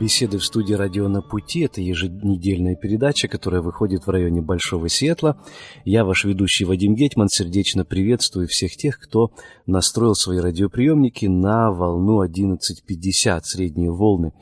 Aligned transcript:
Беседы 0.00 0.38
в 0.38 0.44
студии 0.46 0.72
«Радио 0.72 1.08
на 1.08 1.20
пути»— 1.20 1.60
это 1.64 1.82
еженедельная 1.82 2.74
передача, 2.74 3.28
которая 3.28 3.60
выходит 3.60 4.06
в 4.06 4.08
районе 4.08 4.40
Большого 4.40 4.88
Сиэтла. 4.88 5.38
Я, 5.84 6.06
ваш 6.06 6.24
ведущий 6.24 6.64
Вадим 6.64 6.94
Гетман, 6.94 7.28
сердечно 7.28 7.84
приветствую 7.84 8.48
всех 8.48 8.76
тех, 8.76 8.98
кто 8.98 9.30
настроил 9.66 10.14
свои 10.14 10.38
радиоприемники 10.38 11.26
на 11.26 11.70
волну 11.70 12.24
11.50, 12.24 13.40
средние 13.42 13.90
волны. 13.90 14.32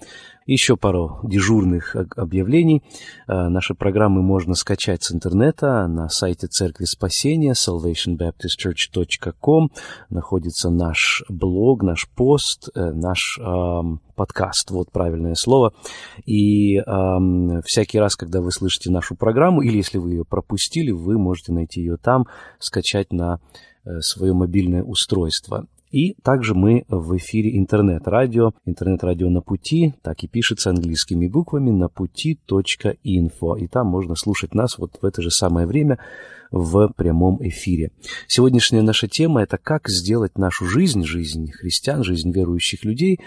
Еще 0.49 0.77
пару 0.79 1.21
дежурных 1.25 1.95
объявлений. 2.17 2.83
Э, 3.27 3.49
наши 3.49 3.75
программы 3.75 4.23
можно 4.23 4.55
скачать 4.55 5.05
с 5.05 5.13
интернета 5.13 5.87
на 5.89 6.09
сайте 6.09 6.47
Церкви 6.47 6.87
Спасения 6.87 7.53
salvationbaptistchurch.com. 7.53 9.69
Находится 10.09 10.71
наш 10.71 11.23
блог, 11.29 11.83
наш 11.83 12.09
пост, 12.17 12.71
э, 12.75 12.93
наш 12.93 13.39
эм, 13.39 14.01
подкаст, 14.17 14.71
вот 14.71 14.91
правильное 14.91 15.35
слово. 15.37 15.75
И 16.25 16.79
эм, 16.79 17.61
всякий 17.67 17.99
раз, 17.99 18.17
когда 18.17 18.41
вы 18.41 18.51
слышите 18.51 18.91
нашу 18.91 19.17
программу, 19.17 19.61
или 19.61 19.77
если 19.77 19.99
вы 19.99 20.13
ее 20.13 20.25
пропустили, 20.25 20.93
вы 20.93 21.19
можете 21.19 21.53
найти 21.53 21.83
ее 21.83 21.99
там, 21.99 22.25
скачать 22.59 23.13
на 23.13 23.39
э, 23.85 24.01
свое 24.01 24.33
мобильное 24.33 24.83
устройство. 24.83 25.67
И 25.91 26.15
также 26.23 26.55
мы 26.55 26.85
в 26.89 27.17
эфире 27.17 27.57
интернет-радио, 27.59 28.53
интернет-радио 28.65 29.29
на 29.31 29.41
пути, 29.41 29.95
так 30.03 30.23
и 30.23 30.29
пишется 30.29 30.71
английскими 30.71 31.29
буквами 31.29 31.71
на 31.71 31.89
пути.инфо. 31.89 33.57
И 33.57 33.67
там 33.67 33.87
можно 33.87 34.15
слушать 34.15 34.55
нас 34.55 34.79
вот 34.79 34.99
в 35.01 35.05
это 35.05 35.23
же 35.23 35.31
самое 35.31 35.67
время 35.67 35.99
в 36.51 36.89
прямом 36.97 37.39
эфире. 37.49 37.91
Сегодняшняя 38.27 38.83
наша 38.83 39.09
тема– 39.09 39.43
это 39.43 39.59
как 39.59 39.89
сделать 39.89 40.39
нашу 40.39 40.67
жизнь, 40.67 41.05
жизнь 41.05 41.51
христиан, 41.53 42.05
жизнь 42.05 42.33
верующих 42.33 42.85
людей, 42.85 43.21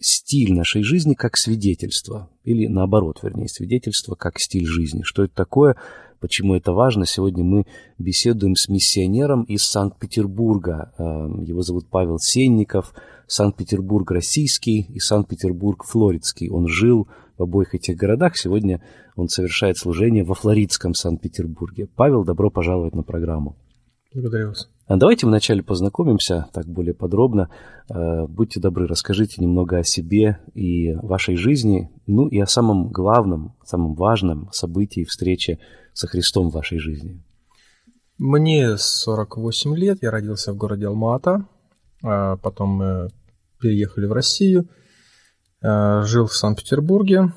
стиль 0.00 0.54
нашей 0.54 0.82
жизни 0.82 1.14
как 1.14 1.36
свидетельство, 1.36 2.30
или 2.44 2.66
наоборот, 2.66 3.20
вернее, 3.22 3.48
свидетельство 3.48 4.14
как 4.14 4.34
стиль 4.38 4.66
жизни. 4.66 5.02
Что 5.02 5.24
это 5.24 5.34
такое– 5.34 5.76
Почему 6.20 6.54
это 6.54 6.72
важно? 6.72 7.06
Сегодня 7.06 7.44
мы 7.44 7.64
беседуем 7.98 8.54
с 8.56 8.68
миссионером 8.68 9.44
из 9.44 9.62
Санкт-Петербурга. 9.62 10.92
Эм, 10.98 11.44
его 11.44 11.62
зовут 11.62 11.88
Павел 11.88 12.18
Сенников. 12.18 12.92
Санкт-Петербург 13.28 14.10
российский 14.10 14.86
и 14.88 14.98
Санкт-Петербург 14.98 15.84
флоридский. 15.84 16.48
Он 16.48 16.66
жил 16.66 17.08
в 17.36 17.42
обоих 17.42 17.74
этих 17.74 17.96
городах. 17.96 18.36
Сегодня 18.36 18.82
он 19.14 19.28
совершает 19.28 19.76
служение 19.76 20.24
во 20.24 20.34
флоридском 20.34 20.94
Санкт-Петербурге. 20.94 21.88
Павел, 21.94 22.24
добро 22.24 22.50
пожаловать 22.50 22.94
на 22.94 23.02
программу. 23.02 23.56
Благодарю 24.12 24.48
вас. 24.48 24.68
А 24.88 24.96
давайте 24.96 25.26
вначале 25.26 25.62
познакомимся 25.62 26.46
так 26.54 26.66
более 26.66 26.94
подробно. 26.94 27.50
Э, 27.90 28.26
будьте 28.26 28.58
добры, 28.58 28.86
расскажите 28.86 29.42
немного 29.42 29.76
о 29.76 29.84
себе 29.84 30.38
и 30.54 30.94
вашей 30.94 31.36
жизни, 31.36 31.90
ну 32.06 32.26
и 32.26 32.38
о 32.38 32.46
самом 32.46 32.88
главном, 32.88 33.54
самом 33.66 33.94
важном 33.94 34.48
событии 34.50 35.04
встречи 35.04 35.58
со 35.92 36.06
Христом 36.06 36.48
в 36.48 36.54
вашей 36.54 36.78
жизни. 36.78 37.22
Мне 38.16 38.78
48 38.78 39.76
лет, 39.76 39.98
я 40.00 40.10
родился 40.10 40.54
в 40.54 40.56
городе 40.56 40.86
Алмата, 40.86 41.46
а 42.02 42.38
потом 42.38 42.70
мы 42.70 43.08
переехали 43.60 44.06
в 44.06 44.12
Россию, 44.12 44.70
э, 45.60 46.02
жил 46.04 46.28
в 46.28 46.34
Санкт-Петербурге. 46.34 47.34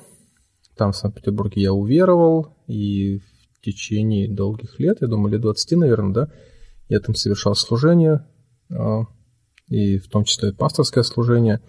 Там 0.77 0.93
в 0.93 0.95
Санкт-Петербурге 0.95 1.63
я 1.63 1.73
уверовал, 1.73 2.55
и 2.67 3.17
в 3.17 3.61
течение 3.61 4.33
долгих 4.33 4.79
лет, 4.79 4.99
я 5.01 5.07
думаю, 5.09 5.33
лет 5.33 5.41
20, 5.41 5.77
наверное, 5.77 6.13
да, 6.13 6.29
я 6.91 6.99
там 6.99 7.15
совершал 7.15 7.55
служение, 7.55 8.27
а, 8.69 9.03
и 9.67 9.97
в 9.97 10.09
том 10.09 10.25
числе 10.25 10.51
пасторское 10.51 11.05
служение, 11.05 11.61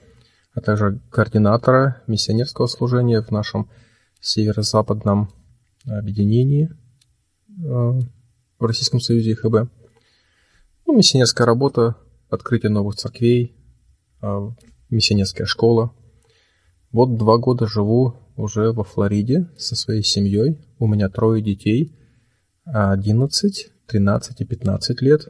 а 0.53 0.61
также 0.61 1.01
координатора 1.13 2.03
миссионерского 2.09 2.67
служения 2.67 3.23
в 3.23 3.31
нашем 3.31 3.71
северо-западном 4.21 5.31
объединении 5.87 6.73
а, 7.65 8.01
в 8.59 8.65
Российском 8.65 8.99
Союзе 8.99 9.37
ХБ. 9.37 9.71
Ну, 10.87 10.97
миссионерская 10.97 11.47
работа, 11.47 11.95
открытие 12.29 12.71
новых 12.71 12.97
церквей, 12.97 13.55
а, 14.21 14.51
миссионерская 14.91 15.47
школа. 15.47 15.95
Вот 16.91 17.17
два 17.17 17.39
года 17.39 17.69
живу 17.69 18.17
уже 18.35 18.73
во 18.73 18.83
Флориде 18.83 19.49
со 19.57 19.77
своей 19.77 20.03
семьей. 20.03 20.59
У 20.81 20.89
меня 20.89 21.09
трое 21.09 21.41
детей, 21.41 21.97
11, 22.65 23.72
13 23.87 24.41
и 24.41 24.45
15 24.45 25.03
лет, 25.03 25.29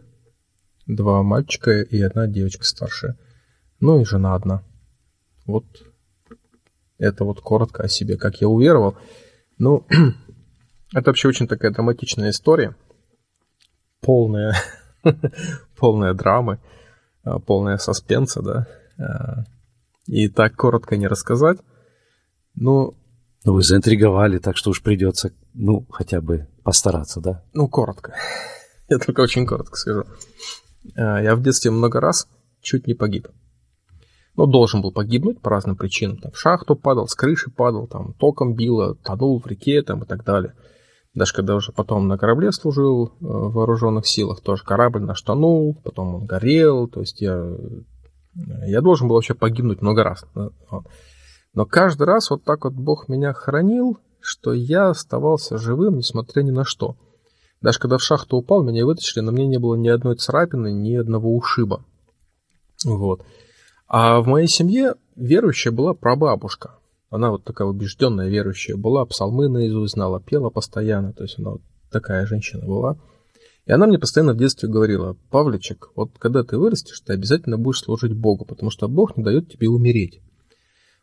два 0.86 1.22
мальчика 1.22 1.80
и 1.80 2.00
одна 2.00 2.26
девочка 2.26 2.64
старшая, 2.64 3.18
ну 3.80 4.00
и 4.00 4.04
жена 4.04 4.34
одна. 4.34 4.62
Вот 5.46 5.64
это 6.98 7.24
вот 7.24 7.40
коротко 7.40 7.82
о 7.82 7.88
себе, 7.88 8.16
как 8.16 8.40
я 8.40 8.48
уверовал. 8.48 8.96
Ну, 9.58 9.86
это 10.94 11.10
вообще 11.10 11.28
очень 11.28 11.48
такая 11.48 11.72
драматичная 11.72 12.30
история, 12.30 12.76
полная, 14.00 14.54
полная 15.76 16.14
драмы, 16.14 16.60
а, 17.24 17.38
полная 17.38 17.78
саспенса, 17.78 18.42
да. 18.42 18.68
А, 18.98 19.44
и 20.06 20.28
так 20.28 20.54
коротко 20.54 20.96
не 20.96 21.06
рассказать. 21.06 21.58
Ну, 22.54 22.96
ну, 23.44 23.54
вы 23.54 23.62
заинтриговали, 23.62 24.38
так 24.38 24.56
что 24.56 24.70
уж 24.70 24.82
придется, 24.82 25.32
ну, 25.54 25.86
хотя 25.90 26.20
бы 26.20 26.48
постараться, 26.64 27.20
да? 27.20 27.42
Ну, 27.52 27.68
коротко. 27.68 28.14
Я 28.88 28.98
только 28.98 29.20
очень 29.20 29.46
коротко 29.46 29.76
скажу. 29.76 30.04
А, 30.96 31.20
я 31.22 31.36
в 31.36 31.42
детстве 31.42 31.70
много 31.70 32.00
раз 32.00 32.28
чуть 32.60 32.86
не 32.86 32.94
погиб. 32.94 33.28
Ну, 34.36 34.46
должен 34.46 34.80
был 34.80 34.92
погибнуть 34.92 35.40
по 35.40 35.50
разным 35.50 35.76
причинам. 35.76 36.18
Там, 36.18 36.32
в 36.32 36.38
шахту 36.38 36.74
падал, 36.74 37.06
с 37.06 37.14
крыши 37.14 37.50
падал, 37.50 37.86
там, 37.86 38.14
током 38.14 38.54
било, 38.54 38.94
тонул 38.94 39.40
в 39.40 39.46
реке 39.46 39.82
там, 39.82 40.04
и 40.04 40.06
так 40.06 40.24
далее. 40.24 40.54
Даже 41.14 41.34
когда 41.34 41.54
уже 41.54 41.72
потом 41.72 42.08
на 42.08 42.16
корабле 42.16 42.52
служил 42.52 43.08
э, 43.08 43.10
в 43.20 43.52
вооруженных 43.52 44.06
силах, 44.06 44.40
тоже 44.40 44.64
корабль 44.64 45.02
наш 45.02 45.20
тонул, 45.20 45.78
потом 45.84 46.14
он 46.14 46.26
горел. 46.26 46.88
То 46.88 47.00
есть 47.00 47.20
я, 47.20 47.46
я 48.66 48.80
должен 48.80 49.08
был 49.08 49.16
вообще 49.16 49.34
погибнуть 49.34 49.82
много 49.82 50.04
раз. 50.04 50.24
Но 51.54 51.66
каждый 51.66 52.04
раз 52.04 52.30
вот 52.30 52.44
так 52.44 52.64
вот 52.64 52.72
Бог 52.72 53.08
меня 53.08 53.34
хранил, 53.34 53.98
что 54.22 54.52
я 54.52 54.88
оставался 54.88 55.58
живым, 55.58 55.96
несмотря 55.96 56.42
ни 56.42 56.50
на 56.50 56.64
что. 56.64 56.96
Даже 57.60 57.78
когда 57.78 57.98
в 57.98 58.02
шахту 58.02 58.38
упал, 58.38 58.64
меня 58.64 58.84
вытащили, 58.84 59.20
но 59.20 59.32
мне 59.32 59.46
не 59.46 59.58
было 59.58 59.74
ни 59.74 59.88
одной 59.88 60.16
царапины, 60.16 60.72
ни 60.72 60.94
одного 60.94 61.34
ушиба. 61.34 61.84
Вот. 62.84 63.24
А 63.86 64.20
в 64.20 64.26
моей 64.26 64.48
семье 64.48 64.94
верующая 65.16 65.72
была 65.72 65.94
прабабушка. 65.94 66.78
Она 67.10 67.30
вот 67.30 67.44
такая 67.44 67.68
убежденная 67.68 68.28
верующая 68.28 68.76
была, 68.76 69.04
псалмы 69.04 69.48
наизусть 69.48 69.94
знала, 69.94 70.20
пела 70.20 70.48
постоянно, 70.48 71.12
то 71.12 71.24
есть 71.24 71.38
она 71.38 71.50
вот 71.50 71.62
такая 71.90 72.26
женщина 72.26 72.66
была. 72.66 72.96
И 73.66 73.70
она 73.70 73.86
мне 73.86 73.98
постоянно 73.98 74.32
в 74.32 74.38
детстве 74.38 74.68
говорила, 74.68 75.16
Павличек, 75.30 75.90
вот 75.94 76.12
когда 76.18 76.42
ты 76.42 76.58
вырастешь, 76.58 77.00
ты 77.00 77.12
обязательно 77.12 77.58
будешь 77.58 77.80
служить 77.80 78.14
Богу, 78.14 78.44
потому 78.44 78.70
что 78.70 78.88
Бог 78.88 79.16
не 79.16 79.22
дает 79.22 79.50
тебе 79.50 79.68
умереть. 79.68 80.20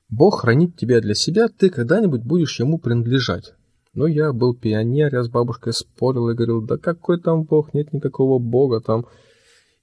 Бог 0.09 0.41
хранит 0.41 0.75
тебя 0.75 1.01
для 1.01 1.13
себя, 1.13 1.47
ты 1.47 1.69
когда-нибудь 1.69 2.23
будешь 2.23 2.59
ему 2.59 2.79
принадлежать. 2.79 3.53
Но 3.94 4.07
я 4.07 4.33
был 4.33 4.56
пионер, 4.56 5.13
я 5.13 5.23
с 5.23 5.29
бабушкой 5.29 5.73
спорил 5.73 6.29
и 6.29 6.35
говорил, 6.35 6.61
да 6.61 6.77
какой 6.77 7.19
там 7.19 7.44
Бог, 7.44 7.73
нет 7.73 7.94
никакого 7.94 8.39
Бога 8.39 8.81
там. 8.81 9.06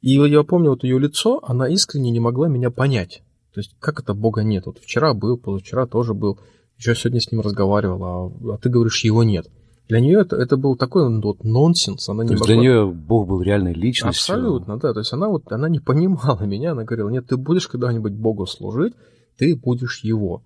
И 0.00 0.12
я 0.12 0.42
помню 0.42 0.70
вот 0.70 0.84
ее 0.84 0.98
лицо, 0.98 1.40
она 1.42 1.68
искренне 1.68 2.10
не 2.10 2.20
могла 2.20 2.48
меня 2.48 2.70
понять. 2.70 3.22
То 3.54 3.60
есть, 3.60 3.74
как 3.80 4.00
это 4.00 4.14
Бога 4.14 4.42
нет? 4.42 4.66
Вот 4.66 4.78
вчера 4.78 5.14
был, 5.14 5.38
позавчера 5.38 5.86
тоже 5.86 6.12
был, 6.12 6.38
еще 6.76 6.94
сегодня 6.94 7.20
с 7.20 7.32
ним 7.32 7.40
разговаривал, 7.40 8.04
а, 8.04 8.54
а 8.54 8.58
ты 8.58 8.68
говоришь, 8.68 9.04
его 9.04 9.24
нет. 9.24 9.46
Для 9.88 10.00
нее 10.00 10.20
это, 10.20 10.36
это 10.36 10.56
был 10.56 10.76
такой 10.76 11.08
вот 11.20 11.44
нонсенс. 11.44 12.08
Она 12.08 12.24
то 12.24 12.28
не 12.28 12.32
есть 12.32 12.40
могла... 12.40 12.46
для 12.46 12.56
нее 12.60 12.86
Бог 12.86 13.28
был 13.28 13.40
реальной 13.40 13.72
личностью. 13.72 14.34
Абсолютно, 14.34 14.78
да. 14.78 14.92
То 14.92 15.00
есть 15.00 15.12
она 15.12 15.28
вот 15.28 15.50
она 15.50 15.68
не 15.68 15.78
понимала 15.78 16.42
меня, 16.44 16.72
она 16.72 16.84
говорила, 16.84 17.08
нет, 17.08 17.26
ты 17.28 17.36
будешь 17.36 17.68
когда-нибудь 17.68 18.12
Богу 18.12 18.46
служить, 18.46 18.94
ты 19.36 19.56
будешь 19.56 20.00
его. 20.02 20.42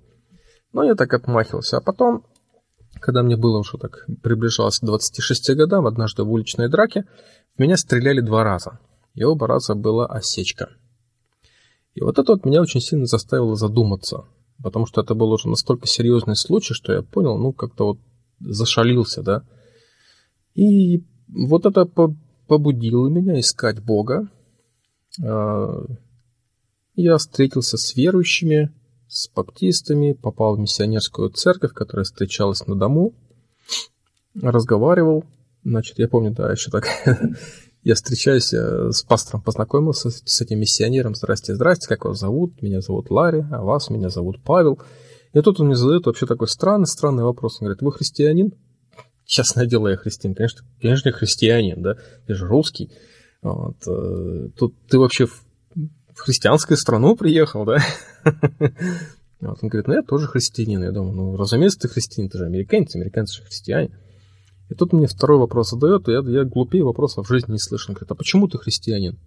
Но 0.72 0.84
я 0.84 0.94
так 0.94 1.12
отмахивался. 1.14 1.78
А 1.78 1.80
потом, 1.80 2.24
когда 3.00 3.22
мне 3.22 3.36
было 3.36 3.58
уже 3.58 3.78
так, 3.78 4.06
приближалось 4.22 4.78
к 4.78 4.84
26 4.84 5.54
годам, 5.56 5.86
однажды 5.86 6.22
в 6.22 6.30
уличной 6.30 6.68
драке, 6.68 7.04
в 7.56 7.60
меня 7.60 7.76
стреляли 7.76 8.20
два 8.20 8.44
раза. 8.44 8.78
И 9.14 9.24
оба 9.24 9.46
раза 9.46 9.74
была 9.74 10.06
осечка. 10.06 10.68
И 11.94 12.02
вот 12.02 12.18
это 12.18 12.32
вот 12.32 12.44
меня 12.44 12.60
очень 12.60 12.80
сильно 12.80 13.06
заставило 13.06 13.56
задуматься. 13.56 14.24
Потому 14.62 14.86
что 14.86 15.00
это 15.00 15.14
был 15.14 15.32
уже 15.32 15.48
настолько 15.48 15.86
серьезный 15.86 16.36
случай, 16.36 16.74
что 16.74 16.92
я 16.92 17.02
понял, 17.02 17.38
ну, 17.38 17.52
как-то 17.52 17.86
вот 17.86 17.98
зашалился, 18.40 19.22
да. 19.22 19.42
И 20.54 21.04
вот 21.28 21.66
это 21.66 21.86
побудило 22.46 23.08
меня 23.08 23.38
искать 23.40 23.82
Бога. 23.82 24.28
А, 25.22 25.84
я 26.94 27.16
встретился 27.16 27.76
с 27.76 27.96
верующими, 27.96 28.72
с 29.10 29.28
баптистами, 29.28 30.12
попал 30.12 30.56
в 30.56 30.60
миссионерскую 30.60 31.30
церковь, 31.30 31.72
которая 31.72 32.04
встречалась 32.04 32.64
на 32.66 32.76
дому, 32.76 33.12
разговаривал. 34.40 35.24
Значит, 35.64 35.98
я 35.98 36.08
помню, 36.08 36.30
да, 36.30 36.50
еще 36.50 36.70
так 36.70 36.86
я 37.82 37.94
встречаюсь 37.96 38.54
э, 38.54 38.90
с 38.92 39.02
пастором, 39.02 39.42
познакомился 39.42 40.10
с 40.10 40.40
этим 40.40 40.60
миссионером. 40.60 41.16
Здрасте, 41.16 41.54
здрасте, 41.54 41.88
как 41.88 42.04
вас 42.04 42.20
зовут? 42.20 42.62
Меня 42.62 42.80
зовут 42.80 43.10
Ларри, 43.10 43.44
а 43.50 43.62
вас 43.62 43.90
меня 43.90 44.10
зовут 44.10 44.42
Павел. 44.44 44.80
И 45.32 45.40
тут 45.40 45.58
он 45.58 45.66
мне 45.66 45.76
задает 45.76 46.06
вообще 46.06 46.26
такой 46.26 46.48
странный, 46.48 46.86
странный 46.86 47.24
вопрос. 47.24 47.60
Он 47.60 47.66
говорит, 47.66 47.82
вы 47.82 47.92
христианин? 47.92 48.52
Честное 49.24 49.66
дело, 49.66 49.88
я 49.88 49.96
христианин. 49.96 50.36
Конечно, 50.36 50.60
конечно, 50.80 51.08
я 51.08 51.12
христианин, 51.12 51.82
да? 51.82 51.96
Я 52.28 52.34
же 52.36 52.46
русский. 52.46 52.92
Вот. 53.42 53.76
Э, 53.88 54.48
тут 54.56 54.74
ты 54.88 54.98
вообще 54.98 55.26
христианскую 56.20 56.76
страну 56.76 57.16
приехал, 57.16 57.64
да? 57.64 57.78
Вот. 59.40 59.58
Он 59.62 59.70
говорит, 59.70 59.88
ну 59.88 59.94
я 59.94 60.02
тоже 60.02 60.26
христианин. 60.26 60.82
Я 60.82 60.92
думаю, 60.92 61.14
ну 61.14 61.36
разумеется, 61.36 61.80
ты 61.80 61.88
христианин, 61.88 62.30
ты 62.30 62.36
же 62.36 62.44
американец, 62.44 62.94
американцы 62.94 63.38
же 63.38 63.42
христиане. 63.42 63.90
И 64.68 64.74
тут 64.74 64.92
мне 64.92 65.06
второй 65.06 65.38
вопрос 65.38 65.70
задает, 65.70 66.08
и 66.08 66.12
я, 66.12 66.20
я 66.20 66.44
глупее 66.44 66.84
вопросов 66.84 67.26
в 67.26 67.32
жизни 67.32 67.52
не 67.52 67.58
слышал. 67.58 67.90
Он 67.90 67.94
говорит, 67.94 68.10
а 68.10 68.14
почему 68.14 68.48
ты 68.48 68.58
христианин? 68.58 69.18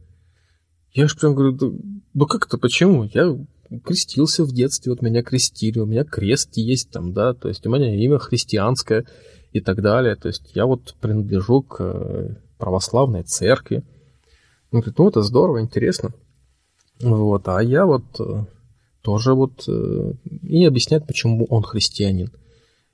Я 0.93 1.07
же 1.07 1.15
прям 1.15 1.33
говорю, 1.33 1.53
да, 1.53 1.67
да 2.13 2.25
как 2.27 2.45
это, 2.45 2.59
почему? 2.59 3.03
Я 3.05 3.35
крестился 3.83 4.45
в 4.45 4.53
детстве, 4.53 4.91
вот 4.91 5.01
меня 5.01 5.23
крестили, 5.23 5.79
у 5.79 5.87
меня 5.87 6.03
крест 6.03 6.51
есть 6.57 6.91
там, 6.91 7.13
да, 7.13 7.33
то 7.33 7.49
есть 7.49 7.65
у 7.65 7.71
меня 7.71 7.95
имя 7.95 8.19
христианское 8.19 9.05
и 9.51 9.59
так 9.59 9.81
далее. 9.81 10.15
То 10.15 10.27
есть 10.27 10.51
я 10.53 10.65
вот 10.65 10.95
принадлежу 11.01 11.63
к 11.63 11.77
э, 11.79 12.35
православной 12.57 13.23
церкви. 13.23 13.83
Он 14.71 14.79
говорит, 14.79 14.97
ну 14.97 15.09
это 15.09 15.21
здорово, 15.23 15.61
интересно. 15.61 16.13
Вот, 17.01 17.47
а 17.47 17.61
я 17.61 17.85
вот 17.85 18.03
э, 18.19 18.45
тоже 19.01 19.33
вот 19.33 19.67
э, 19.67 20.13
и 20.43 20.65
объясняет, 20.65 21.05
почему 21.07 21.45
он 21.45 21.63
христианин. 21.63 22.31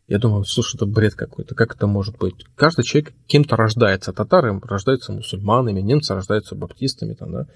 Я 0.07 0.17
думаю, 0.17 0.43
слушай, 0.43 0.75
это 0.75 0.87
бред 0.87 1.13
какой-то, 1.13 1.53
как 1.53 1.75
это 1.75 1.85
может 1.85 2.17
быть? 2.17 2.33
Каждый 2.55 2.83
человек 2.83 3.13
кем-то 3.27 3.55
рождается. 3.55 4.11
Татары 4.11 4.59
рождаются 4.59 5.11
мусульманами, 5.11 5.81
немцы 5.81 6.15
рождаются 6.15 6.55
баптистами, 6.55 7.13
там, 7.13 7.31
да? 7.31 7.47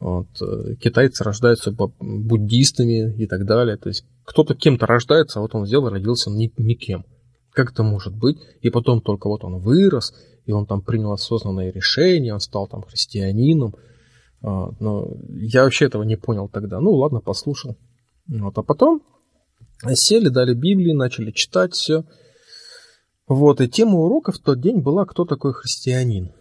вот, 0.00 0.28
э, 0.40 0.76
китайцы 0.76 1.22
рождаются 1.22 1.72
буддистами 1.72 3.14
и 3.22 3.26
так 3.26 3.44
далее. 3.44 3.76
То 3.76 3.90
есть 3.90 4.04
кто-то 4.24 4.54
кем-то 4.54 4.86
рождается, 4.86 5.38
а 5.38 5.42
вот 5.42 5.54
он 5.54 5.66
и 5.66 5.90
родился 5.90 6.30
никем. 6.30 7.04
Как 7.52 7.72
это 7.72 7.82
может 7.82 8.14
быть? 8.14 8.38
И 8.62 8.70
потом 8.70 9.02
только 9.02 9.28
вот 9.28 9.44
он 9.44 9.58
вырос, 9.58 10.14
и 10.46 10.52
он 10.52 10.66
там 10.66 10.80
принял 10.80 11.12
осознанное 11.12 11.70
решение, 11.70 12.32
он 12.32 12.40
стал 12.40 12.66
там 12.66 12.82
христианином. 12.82 13.74
А, 14.42 14.70
но 14.80 15.16
я 15.30 15.64
вообще 15.64 15.86
этого 15.86 16.02
не 16.02 16.16
понял 16.16 16.48
тогда. 16.48 16.80
Ну 16.80 16.92
ладно, 16.92 17.20
послушал. 17.20 17.76
Вот, 18.26 18.56
а 18.58 18.62
потом 18.62 19.02
Сели, 19.94 20.28
дали 20.28 20.54
Библии, 20.54 20.92
начали 20.92 21.30
читать 21.30 21.74
все. 21.74 22.04
Вот, 23.26 23.60
и 23.60 23.68
тема 23.68 23.98
урока 23.98 24.32
в 24.32 24.38
тот 24.38 24.60
день 24.60 24.80
была 24.80 25.06
«Кто 25.06 25.24
такой 25.24 25.54
христианин?». 25.54 26.32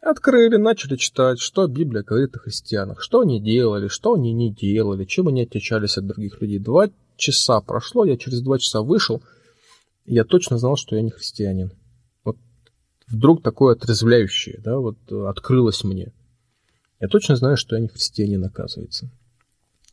Открыли, 0.00 0.56
начали 0.56 0.96
читать, 0.96 1.38
что 1.40 1.66
Библия 1.66 2.02
говорит 2.02 2.36
о 2.36 2.38
христианах, 2.38 3.00
что 3.00 3.20
они 3.20 3.40
делали, 3.40 3.88
что 3.88 4.14
они 4.14 4.32
не 4.32 4.52
делали, 4.52 5.04
чем 5.04 5.28
они 5.28 5.42
отличались 5.42 5.96
от 5.96 6.06
других 6.06 6.40
людей. 6.40 6.58
Два 6.58 6.88
часа 7.16 7.60
прошло, 7.60 8.04
я 8.04 8.16
через 8.16 8.42
два 8.42 8.58
часа 8.58 8.82
вышел, 8.82 9.22
и 10.04 10.14
я 10.14 10.24
точно 10.24 10.58
знал, 10.58 10.76
что 10.76 10.94
я 10.94 11.02
не 11.02 11.10
христианин. 11.10 11.72
Вот 12.24 12.36
вдруг 13.08 13.42
такое 13.42 13.74
отрезвляющее, 13.74 14.60
да, 14.62 14.78
вот 14.78 14.96
открылось 15.10 15.82
мне. 15.82 16.12
Я 17.00 17.08
точно 17.08 17.36
знаю, 17.36 17.56
что 17.56 17.76
я 17.76 17.82
не 17.82 17.88
христианин, 17.88 18.44
оказывается. 18.44 19.10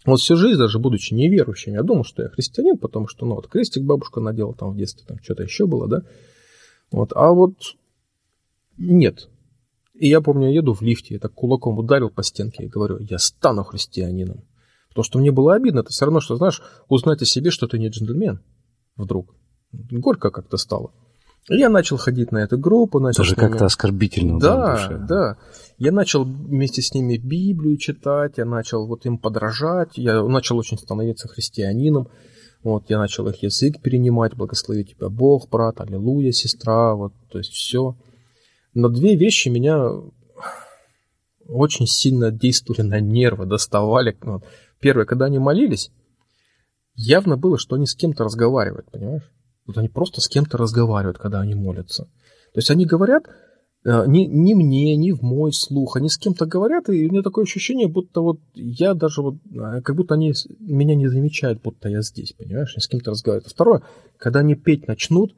Вот 0.05 0.19
всю 0.19 0.35
жизнь, 0.35 0.57
даже 0.57 0.79
будучи 0.79 1.13
неверующим, 1.13 1.73
я 1.73 1.83
думал, 1.83 2.03
что 2.03 2.23
я 2.23 2.29
христианин, 2.29 2.77
потому 2.77 3.07
что, 3.07 3.25
ну, 3.25 3.35
вот 3.35 3.47
крестик 3.47 3.83
бабушка 3.83 4.19
надела 4.19 4.53
там 4.53 4.73
в 4.73 4.77
детстве, 4.77 5.05
там 5.07 5.17
что-то 5.21 5.43
еще 5.43 5.65
было, 5.65 5.87
да. 5.87 6.01
Вот, 6.91 7.13
а 7.15 7.31
вот 7.31 7.55
нет. 8.77 9.29
И 9.93 10.07
я 10.07 10.21
помню, 10.21 10.49
я 10.49 10.55
еду 10.55 10.73
в 10.73 10.81
лифте, 10.81 11.13
я 11.13 11.19
так 11.19 11.33
кулаком 11.33 11.77
ударил 11.77 12.09
по 12.09 12.23
стенке 12.23 12.63
и 12.63 12.67
говорю, 12.67 12.97
я 12.99 13.17
стану 13.17 13.63
христианином. 13.63 14.43
Потому 14.89 15.03
что 15.03 15.19
мне 15.19 15.31
было 15.31 15.55
обидно, 15.55 15.79
это 15.79 15.89
все 15.89 16.05
равно, 16.05 16.19
что, 16.19 16.35
знаешь, 16.35 16.61
узнать 16.87 17.21
о 17.21 17.25
себе, 17.25 17.51
что 17.51 17.67
ты 17.67 17.79
не 17.79 17.87
джентльмен 17.87 18.41
вдруг. 18.95 19.35
Горько 19.71 20.29
как-то 20.29 20.57
стало. 20.57 20.91
Я 21.49 21.69
начал 21.69 21.97
ходить 21.97 22.31
на 22.31 22.37
эту 22.39 22.57
группу. 22.57 22.99
Начал 22.99 23.23
Тоже 23.23 23.35
как-то 23.35 23.65
оскорбительно. 23.65 24.39
Да, 24.39 24.73
душе. 24.73 25.05
да. 25.07 25.37
Я 25.77 25.91
начал 25.91 26.23
вместе 26.23 26.81
с 26.81 26.93
ними 26.93 27.17
Библию 27.17 27.77
читать, 27.77 28.33
я 28.37 28.45
начал 28.45 28.85
вот 28.85 29.05
им 29.05 29.17
подражать, 29.17 29.97
я 29.97 30.23
начал 30.23 30.57
очень 30.57 30.77
становиться 30.77 31.27
христианином. 31.27 32.09
Вот, 32.63 32.89
я 32.89 32.97
начал 32.97 33.27
их 33.27 33.43
язык 33.43 33.81
перенимать, 33.81 34.35
благослови 34.35 34.85
тебя 34.85 35.09
Бог, 35.09 35.49
брат, 35.49 35.81
аллилуйя, 35.81 36.31
сестра, 36.31 36.95
вот, 36.95 37.13
то 37.29 37.37
есть 37.37 37.51
все. 37.51 37.97
Но 38.73 38.87
две 38.87 39.15
вещи 39.15 39.49
меня 39.49 39.89
очень 41.47 41.87
сильно 41.87 42.31
действовали 42.31 42.81
на 42.81 42.99
нервы, 43.01 43.45
доставали. 43.45 44.17
Вот. 44.21 44.45
Первое, 44.79 45.05
когда 45.05 45.25
они 45.25 45.39
молились, 45.39 45.91
явно 46.95 47.37
было, 47.37 47.57
что 47.57 47.75
они 47.75 47.85
с 47.85 47.95
кем-то 47.95 48.23
разговаривают, 48.23 48.89
понимаешь? 48.91 49.29
Вот 49.65 49.77
они 49.77 49.89
просто 49.89 50.21
с 50.21 50.27
кем-то 50.27 50.57
разговаривают, 50.57 51.17
когда 51.17 51.41
они 51.41 51.55
молятся. 51.55 52.05
То 52.53 52.59
есть 52.59 52.69
они 52.69 52.85
говорят 52.85 53.25
э, 53.85 54.05
не, 54.07 54.27
не 54.27 54.55
мне, 54.55 54.95
не 54.95 55.11
в 55.11 55.21
мой 55.21 55.51
слух, 55.53 55.97
они 55.97 56.09
с 56.09 56.17
кем-то 56.17 56.45
говорят, 56.45 56.89
и 56.89 57.07
у 57.07 57.11
меня 57.11 57.21
такое 57.21 57.43
ощущение, 57.43 57.87
будто 57.87 58.21
вот 58.21 58.39
я 58.55 58.93
даже 58.93 59.21
вот, 59.21 59.35
э, 59.53 59.81
как 59.81 59.95
будто 59.95 60.15
они 60.15 60.33
меня 60.59 60.95
не 60.95 61.07
замечают, 61.07 61.61
будто 61.61 61.89
я 61.89 62.01
здесь, 62.01 62.33
понимаешь, 62.33 62.73
они 62.75 62.81
с 62.81 62.87
кем-то 62.87 63.11
разговаривают. 63.11 63.51
второе, 63.51 63.81
когда 64.17 64.39
они 64.39 64.55
петь 64.55 64.87
начнут, 64.87 65.35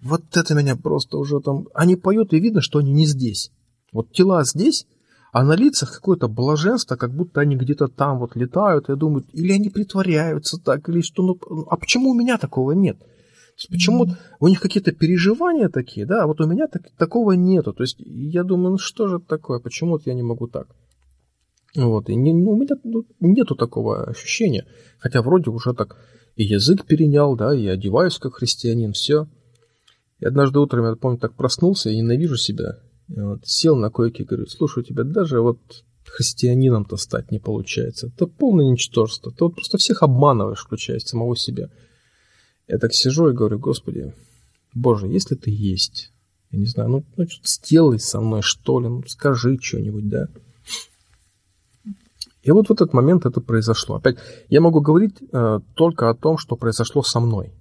вот 0.00 0.22
это 0.36 0.54
меня 0.54 0.76
просто 0.76 1.18
уже 1.18 1.40
там, 1.40 1.68
они 1.74 1.96
поют, 1.96 2.32
и 2.32 2.40
видно, 2.40 2.60
что 2.60 2.78
они 2.78 2.92
не 2.92 3.06
здесь. 3.06 3.50
Вот 3.92 4.12
тела 4.12 4.44
здесь, 4.44 4.86
а 5.32 5.44
на 5.44 5.54
лицах 5.54 5.92
какое-то 5.92 6.28
блаженство, 6.28 6.96
как 6.96 7.12
будто 7.12 7.40
они 7.40 7.56
где-то 7.56 7.88
там 7.88 8.18
вот 8.18 8.36
летают, 8.36 8.88
я 8.88 8.96
думаю, 8.96 9.24
или 9.32 9.52
они 9.52 9.70
притворяются 9.70 10.58
так, 10.58 10.88
или 10.88 11.00
что, 11.00 11.22
ну, 11.22 11.38
а 11.68 11.76
почему 11.76 12.10
у 12.10 12.14
меня 12.14 12.38
такого 12.38 12.72
нет? 12.72 12.98
Почему 13.68 14.06
у 14.38 14.48
них 14.48 14.60
какие-то 14.60 14.92
переживания 14.92 15.68
такие, 15.68 16.06
да, 16.06 16.22
а 16.22 16.26
вот 16.26 16.40
у 16.40 16.46
меня 16.46 16.68
так, 16.68 16.90
такого 16.96 17.32
нету. 17.32 17.72
То 17.72 17.82
есть 17.82 17.96
я 17.98 18.44
думаю, 18.44 18.72
ну 18.72 18.78
что 18.78 19.08
же 19.08 19.18
такое, 19.18 19.58
почему 19.58 19.92
вот 19.92 20.06
я 20.06 20.14
не 20.14 20.22
могу 20.22 20.46
так? 20.46 20.68
Вот, 21.74 22.08
и 22.08 22.14
не, 22.14 22.32
ну, 22.32 22.52
у 22.52 22.56
меня 22.56 22.76
ну, 22.84 23.04
нету 23.20 23.54
такого 23.54 24.04
ощущения. 24.04 24.66
Хотя 24.98 25.22
вроде 25.22 25.50
уже 25.50 25.74
так 25.74 25.96
и 26.36 26.44
язык 26.44 26.86
перенял, 26.86 27.36
да, 27.36 27.54
и 27.54 27.66
одеваюсь 27.66 28.18
как 28.18 28.34
христианин, 28.34 28.92
все. 28.92 29.26
И 30.20 30.24
однажды 30.24 30.60
утром, 30.60 30.86
я 30.86 30.96
помню, 30.96 31.18
так 31.18 31.34
проснулся, 31.34 31.90
и 31.90 31.96
ненавижу 31.96 32.36
себя. 32.36 32.78
Вот, 33.08 33.46
сел 33.46 33.76
на 33.76 33.90
койке 33.90 34.22
и 34.22 34.26
говорю, 34.26 34.46
слушай, 34.46 34.80
у 34.80 34.86
тебя 34.86 35.02
даже 35.02 35.40
вот 35.40 35.58
христианином-то 36.04 36.96
стать 36.96 37.30
не 37.30 37.38
получается. 37.38 38.08
Это 38.08 38.26
полное 38.26 38.70
ничтожество. 38.70 39.30
Ты 39.30 39.44
вот 39.44 39.54
просто 39.54 39.78
всех 39.78 40.02
обманываешь, 40.02 40.60
включая 40.60 40.98
самого 41.00 41.36
себя. 41.36 41.70
Я 42.68 42.78
так 42.78 42.92
сижу 42.92 43.30
и 43.30 43.34
говорю, 43.34 43.58
Господи, 43.58 44.14
Боже, 44.74 45.08
если 45.08 45.34
ты 45.34 45.50
есть, 45.50 46.12
я 46.50 46.58
не 46.58 46.66
знаю, 46.66 46.90
ну, 46.90 47.04
ну 47.16 47.26
что-то 47.26 47.48
сделай 47.48 47.98
со 47.98 48.20
мной, 48.20 48.42
что 48.42 48.78
ли, 48.78 48.88
ну, 48.88 49.02
скажи 49.06 49.58
что-нибудь, 49.60 50.08
да. 50.08 50.28
И 52.42 52.50
вот 52.50 52.68
в 52.68 52.72
этот 52.72 52.92
момент 52.92 53.26
это 53.26 53.40
произошло. 53.40 53.96
Опять, 53.96 54.18
я 54.48 54.60
могу 54.60 54.80
говорить 54.80 55.16
э, 55.20 55.60
только 55.74 56.08
о 56.08 56.14
том, 56.14 56.38
что 56.38 56.56
произошло 56.56 57.02
со 57.02 57.20
мной. 57.20 57.52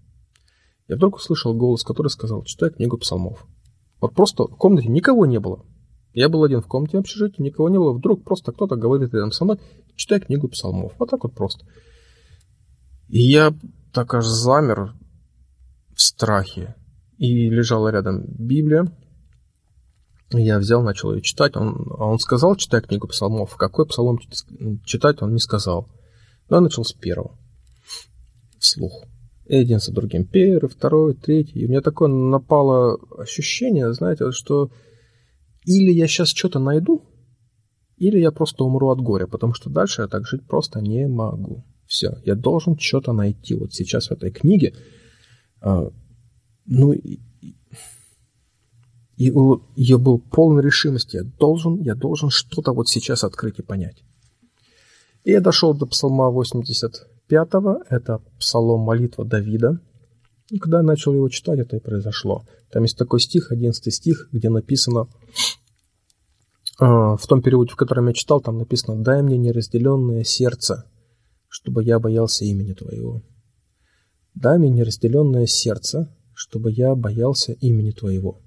Я 0.87 0.95
вдруг 0.95 1.15
услышал 1.15 1.53
голос, 1.53 1.83
который 1.83 2.09
сказал, 2.09 2.43
читай 2.43 2.69
книгу 2.69 2.97
псалмов. 2.97 3.45
Вот 3.99 4.13
просто 4.13 4.43
в 4.43 4.55
комнате 4.55 4.87
никого 4.89 5.25
не 5.25 5.39
было. 5.39 5.65
Я 6.13 6.29
был 6.29 6.43
один 6.43 6.61
в 6.61 6.67
комнате 6.67 6.99
общежития, 6.99 7.43
никого 7.43 7.69
не 7.69 7.77
было. 7.77 7.93
Вдруг 7.93 8.23
просто 8.23 8.51
кто-то 8.51 8.75
говорит 8.75 9.13
рядом 9.13 9.31
со 9.31 9.43
мной, 9.43 9.59
читай 9.95 10.19
книгу 10.19 10.47
псалмов. 10.47 10.93
Вот 10.99 11.09
так 11.09 11.23
вот 11.23 11.33
просто. 11.33 11.65
И 13.09 13.19
я 13.19 13.53
так 13.97 14.13
аж 14.13 14.27
замер 14.27 14.93
в 15.95 16.01
страхе. 16.01 16.75
И 17.17 17.49
лежала 17.49 17.89
рядом 17.89 18.25
Библия. 18.27 18.85
Я 20.29 20.59
взял, 20.59 20.83
начал 20.83 21.15
ее 21.15 21.23
читать. 21.23 21.55
Он, 21.55 21.87
а 21.97 22.05
он 22.05 22.19
сказал, 22.19 22.55
читай 22.57 22.81
книгу 22.81 23.07
псалмов. 23.07 23.55
Какой 23.55 23.87
псалом 23.87 24.19
читать, 24.85 25.23
он 25.23 25.33
не 25.33 25.39
сказал. 25.39 25.89
Но 26.47 26.57
я 26.57 26.61
начал 26.61 26.83
с 26.83 26.93
первого. 26.93 27.39
Вслух. 28.59 29.05
И 29.47 29.55
один 29.55 29.79
за 29.79 29.91
другим. 29.91 30.27
Первый, 30.27 30.69
второй, 30.69 31.15
третий. 31.15 31.61
И 31.61 31.65
у 31.65 31.69
меня 31.69 31.81
такое 31.81 32.07
напало 32.07 32.99
ощущение, 33.17 33.93
знаете, 33.93 34.31
что 34.31 34.69
или 35.65 35.91
я 35.91 36.05
сейчас 36.05 36.29
что-то 36.29 36.59
найду, 36.59 37.03
или 37.95 38.19
я 38.19 38.29
просто 38.31 38.63
умру 38.63 38.89
от 38.89 38.99
горя, 38.99 39.25
потому 39.25 39.55
что 39.55 39.71
дальше 39.71 40.03
я 40.03 40.07
так 40.07 40.27
жить 40.27 40.45
просто 40.45 40.81
не 40.81 41.07
могу. 41.07 41.65
Все, 41.87 42.17
я 42.25 42.35
должен 42.35 42.77
что-то 42.77 43.13
найти 43.13 43.55
вот 43.55 43.73
сейчас 43.73 44.07
в 44.09 44.11
этой 44.11 44.29
книге. 44.29 44.75
А, 45.61 45.89
ну, 46.65 46.93
И 46.93 47.19
я 49.75 49.97
был 49.97 50.19
полон 50.19 50.59
решимости. 50.59 51.15
Я 51.15 51.23
должен, 51.23 51.81
я 51.81 51.95
должен 51.95 52.29
что-то 52.29 52.73
вот 52.73 52.87
сейчас 52.87 53.23
открыть 53.23 53.59
и 53.59 53.63
понять. 53.63 54.03
И 55.23 55.31
я 55.31 55.41
дошел 55.41 55.73
до 55.73 55.85
псалма 55.85 56.29
85-го. 56.29 57.83
Это 57.89 58.21
псалом 58.37 58.81
молитва 58.81 59.25
Давида. 59.25 59.79
И 60.49 60.59
когда 60.59 60.77
я 60.77 60.83
начал 60.83 61.13
его 61.13 61.29
читать, 61.29 61.59
это 61.59 61.77
и 61.77 61.79
произошло. 61.79 62.45
Там 62.71 62.83
есть 62.83 62.97
такой 62.97 63.19
стих, 63.19 63.51
11 63.51 63.93
стих, 63.93 64.29
где 64.31 64.49
написано, 64.49 65.07
э, 66.79 66.85
в 66.85 67.21
том 67.27 67.41
переводе, 67.41 67.71
в 67.71 67.75
котором 67.75 68.07
я 68.07 68.13
читал, 68.13 68.39
там 68.39 68.57
написано 68.57 69.03
«Дай 69.03 69.21
мне 69.21 69.37
неразделенное 69.37 70.23
сердце, 70.23 70.85
чтобы 71.47 71.83
я 71.83 71.99
боялся 71.99 72.45
имени 72.45 72.73
Твоего». 72.73 73.23
«Дай 74.33 74.57
мне 74.57 74.69
неразделенное 74.69 75.47
сердце, 75.47 76.15
чтобы 76.33 76.71
я 76.71 76.95
боялся 76.95 77.53
имени 77.53 77.91
Твоего». 77.91 78.41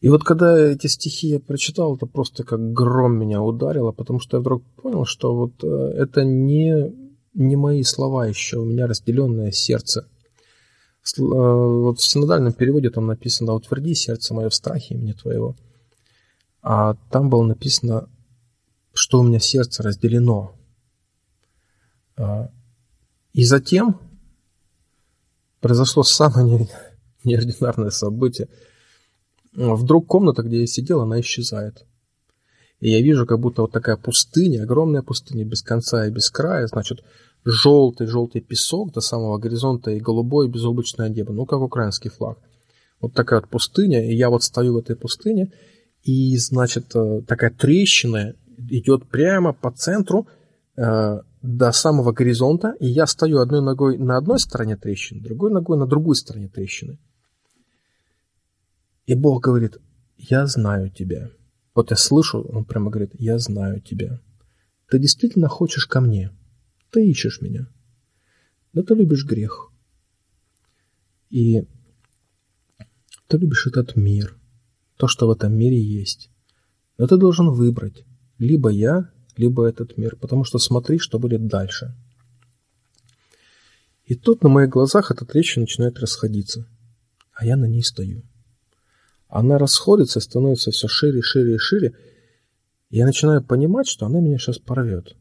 И 0.00 0.08
вот 0.08 0.24
когда 0.24 0.58
эти 0.58 0.86
стихи 0.86 1.28
я 1.28 1.40
прочитал, 1.40 1.96
это 1.96 2.06
просто 2.06 2.42
как 2.42 2.72
гром 2.72 3.18
меня 3.18 3.42
ударило, 3.42 3.92
потому 3.92 4.18
что 4.18 4.38
я 4.38 4.40
вдруг 4.40 4.64
понял, 4.76 5.04
что 5.04 5.36
вот 5.36 5.62
э, 5.62 5.66
это 5.66 6.24
не, 6.24 6.90
не 7.34 7.56
мои 7.56 7.82
слова 7.82 8.26
еще, 8.26 8.58
у 8.58 8.64
меня 8.64 8.86
разделенное 8.86 9.50
сердце. 9.50 10.08
Э, 11.18 11.22
вот 11.22 11.98
в 11.98 12.10
синодальном 12.10 12.54
переводе 12.54 12.88
там 12.88 13.06
написано 13.06 13.52
«Утверди 13.52 13.94
сердце 13.94 14.32
мое 14.32 14.48
в 14.48 14.54
страхе 14.54 14.94
имени 14.94 15.12
Твоего». 15.12 15.54
А 16.62 16.94
там 17.10 17.28
было 17.28 17.44
написано, 17.44 18.08
что 18.94 19.20
у 19.20 19.22
меня 19.22 19.38
сердце 19.38 19.82
разделено. 19.82 20.54
А, 22.20 22.50
и 23.32 23.44
затем 23.44 23.98
произошло 25.60 26.02
самое 26.02 26.68
неординарное 27.24 27.90
событие– 27.90 28.48
Вдруг 29.52 30.06
комната, 30.06 30.42
где 30.42 30.60
я 30.60 30.66
сидел, 30.66 31.00
она 31.00 31.20
исчезает. 31.20 31.84
И 32.78 32.90
я 32.90 33.00
вижу, 33.00 33.26
как 33.26 33.40
будто 33.40 33.62
вот 33.62 33.72
такая 33.72 33.96
пустыня, 33.96 34.62
огромная 34.62 35.02
пустыня, 35.02 35.44
без 35.44 35.62
конца 35.62 36.06
и 36.06 36.10
без 36.10 36.30
края, 36.30 36.66
значит, 36.66 37.02
желтый-желтый 37.44 38.40
песок 38.40 38.92
до 38.92 39.00
самого 39.00 39.38
горизонта 39.38 39.90
и 39.90 40.00
голубое 40.00 40.48
безоблачное 40.48 41.08
небо, 41.08 41.32
ну, 41.32 41.46
как 41.46 41.60
украинский 41.60 42.10
флаг. 42.10 42.38
Вот 43.00 43.12
такая 43.12 43.40
вот 43.40 43.50
пустыня, 43.50 44.08
и 44.08 44.14
я 44.14 44.30
вот 44.30 44.42
стою 44.42 44.74
в 44.74 44.78
этой 44.78 44.94
пустыне, 44.94 45.52
и, 46.02 46.36
значит, 46.38 46.94
э, 46.94 47.22
такая 47.26 47.50
трещина 47.50 48.34
идет 48.70 49.08
прямо 49.08 49.52
по 49.52 49.70
центру 49.70 50.26
до 50.80 51.72
самого 51.72 52.12
горизонта, 52.12 52.74
и 52.80 52.86
я 52.86 53.06
стою 53.06 53.40
одной 53.40 53.62
ногой 53.62 53.98
на 53.98 54.16
одной 54.16 54.38
стороне 54.38 54.76
трещины, 54.76 55.20
другой 55.20 55.50
ногой 55.50 55.78
на 55.78 55.86
другой 55.86 56.16
стороне 56.16 56.48
трещины. 56.48 56.98
И 59.06 59.14
Бог 59.14 59.42
говорит, 59.42 59.78
я 60.16 60.46
знаю 60.46 60.90
тебя. 60.90 61.30
Вот 61.74 61.90
я 61.90 61.96
слышу, 61.96 62.42
он 62.42 62.64
прямо 62.64 62.90
говорит, 62.90 63.10
я 63.14 63.38
знаю 63.38 63.80
тебя. 63.80 64.20
Ты 64.88 64.98
действительно 64.98 65.48
хочешь 65.48 65.86
ко 65.86 66.00
мне. 66.00 66.30
Ты 66.90 67.08
ищешь 67.08 67.40
меня. 67.40 67.68
Но 68.72 68.82
ты 68.82 68.94
любишь 68.94 69.26
грех. 69.26 69.72
И 71.28 71.62
ты 73.26 73.38
любишь 73.38 73.66
этот 73.66 73.96
мир. 73.96 74.36
То, 74.96 75.08
что 75.08 75.26
в 75.26 75.30
этом 75.30 75.54
мире 75.54 75.80
есть. 75.80 76.30
Но 76.98 77.06
ты 77.06 77.16
должен 77.16 77.50
выбрать. 77.50 78.04
Либо 78.38 78.68
я, 78.70 79.10
либо 79.40 79.66
этот 79.66 79.96
мир. 79.96 80.16
Потому 80.16 80.44
что 80.44 80.58
смотри, 80.58 80.98
что 80.98 81.18
будет 81.18 81.46
дальше. 81.46 81.94
И 84.04 84.14
тут 84.14 84.42
на 84.42 84.48
моих 84.48 84.70
глазах 84.70 85.10
эта 85.10 85.24
трещина 85.24 85.62
начинает 85.62 85.98
расходиться. 85.98 86.66
А 87.32 87.46
я 87.46 87.56
на 87.56 87.66
ней 87.66 87.82
стою. 87.82 88.22
Она 89.28 89.58
расходится, 89.58 90.20
становится 90.20 90.70
все 90.72 90.88
шире, 90.88 91.22
шире 91.22 91.54
и 91.54 91.58
шире. 91.58 91.94
И 92.90 92.98
я 92.98 93.06
начинаю 93.06 93.42
понимать, 93.42 93.88
что 93.88 94.06
она 94.06 94.20
меня 94.20 94.36
сейчас 94.38 94.58
порвет. 94.58 95.16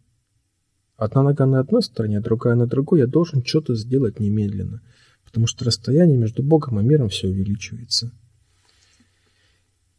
Одна 0.97 1.23
нога 1.23 1.45
на 1.45 1.59
одной 1.59 1.81
стороне, 1.83 2.19
другая 2.19 2.55
на 2.55 2.67
другой. 2.67 2.99
Я 2.99 3.07
должен 3.07 3.45
что-то 3.45 3.75
сделать 3.75 4.19
немедленно. 4.19 4.81
Потому 5.23 5.47
что 5.47 5.63
расстояние 5.63 6.17
между 6.17 6.43
Богом 6.43 6.79
и 6.79 6.83
миром 6.83 7.09
все 7.09 7.27
увеличивается. 7.27 8.11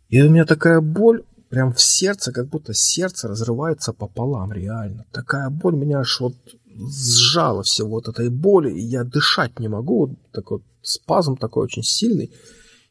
И 0.09 0.21
у 0.21 0.29
меня 0.29 0.45
такая 0.45 0.81
боль 0.81 1.23
прям 1.51 1.73
в 1.75 1.81
сердце, 1.83 2.33
как 2.33 2.49
будто 2.49 2.73
сердце 2.73 3.29
разрывается 3.29 3.93
пополам, 3.93 4.53
реально. 4.53 5.05
Такая 5.13 5.51
боль 5.51 5.75
меня 5.75 5.99
аж 5.99 6.21
вот 6.21 6.35
сжала 6.65 7.63
все 7.65 7.85
вот 7.85 8.09
этой 8.09 8.31
боли, 8.31 8.73
и 8.73 8.81
я 8.81 9.05
дышать 9.05 9.59
не 9.59 9.69
могу. 9.69 10.07
Вот 10.07 10.31
такой 10.33 10.59
вот 10.59 10.67
спазм 10.81 11.37
такой 11.37 11.65
очень 11.65 11.83
сильный. 11.83 12.33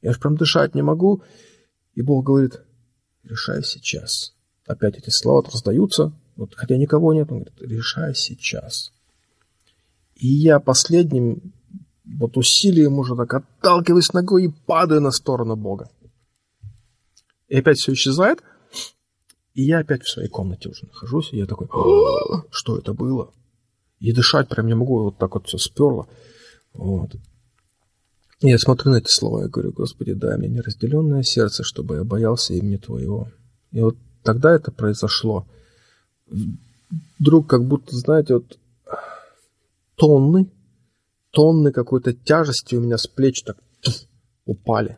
Я 0.01 0.13
ж 0.13 0.19
прям 0.19 0.35
дышать 0.35 0.75
не 0.75 0.81
могу. 0.81 1.23
И 1.95 2.01
Бог 2.01 2.25
говорит, 2.25 2.61
решай 3.23 3.63
сейчас. 3.63 4.35
Опять 4.67 4.97
эти 4.97 5.09
слова 5.09 5.41
раздаются, 5.51 6.13
вот, 6.35 6.53
хотя 6.55 6.77
никого 6.77 7.13
нет, 7.13 7.31
он 7.31 7.39
говорит, 7.43 7.61
решай 7.61 8.13
сейчас. 8.13 8.91
И 10.15 10.27
я 10.27 10.59
последним 10.59 11.53
вот 12.05 12.37
усилием 12.37 12.99
уже 12.99 13.15
так 13.15 13.33
отталкиваюсь 13.33 14.13
ногой 14.13 14.45
и 14.45 14.53
падаю 14.67 15.01
на 15.01 15.11
сторону 15.11 15.55
Бога. 15.55 15.89
И 17.47 17.57
опять 17.57 17.77
все 17.77 17.93
исчезает, 17.93 18.43
и 19.53 19.63
я 19.63 19.79
опять 19.79 20.03
в 20.03 20.09
своей 20.09 20.29
комнате 20.29 20.69
уже 20.69 20.85
нахожусь, 20.85 21.33
и 21.33 21.37
я 21.37 21.45
такой, 21.45 21.67
что 22.51 22.77
это 22.77 22.93
было? 22.93 23.33
И 23.99 24.13
дышать 24.13 24.47
прям 24.47 24.67
не 24.67 24.75
могу, 24.75 25.03
вот 25.03 25.17
так 25.17 25.33
вот 25.33 25.47
все 25.47 25.57
сперло. 25.57 26.07
Вот. 26.73 27.11
Я 28.41 28.57
смотрю 28.57 28.91
на 28.91 28.97
эти 28.97 29.09
слова 29.09 29.45
и 29.45 29.49
говорю, 29.49 29.73
Господи, 29.73 30.13
дай 30.13 30.37
мне 30.37 30.47
неразделенное 30.47 31.23
сердце, 31.23 31.63
чтобы 31.63 31.95
я 31.95 32.03
боялся 32.05 32.53
имени 32.53 32.77
Твоего. 32.77 33.29
И 33.71 33.81
вот 33.81 33.97
тогда 34.23 34.53
это 34.53 34.71
произошло. 34.71 35.45
Вдруг 37.19 37.47
как 37.49 37.65
будто, 37.65 37.95
знаете, 37.97 38.35
вот 38.35 38.57
тонны, 39.95 40.49
тонны 41.31 41.73
какой-то 41.73 42.13
тяжести 42.13 42.75
у 42.75 42.81
меня 42.81 42.97
с 42.97 43.07
плеч 43.07 43.43
так 43.43 43.57
упали. 44.45 44.97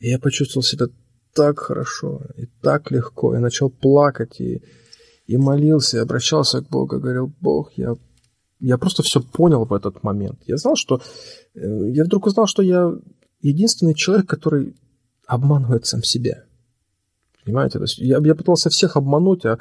И 0.00 0.08
я 0.08 0.18
почувствовал 0.18 0.64
себя 0.64 0.88
так 1.34 1.58
хорошо 1.58 2.22
и 2.36 2.46
так 2.62 2.90
легко. 2.90 3.34
Я 3.34 3.40
начал 3.40 3.70
плакать 3.70 4.40
и, 4.40 4.62
и 5.26 5.36
молился, 5.36 5.98
и 5.98 6.00
обращался 6.00 6.60
к 6.60 6.68
Богу, 6.68 6.98
говорил, 6.98 7.32
Бог, 7.40 7.72
я 7.76 7.94
я 8.60 8.76
просто 8.76 9.02
все 9.02 9.20
понял 9.20 9.64
в 9.64 9.72
этот 9.72 10.02
момент. 10.02 10.40
Я 10.46 10.56
знал, 10.58 10.76
что... 10.76 11.00
Э, 11.54 11.90
я 11.90 12.04
вдруг 12.04 12.26
узнал, 12.26 12.46
что 12.46 12.62
я 12.62 12.92
единственный 13.40 13.94
человек, 13.94 14.28
который 14.28 14.76
обманывает 15.26 15.86
сам 15.86 16.02
себя. 16.02 16.44
Понимаете? 17.44 17.78
То 17.78 17.84
есть 17.84 17.98
я, 17.98 18.18
я 18.22 18.34
пытался 18.34 18.68
всех 18.68 18.96
обмануть, 18.96 19.46
а 19.46 19.58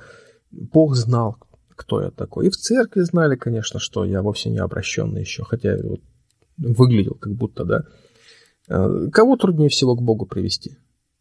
Бог 0.52 0.96
знал, 0.96 1.38
кто 1.70 2.02
я 2.02 2.12
такой. 2.12 2.48
И 2.48 2.50
в 2.50 2.58
церкви 2.58 3.02
знали, 3.02 3.38
конечно, 3.38 3.80
что 3.80 4.04
я 4.04 4.22
вовсе 4.22 4.50
не 4.50 4.60
обращенный 4.60 5.22
еще, 5.22 5.44
хотя 5.44 5.78
вот 5.82 6.02
выглядел 6.58 7.16
как 7.16 7.34
будто, 7.34 7.64
да. 7.64 7.84
Э, 8.68 9.08
кого 9.12 9.38
труднее 9.38 9.70
всего 9.70 9.96
к 9.96 10.02
Богу 10.02 10.26
привести? 10.26 10.78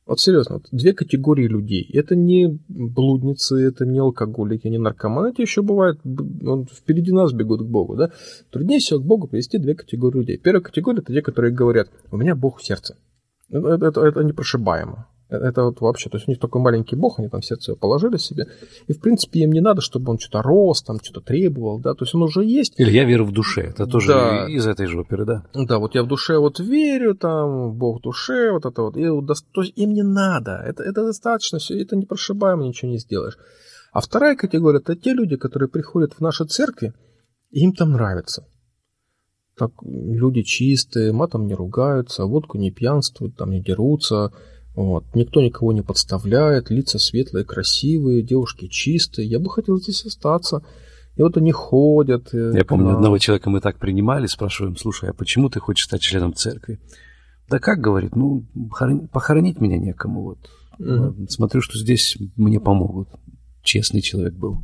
Вот 0.09 0.21
серьезно, 0.21 0.55
вот 0.55 0.69
две 0.73 0.95
категории 0.95 1.47
людей. 1.47 1.87
Это 1.93 2.17
не 2.17 2.59
блудницы, 2.67 3.57
это 3.57 3.85
не 3.85 3.99
алкоголики, 3.99 4.67
не 4.67 4.79
наркоманы. 4.79 5.29
Это 5.29 5.43
еще 5.43 5.61
бывает, 5.61 6.01
он, 6.05 6.65
впереди 6.65 7.13
нас 7.13 7.35
бегут 7.35 7.61
к 7.61 7.67
Богу. 7.67 7.95
Да? 7.95 8.11
Труднее 8.51 8.79
всего 8.79 9.01
к 9.01 9.05
Богу 9.05 9.29
привести 9.29 9.59
две 9.59 9.75
категории 9.75 10.21
людей. 10.21 10.39
Первая 10.39 10.63
категория– 10.63 11.01
это 11.03 11.13
те, 11.13 11.21
которые 11.21 11.55
говорят, 11.55 11.91
у 12.11 12.17
меня 12.17 12.35
Бог 12.35 12.59
в 12.59 12.65
сердце. 12.65 12.97
Это, 13.51 13.87
это, 13.87 14.01
это 14.01 14.25
непрошибаемо. 14.25 15.07
Это 15.31 15.65
вот 15.65 15.81
вообще, 15.83 16.09
то 16.09 16.17
есть 16.17 16.27
у 16.27 16.31
них 16.31 16.41
такой 16.41 16.63
маленький 16.63 16.97
бог, 16.97 17.19
они 17.19 17.29
там 17.29 17.43
сердце 17.43 17.75
положили 17.75 18.17
себе, 18.17 18.47
и 18.87 18.95
в 18.95 19.01
принципе 19.01 19.41
им 19.41 19.53
не 19.53 19.61
надо, 19.61 19.83
чтобы 19.83 20.11
он 20.11 20.19
что-то 20.19 20.43
рос, 20.43 20.83
там 20.83 20.97
что-то 21.03 21.21
требовал, 21.21 21.79
да, 21.81 21.93
то 21.93 22.05
есть 22.05 22.15
он 22.15 22.23
уже 22.23 22.45
есть. 22.45 22.81
Или 22.81 22.91
я 22.93 23.05
верю 23.05 23.27
в 23.27 23.33
душе, 23.33 23.61
это 23.61 23.87
тоже 23.87 24.09
да. 24.09 24.47
из 24.49 24.67
этой 24.67 24.87
же 24.87 25.01
оперы, 25.01 25.27
да? 25.27 25.45
Да, 25.53 25.79
вот 25.79 25.95
я 25.95 26.03
в 26.03 26.07
душе 26.07 26.39
вот 26.39 26.61
верю, 26.61 27.15
там, 27.15 27.75
Бог 27.75 27.99
в 27.99 28.03
душе, 28.03 28.53
вот 28.53 28.65
это 28.65 28.81
вот, 28.81 28.97
и, 28.97 29.05
то 29.05 29.61
есть 29.61 29.75
им 29.77 29.93
не 29.93 30.03
надо, 30.03 30.63
это, 30.67 30.83
это 30.83 31.05
достаточно, 31.05 31.59
все, 31.59 31.79
это 31.79 31.95
не 31.95 32.07
прошибаемо, 32.07 32.65
ничего 32.65 32.91
не 32.91 32.99
сделаешь. 32.99 33.37
А 33.93 34.01
вторая 34.01 34.35
категория, 34.35 34.79
это 34.79 34.97
те 34.97 35.13
люди, 35.13 35.37
которые 35.37 35.69
приходят 35.69 36.15
в 36.15 36.21
наши 36.21 36.47
церкви, 36.47 36.95
и 37.51 37.61
им 37.61 37.75
там 37.75 37.93
нравится. 37.93 38.47
Так, 39.59 39.73
люди 39.83 40.43
чистые, 40.43 41.13
матом 41.13 41.47
не 41.47 41.55
ругаются, 41.55 42.25
водку 42.25 42.57
не 42.57 42.71
пьянствуют, 42.71 43.37
там 43.37 43.51
не 43.51 43.61
дерутся, 43.61 44.33
вот. 44.85 45.05
Никто 45.15 45.41
никого 45.41 45.73
не 45.73 45.83
подставляет, 45.83 46.71
лица 46.71 47.01
светлые, 47.01 47.45
красивые, 47.45 48.23
девушки 48.23 48.69
чистые. 48.69 49.29
Я 49.29 49.41
бы 49.41 49.51
хотел 49.51 49.79
здесь 49.79 50.05
остаться. 50.05 50.63
И 51.17 51.23
вот 51.23 51.37
они 51.37 51.51
ходят. 51.51 52.33
Э, 52.33 52.53
Я 52.55 52.65
помню, 52.65 52.95
одного 52.95 53.19
человека 53.19 53.51
мы 53.51 53.61
так 53.61 53.79
принимали, 53.79 54.27
спрашиваем, 54.27 54.77
слушай, 54.77 55.11
а 55.11 55.15
почему 55.15 55.51
ты 55.51 55.59
хочешь 55.59 55.87
стать 55.87 56.01
членом 56.01 56.33
церкви? 56.33 56.79
Да 57.49 57.59
как, 57.59 57.81
говорит, 57.81 58.15
ну, 58.15 58.45
похоронить 59.11 59.61
меня 59.61 59.79
некому. 59.79 60.23
Вот. 60.23 60.39
Угу. 60.79 61.27
Смотрю, 61.29 61.61
что 61.61 61.77
здесь 61.77 62.17
мне 62.37 62.61
помогут. 62.61 63.09
Честный 63.65 64.01
человек 64.01 64.35
был. 64.35 64.63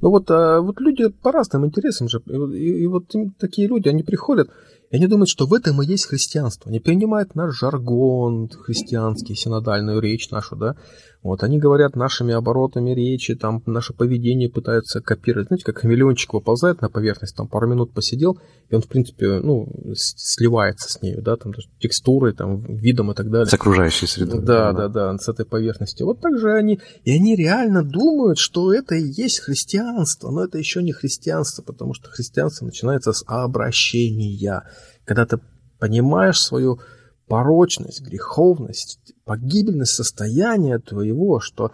Ну 0.00 0.10
вот, 0.10 0.30
а 0.30 0.60
вот 0.60 0.78
люди 0.80 1.08
по 1.08 1.32
разным 1.32 1.66
интересам 1.66 2.08
же. 2.08 2.22
И, 2.26 2.58
и, 2.58 2.82
и 2.84 2.86
вот 2.86 3.12
такие 3.40 3.66
люди, 3.66 3.88
они 3.88 4.04
приходят, 4.04 4.50
И 4.90 4.96
они 4.96 5.06
думают, 5.06 5.28
что 5.28 5.46
в 5.46 5.54
этом 5.54 5.82
и 5.82 5.86
есть 5.86 6.06
христианство. 6.06 6.68
Они 6.68 6.80
принимают 6.80 7.34
наш 7.34 7.58
жаргон 7.58 8.48
христианский, 8.48 9.34
синодальную 9.34 10.00
речь 10.00 10.30
нашу, 10.30 10.56
да. 10.56 10.76
Вот 11.22 11.42
они 11.42 11.58
говорят 11.58 11.96
нашими 11.96 12.34
оборотами 12.34 12.90
речи, 12.90 13.34
там 13.34 13.62
наше 13.66 13.92
поведение 13.92 14.48
пытаются 14.48 15.00
копировать. 15.00 15.48
Знаете, 15.48 15.64
как 15.64 15.78
хамелеончик 15.78 16.34
выползает 16.34 16.82
на 16.82 16.88
поверхность, 16.88 17.36
там 17.36 17.48
пару 17.48 17.68
минут 17.68 17.92
посидел, 17.92 18.38
и 18.68 18.74
он, 18.74 18.82
в 18.82 18.86
принципе, 18.86 19.40
ну, 19.40 19.68
сливается 19.94 20.92
с 20.92 21.02
нею, 21.02 21.22
да, 21.22 21.36
там 21.36 21.52
текстурой, 21.80 22.32
там, 22.32 22.62
видом 22.76 23.10
и 23.10 23.14
так 23.14 23.30
далее. 23.30 23.46
С 23.46 23.54
окружающей 23.54 24.06
средой. 24.06 24.40
Да, 24.40 24.72
да, 24.72 24.88
да, 24.88 25.12
да, 25.12 25.18
с 25.18 25.28
этой 25.28 25.44
поверхности. 25.44 26.02
Вот 26.02 26.20
так 26.20 26.38
же 26.38 26.52
они, 26.52 26.80
и 27.04 27.12
они 27.12 27.34
реально 27.34 27.82
думают, 27.82 28.38
что 28.38 28.72
это 28.72 28.94
и 28.94 29.02
есть 29.02 29.40
христианство, 29.40 30.30
но 30.30 30.44
это 30.44 30.58
еще 30.58 30.82
не 30.82 30.92
христианство, 30.92 31.62
потому 31.62 31.94
что 31.94 32.08
христианство 32.10 32.64
начинается 32.66 33.12
с 33.12 33.24
обращения. 33.26 34.62
Когда 35.04 35.26
ты 35.26 35.38
понимаешь 35.78 36.40
свою 36.40 36.80
порочность, 37.26 38.02
греховность, 38.02 39.14
погибельность 39.26 39.92
состояния 39.92 40.78
твоего, 40.78 41.40
что 41.40 41.72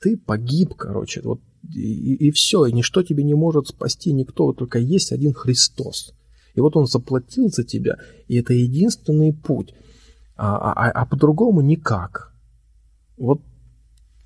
ты 0.00 0.16
погиб, 0.16 0.74
короче, 0.74 1.20
вот 1.22 1.40
и, 1.72 2.14
и 2.14 2.30
все, 2.32 2.66
и 2.66 2.72
ничто 2.72 3.02
тебе 3.02 3.22
не 3.22 3.34
может 3.34 3.68
спасти 3.68 4.12
никто, 4.12 4.52
только 4.52 4.78
есть 4.78 5.12
один 5.12 5.32
Христос. 5.32 6.14
И 6.54 6.60
вот 6.60 6.76
Он 6.76 6.86
заплатил 6.86 7.48
за 7.50 7.62
тебя, 7.62 7.98
и 8.26 8.36
это 8.36 8.54
единственный 8.54 9.32
путь, 9.32 9.74
а, 10.36 10.72
а, 10.72 10.90
а 10.90 11.06
по-другому 11.06 11.60
никак. 11.60 12.32
Вот, 13.16 13.40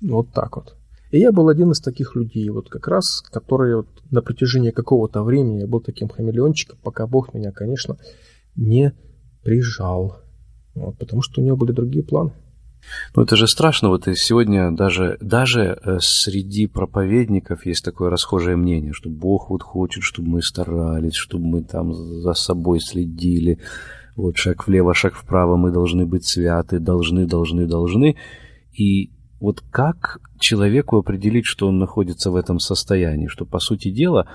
вот 0.01 0.31
так 0.33 0.55
вот. 0.55 0.75
И 1.11 1.19
я 1.19 1.31
был 1.31 1.49
один 1.49 1.71
из 1.71 1.79
таких 1.79 2.15
людей, 2.15 2.49
вот 2.49 2.69
как 2.69 2.87
раз, 2.87 3.21
которые 3.31 3.77
вот 3.77 3.87
на 4.09 4.21
протяжении 4.21 4.71
какого-то 4.71 5.23
времени 5.23 5.65
был 5.65 5.81
таким 5.81 6.07
хамелеончиком, 6.07 6.77
пока 6.81 7.07
Бог 7.07 7.33
меня, 7.33 7.51
конечно, 7.51 7.97
не 8.55 8.93
прижал. 9.43 10.21
Вот, 10.75 10.97
потому 10.97 11.21
что 11.21 11.41
у 11.41 11.43
него 11.43 11.57
были 11.57 11.71
другие 11.71 12.05
планы. 12.05 12.31
Ну, 13.15 13.23
это 13.23 13.35
же 13.35 13.47
страшно. 13.47 13.89
Вот 13.89 14.07
и 14.07 14.15
сегодня 14.15 14.71
даже, 14.71 15.17
даже 15.21 15.79
э, 15.83 15.97
среди 15.99 16.67
проповедников 16.67 17.65
есть 17.65 17.83
такое 17.83 18.09
расхожее 18.09 18.55
мнение, 18.55 18.93
что 18.93 19.09
Бог 19.09 19.49
вот 19.49 19.63
хочет, 19.63 20.03
чтобы 20.03 20.29
мы 20.29 20.41
старались, 20.41 21.15
чтобы 21.15 21.45
мы 21.45 21.63
там 21.63 21.93
за 21.93 22.33
собой 22.33 22.79
следили. 22.79 23.59
Вот 24.15 24.37
шаг 24.37 24.67
влево, 24.67 24.93
шаг 24.93 25.15
вправо, 25.15 25.55
мы 25.55 25.71
должны 25.71 26.05
быть 26.05 26.27
святы, 26.27 26.79
должны, 26.79 27.25
должны, 27.25 27.65
должны. 27.67 28.17
И 28.73 29.11
вот 29.39 29.61
как 29.71 30.19
человеку 30.39 30.97
определить, 30.97 31.45
что 31.45 31.67
он 31.67 31.79
находится 31.79 32.31
в 32.31 32.35
этом 32.35 32.59
состоянии, 32.59 33.27
что, 33.27 33.45
по 33.45 33.59
сути 33.59 33.89
дела, 33.91 34.27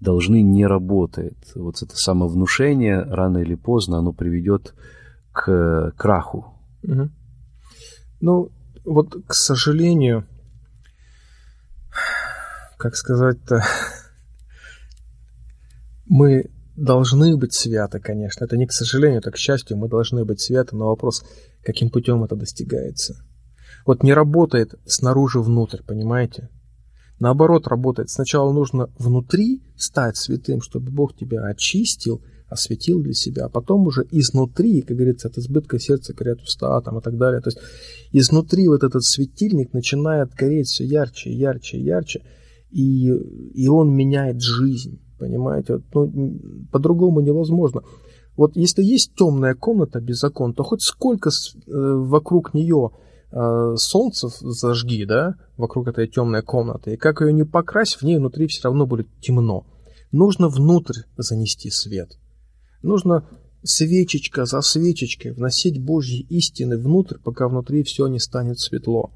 должны 0.00 0.42
не 0.42 0.66
работает. 0.66 1.36
Вот 1.54 1.82
это 1.82 1.94
самовнушение 1.94 3.02
рано 3.02 3.38
или 3.38 3.54
поздно 3.54 3.98
оно 3.98 4.12
приведет 4.12 4.74
к 5.32 5.92
краху. 5.96 6.54
Угу. 6.82 7.10
Ну, 8.20 8.50
вот, 8.84 9.14
к 9.26 9.34
сожалению, 9.34 10.26
как 12.76 12.96
сказать-то, 12.96 13.62
мы 16.06 16.50
должны 16.76 17.36
быть 17.36 17.54
святы, 17.54 18.00
конечно. 18.00 18.44
Это 18.44 18.56
не 18.56 18.66
к 18.66 18.72
сожалению, 18.72 19.18
это 19.18 19.30
к 19.30 19.36
счастью, 19.36 19.76
мы 19.76 19.88
должны 19.88 20.24
быть 20.24 20.40
святы, 20.40 20.76
но 20.76 20.86
вопрос, 20.88 21.24
каким 21.62 21.90
путем 21.90 22.24
это 22.24 22.34
достигается. 22.34 23.22
Вот 23.84 24.02
не 24.02 24.12
работает 24.12 24.74
снаружи 24.86 25.40
внутрь, 25.40 25.82
понимаете? 25.82 26.48
Наоборот, 27.20 27.66
работает. 27.66 28.10
Сначала 28.10 28.52
нужно 28.52 28.90
внутри 28.98 29.62
стать 29.76 30.16
святым, 30.16 30.60
чтобы 30.62 30.90
Бог 30.90 31.16
тебя 31.16 31.44
очистил– 31.44 32.22
осветил 32.48 33.02
для 33.02 33.12
себя, 33.12 33.46
а 33.46 33.48
потом 33.48 33.86
уже 33.86 34.06
изнутри, 34.10 34.80
как 34.82 34.96
говорится, 34.96 35.28
от 35.28 35.38
избытка 35.38 35.78
сердца 35.78 36.14
горят 36.14 36.40
уста 36.40 36.80
там, 36.80 36.98
и 36.98 37.02
так 37.02 37.16
далее. 37.16 37.40
То 37.40 37.50
есть 37.50 37.58
изнутри 38.12 38.68
вот 38.68 38.84
этот 38.84 39.04
светильник 39.04 39.72
начинает 39.72 40.32
гореть 40.34 40.68
все 40.68 40.84
ярче, 40.84 41.32
ярче, 41.32 41.78
ярче, 41.78 42.22
и, 42.70 43.08
и 43.08 43.68
он 43.68 43.94
меняет 43.94 44.40
жизнь, 44.40 45.00
понимаете? 45.18 45.74
Вот, 45.74 46.14
ну, 46.14 46.40
по-другому 46.72 47.20
невозможно. 47.20 47.82
Вот 48.36 48.56
если 48.56 48.82
есть 48.82 49.14
темная 49.14 49.54
комната 49.54 50.00
без 50.00 50.22
окон, 50.22 50.54
то 50.54 50.62
хоть 50.62 50.82
сколько 50.82 51.30
э, 51.30 51.72
вокруг 51.72 52.54
нее 52.54 52.90
э, 53.32 53.74
солнцев 53.76 54.32
зажги, 54.38 55.04
да, 55.04 55.34
вокруг 55.56 55.88
этой 55.88 56.06
темной 56.06 56.42
комнаты, 56.42 56.94
и 56.94 56.96
как 56.96 57.20
ее 57.20 57.32
не 57.32 57.44
покрась, 57.44 57.94
в 57.94 58.02
ней 58.04 58.16
внутри 58.16 58.46
все 58.46 58.64
равно 58.64 58.86
будет 58.86 59.08
темно. 59.20 59.66
Нужно 60.12 60.48
внутрь 60.48 61.02
занести 61.16 61.68
свет. 61.70 62.16
Нужно 62.82 63.28
свечечка 63.62 64.44
за 64.44 64.60
свечечкой 64.60 65.32
вносить 65.32 65.82
Божьи 65.82 66.20
истины 66.30 66.78
внутрь, 66.78 67.16
пока 67.22 67.48
внутри 67.48 67.82
все 67.82 68.06
не 68.06 68.18
станет 68.18 68.58
светло. 68.58 69.12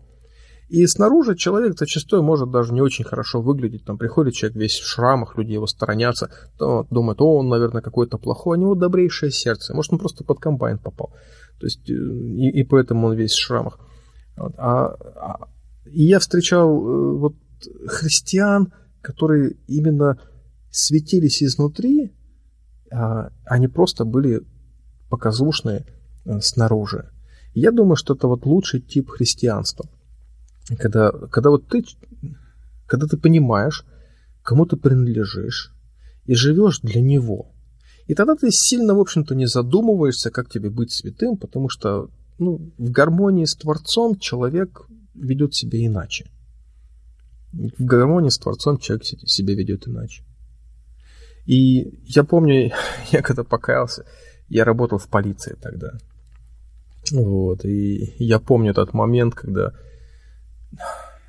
И 0.68 0.86
снаружи 0.86 1.36
человек 1.36 1.78
зачастую 1.78 2.22
может 2.22 2.50
даже 2.50 2.72
не 2.72 2.80
очень 2.80 3.04
хорошо 3.04 3.42
выглядеть. 3.42 3.84
Там 3.84 3.98
приходит 3.98 4.34
человек 4.34 4.56
весь 4.56 4.78
в 4.78 4.86
шрамах, 4.86 5.36
люди 5.36 5.52
его 5.52 5.66
сторонятся, 5.66 6.30
то 6.58 6.86
думают, 6.90 7.20
о, 7.20 7.36
он, 7.36 7.48
наверное, 7.48 7.82
какой-то 7.82 8.16
плохой, 8.16 8.56
у 8.56 8.60
него 8.60 8.74
добрейшее 8.74 9.30
сердце. 9.30 9.74
Может, 9.74 9.92
он 9.92 9.98
просто 9.98 10.24
под 10.24 10.38
комбайн 10.38 10.78
попал. 10.78 11.12
То 11.60 11.66
есть, 11.66 11.88
э, 11.90 11.92
и, 11.92 12.60
и 12.60 12.64
поэтому 12.64 13.08
он 13.08 13.14
весь 13.14 13.32
в 13.32 13.40
шрамах. 13.40 13.78
Вот. 14.38 14.54
А, 14.56 14.86
а, 14.86 15.48
и 15.84 16.04
я 16.04 16.18
встречал 16.18 16.70
э, 16.70 17.18
вот 17.18 17.34
христиан, 17.86 18.72
которые 19.02 19.56
именно 19.66 20.18
светились 20.70 21.42
изнутри, 21.42 22.12
они 23.44 23.68
просто 23.68 24.04
были 24.04 24.42
показушные 25.08 25.84
э, 26.24 26.40
снаружи. 26.40 27.10
я 27.54 27.70
думаю, 27.70 27.96
что 27.96 28.14
это 28.14 28.28
вот 28.28 28.46
лучший 28.46 28.80
тип 28.80 29.10
христианства. 29.10 29.86
Когда, 30.78 31.10
когда 31.10 31.50
вот 31.50 31.66
ты, 31.68 31.84
когда 32.86 33.06
ты 33.06 33.16
понимаешь, 33.16 33.84
кому 34.42 34.64
ты 34.66 34.76
принадлежишь, 34.76 35.72
и 36.24 36.34
живешь 36.34 36.80
для 36.80 37.00
него. 37.00 37.52
И 38.06 38.14
тогда 38.14 38.34
ты 38.34 38.50
сильно, 38.50 38.94
в 38.94 39.00
общем-то, 39.00 39.34
не 39.34 39.46
задумываешься, 39.46 40.30
как 40.30 40.48
тебе 40.48 40.70
быть 40.70 40.92
святым, 40.92 41.36
потому 41.36 41.68
что 41.68 42.10
ну, 42.38 42.72
в 42.78 42.90
гармонии 42.90 43.44
с 43.44 43.54
Творцом 43.54 44.18
человек 44.18 44.86
ведет 45.14 45.54
себя 45.54 45.84
иначе. 45.84 46.30
В 47.52 47.84
гармонии 47.84 48.30
с 48.30 48.38
Творцом 48.38 48.78
человек 48.78 49.04
себя 49.04 49.54
ведет 49.54 49.86
иначе. 49.86 50.24
И 51.46 51.98
я 52.04 52.24
помню, 52.24 52.72
я 53.10 53.22
когда 53.22 53.44
покаялся, 53.44 54.04
я 54.48 54.64
работал 54.64 54.98
в 54.98 55.08
полиции 55.08 55.56
тогда. 55.60 55.92
Вот, 57.10 57.64
и 57.64 58.14
я 58.18 58.38
помню 58.38 58.70
этот 58.70 58.94
момент, 58.94 59.34
когда, 59.34 59.72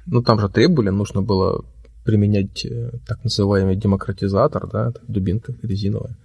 ну, 0.06 0.22
там 0.22 0.40
же 0.40 0.48
требовали, 0.48 0.90
нужно 0.90 1.22
было 1.24 1.66
применять 2.06 2.66
э, 2.66 2.92
так 3.08 3.24
называемый 3.24 3.76
демократизатор, 3.76 4.68
да, 4.68 4.94
дубинка 5.08 5.56
резиновая. 5.64 6.16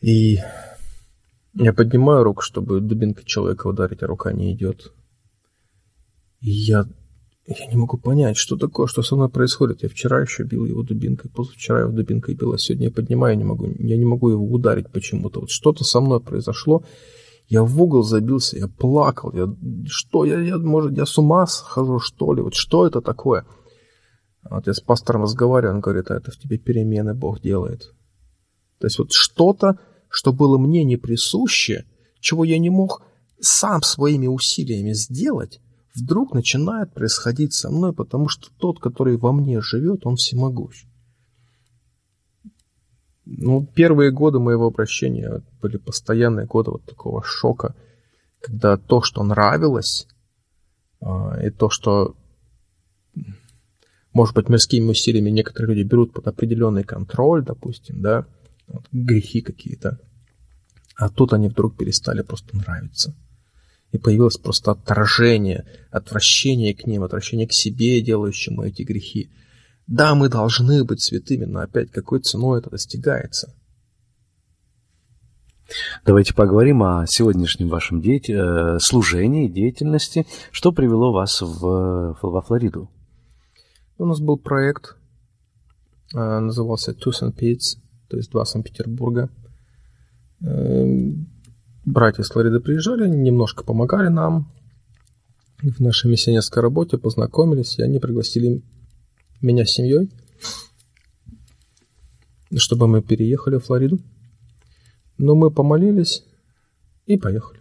И 0.00 0.38
я 1.54 1.72
поднимаю 1.72 2.24
руку, 2.24 2.42
чтобы 2.42 2.80
дубинка 2.80 3.24
человека 3.24 3.66
ударить, 3.66 4.02
а 4.02 4.06
рука 4.06 4.32
не 4.32 4.52
идет. 4.52 4.92
И 6.40 6.50
я 6.50 6.86
я 7.46 7.66
не 7.66 7.76
могу 7.76 7.96
понять, 7.96 8.36
что 8.36 8.56
такое, 8.56 8.86
что 8.86 9.02
со 9.02 9.14
мной 9.14 9.28
происходит. 9.28 9.82
Я 9.82 9.88
вчера 9.88 10.20
еще 10.20 10.42
бил 10.42 10.64
его 10.64 10.82
дубинкой, 10.82 11.30
позавчера 11.30 11.80
его 11.80 11.92
дубинкой 11.92 12.34
бил, 12.34 12.52
а 12.52 12.58
сегодня 12.58 12.86
я 12.86 12.92
поднимаю, 12.92 13.36
не 13.36 13.44
могу, 13.44 13.66
я 13.78 13.96
не 13.96 14.04
могу 14.04 14.30
его 14.30 14.44
ударить 14.44 14.90
почему-то. 14.90 15.40
Вот 15.40 15.50
что-то 15.50 15.84
со 15.84 16.00
мной 16.00 16.20
произошло. 16.20 16.84
Я 17.48 17.62
в 17.62 17.80
угол 17.80 18.02
забился, 18.02 18.58
я 18.58 18.66
плакал. 18.66 19.32
Я, 19.32 19.46
что, 19.86 20.24
я, 20.24 20.40
я, 20.40 20.58
может, 20.58 20.96
я 20.96 21.06
с 21.06 21.16
ума 21.18 21.46
схожу, 21.46 22.00
что 22.00 22.32
ли? 22.32 22.42
Вот 22.42 22.54
что 22.54 22.84
это 22.84 23.00
такое? 23.00 23.46
Вот 24.50 24.66
я 24.66 24.74
с 24.74 24.80
пастором 24.80 25.22
разговариваю, 25.22 25.76
он 25.76 25.80
говорит, 25.80 26.10
а 26.10 26.16
это 26.16 26.32
в 26.32 26.38
тебе 26.38 26.58
перемены 26.58 27.14
Бог 27.14 27.40
делает. 27.40 27.92
То 28.80 28.88
есть 28.88 28.98
вот 28.98 29.08
что-то, 29.12 29.78
что 30.08 30.32
было 30.32 30.58
мне 30.58 30.82
не 30.82 30.96
присуще, 30.96 31.84
чего 32.18 32.44
я 32.44 32.58
не 32.58 32.70
мог 32.70 33.02
сам 33.40 33.82
своими 33.82 34.26
усилиями 34.26 34.92
сделать, 34.92 35.60
вдруг 35.96 36.34
начинает 36.34 36.92
происходить 36.92 37.54
со 37.54 37.70
мной, 37.70 37.92
потому 37.92 38.28
что 38.28 38.48
тот, 38.58 38.80
который 38.80 39.16
во 39.16 39.32
мне 39.32 39.60
живет, 39.60 40.06
он 40.06 40.16
всемогущ. 40.16 40.84
Ну, 43.24 43.66
первые 43.66 44.12
годы 44.12 44.38
моего 44.38 44.66
обращения 44.66 45.42
были 45.60 45.78
постоянные 45.78 46.46
годы 46.46 46.70
вот 46.70 46.84
такого 46.84 47.22
шока, 47.24 47.74
когда 48.40 48.76
то, 48.76 49.02
что 49.02 49.24
нравилось, 49.24 50.06
а, 51.00 51.40
и 51.42 51.50
то, 51.50 51.68
что, 51.68 52.14
может 54.12 54.34
быть, 54.36 54.48
мирскими 54.48 54.90
усилиями 54.90 55.30
некоторые 55.30 55.74
люди 55.74 55.88
берут 55.88 56.12
под 56.12 56.28
определенный 56.28 56.84
контроль, 56.84 57.44
допустим, 57.44 58.00
да, 58.00 58.26
вот, 58.68 58.86
грехи 58.92 59.40
какие-то, 59.40 59.98
а 60.94 61.08
тут 61.08 61.32
они 61.32 61.48
вдруг 61.48 61.76
перестали 61.76 62.22
просто 62.22 62.56
нравиться 62.56 63.14
и 63.92 63.98
появилось 63.98 64.36
просто 64.36 64.72
отторжение, 64.72 65.64
отвращение 65.90 66.74
к 66.74 66.86
ним, 66.86 67.02
отвращение 67.02 67.46
к 67.46 67.52
себе, 67.52 68.00
делающему 68.00 68.62
эти 68.62 68.82
грехи. 68.82 69.30
Да, 69.86 70.14
мы 70.14 70.28
должны 70.28 70.84
быть 70.84 71.02
святыми, 71.02 71.44
но 71.44 71.60
опять 71.60 71.90
какой 71.90 72.20
ценой 72.20 72.58
это 72.58 72.70
достигается? 72.70 73.54
Давайте 76.04 76.34
поговорим 76.34 76.82
о 76.82 77.04
сегодняшнем 77.06 77.68
вашем 77.68 78.00
деятель... 78.00 78.36
Э, 78.36 78.78
служении, 78.80 79.48
деятельности. 79.48 80.26
Что 80.52 80.72
привело 80.72 81.12
вас 81.12 81.40
в... 81.40 82.16
во 82.20 82.42
Флориду? 82.42 82.90
У 83.98 84.04
нас 84.04 84.20
был 84.20 84.38
проект, 84.38 84.96
э, 86.14 86.18
назывался 86.18 86.92
Two 86.92 87.12
St. 87.12 87.34
Pete's, 87.34 87.80
то 88.08 88.16
есть 88.16 88.30
два 88.30 88.44
Санкт-Петербурга. 88.44 89.30
Братья 91.86 92.24
из 92.24 92.30
Флориды 92.30 92.58
приезжали, 92.58 93.08
немножко 93.08 93.62
помогали 93.62 94.08
нам 94.08 94.52
в 95.62 95.78
нашей 95.78 96.10
миссионерской 96.10 96.60
работе, 96.60 96.98
познакомились, 96.98 97.78
и 97.78 97.82
они 97.82 98.00
пригласили 98.00 98.64
меня 99.40 99.64
с 99.64 99.70
семьей, 99.70 100.10
чтобы 102.56 102.88
мы 102.88 103.02
переехали 103.02 103.58
в 103.58 103.66
Флориду. 103.66 104.00
Но 105.16 105.36
мы 105.36 105.52
помолились 105.52 106.24
и 107.06 107.16
поехали. 107.16 107.60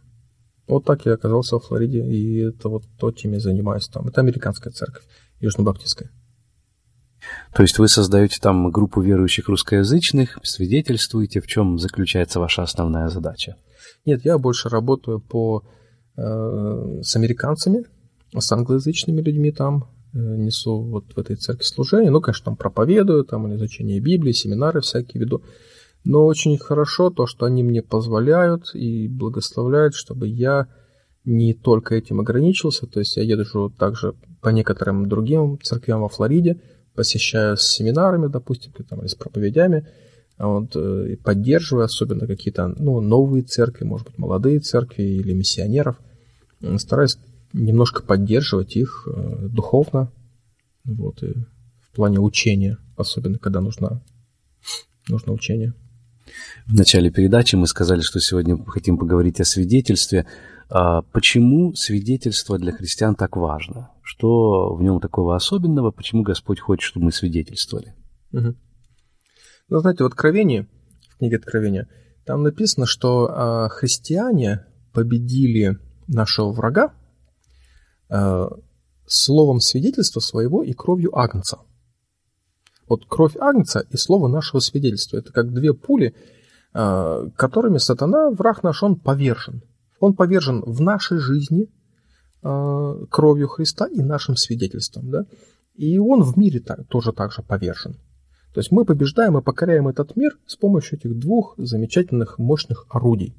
Вот 0.68 0.86
так 0.86 1.06
я 1.06 1.14
оказался 1.14 1.60
в 1.60 1.66
Флориде, 1.66 2.04
и 2.04 2.38
это 2.40 2.70
вот 2.70 2.84
то, 2.98 3.12
чем 3.12 3.34
я 3.34 3.40
занимаюсь 3.40 3.88
там. 3.88 4.08
Это 4.08 4.22
американская 4.22 4.74
церковь, 4.74 5.04
южнобаптистская. 5.40 6.10
То 7.54 7.62
есть 7.62 7.78
вы 7.78 7.88
создаете 7.88 8.40
там 8.42 8.72
группу 8.72 9.02
верующих 9.02 9.50
русскоязычных, 9.50 10.40
свидетельствуете, 10.42 11.42
в 11.42 11.48
чем 11.48 11.78
заключается 11.78 12.40
ваша 12.40 12.64
основная 12.64 13.10
задача? 13.10 13.56
Нет, 14.06 14.24
я 14.24 14.38
больше 14.38 14.70
работаю 14.70 15.20
по, 15.20 15.64
э, 16.18 17.02
с 17.02 17.16
американцами, 17.16 17.86
с 18.38 18.52
англоязычными 18.52 19.22
людьми 19.22 19.52
там, 19.52 19.90
э, 20.14 20.18
несу 20.18 20.82
вот 20.82 21.06
в 21.14 21.18
этой 21.18 21.36
церкви 21.36 21.64
служение. 21.64 22.12
Ну, 22.12 22.22
конечно, 22.22 22.46
там 22.46 22.58
проповедую, 22.58 23.26
там 23.26 23.54
изучение 23.56 24.00
Библии, 24.00 24.32
семинары 24.32 24.82
всякие 24.82 25.22
веду. 25.22 25.42
Но 26.04 26.26
очень 26.26 26.58
хорошо 26.58 27.10
то, 27.10 27.26
что 27.26 27.48
они 27.48 27.64
мне 27.64 27.82
позволяют 27.82 28.76
и 28.76 29.08
благословляют, 29.08 29.96
чтобы 29.96 30.28
я 30.28 30.68
не 31.26 31.56
только 31.56 31.96
этим 31.96 32.20
ограничился. 32.20 32.86
То 32.86 33.00
есть 33.00 33.18
я 33.18 33.24
езжу 33.24 33.72
также 33.72 34.14
по 34.42 34.50
некоторым 34.50 35.10
другим 35.10 35.60
церквям 35.62 36.02
во 36.02 36.10
Флориде, 36.10 36.62
посещаю 36.94 37.58
с 37.58 37.64
семинарами, 37.64 38.28
допустим, 38.28 38.72
там, 38.88 39.02
или 39.02 39.08
с 39.08 39.16
проповедями, 39.16 39.88
вот, 40.38 40.76
э, 40.76 41.14
и 41.14 41.16
поддерживаю 41.16 41.86
особенно 41.86 42.28
какие-то 42.28 42.68
ну, 42.68 43.00
новые 43.02 43.44
церкви, 43.44 43.86
может 43.86 44.08
быть, 44.08 44.18
молодые 44.18 44.60
церкви 44.60 45.04
или 45.04 45.34
миссионеров. 45.34 46.00
Стараюсь 46.78 47.18
немножко 47.54 48.04
поддерживать 48.04 48.76
их 48.76 49.08
э, 49.08 49.48
духовно, 49.50 50.12
вот, 50.84 51.24
и 51.24 51.34
в 51.82 51.96
плане 51.96 52.20
учения, 52.20 52.78
особенно 52.98 53.40
когда 53.40 53.62
нужно, 53.62 54.02
нужно 55.08 55.34
учение. 55.34 55.74
В 56.66 56.74
начале 56.74 57.12
передачи 57.12 57.56
мы 57.56 57.68
сказали, 57.68 58.02
что 58.02 58.20
сегодня 58.20 58.58
хотим 58.66 58.98
поговорить 58.98 59.40
о 59.40 59.46
свидетельстве. 59.46 60.26
А 60.70 61.04
почему 61.04 61.74
свидетельство 61.76 62.58
для 62.58 62.72
христиан 62.72 63.16
так 63.16 63.38
важно? 63.38 63.92
Что 64.02 64.74
в 64.74 64.82
нем 64.82 65.00
такого 65.00 65.36
особенного? 65.36 65.92
Почему 65.92 66.24
Господь 66.24 66.60
хочет, 66.60 66.84
чтобы 66.84 67.06
мы 67.06 67.12
свидетельствовали? 67.12 67.94
Угу. 68.34 68.56
Ну, 69.68 69.80
знаете, 69.80 70.04
в 70.04 70.08
Откровении, 70.08 70.68
в 71.10 71.18
книге 71.18 71.38
Откровения, 71.38 71.88
там 72.26 72.44
написано, 72.44 72.86
что 72.86 73.28
э, 73.28 73.70
христиане 73.70 74.66
победили 74.94 75.78
нашего 76.08 76.52
врага 76.52 76.94
э, 78.10 78.48
словом 79.08 79.60
свидетельства 79.60 80.20
своего 80.20 80.64
и 80.64 80.74
кровью 80.74 81.18
Агнца. 81.18 81.60
Вот 82.88 83.06
кровь 83.08 83.36
Агнца 83.38 83.80
и 83.90 83.98
слово 83.98 84.28
нашего 84.28 84.60
свидетельства. 84.60 85.18
Это 85.18 85.34
как 85.34 85.52
две 85.52 85.74
пули, 85.74 86.16
э, 86.74 87.30
которыми 87.36 87.80
сатана, 87.80 88.30
враг 88.30 88.62
наш, 88.62 88.84
он 88.84 88.98
повержен. 89.00 89.64
Он 90.00 90.14
повержен 90.14 90.62
в 90.62 90.82
нашей 90.82 91.18
жизни 91.18 91.70
э, 92.44 93.06
кровью 93.10 93.48
Христа 93.48 93.88
и 93.88 94.04
нашим 94.04 94.36
свидетельством. 94.36 95.10
Да? 95.10 95.26
И 95.74 95.98
он 95.98 96.22
в 96.22 96.38
мире 96.38 96.60
так, 96.60 96.88
тоже 96.88 97.14
так 97.14 97.32
же 97.32 97.42
повержен. 97.42 97.98
То 98.56 98.62
есть 98.62 98.72
мы 98.72 98.86
побеждаем 98.86 99.38
и 99.38 99.42
покоряем 99.42 99.90
этот 99.90 100.16
мир 100.16 100.38
с 100.48 100.56
помощью 100.56 100.98
этих 100.98 101.20
двух 101.20 101.56
замечательных 101.58 102.40
мощных 102.40 102.86
орудий. 102.90 103.36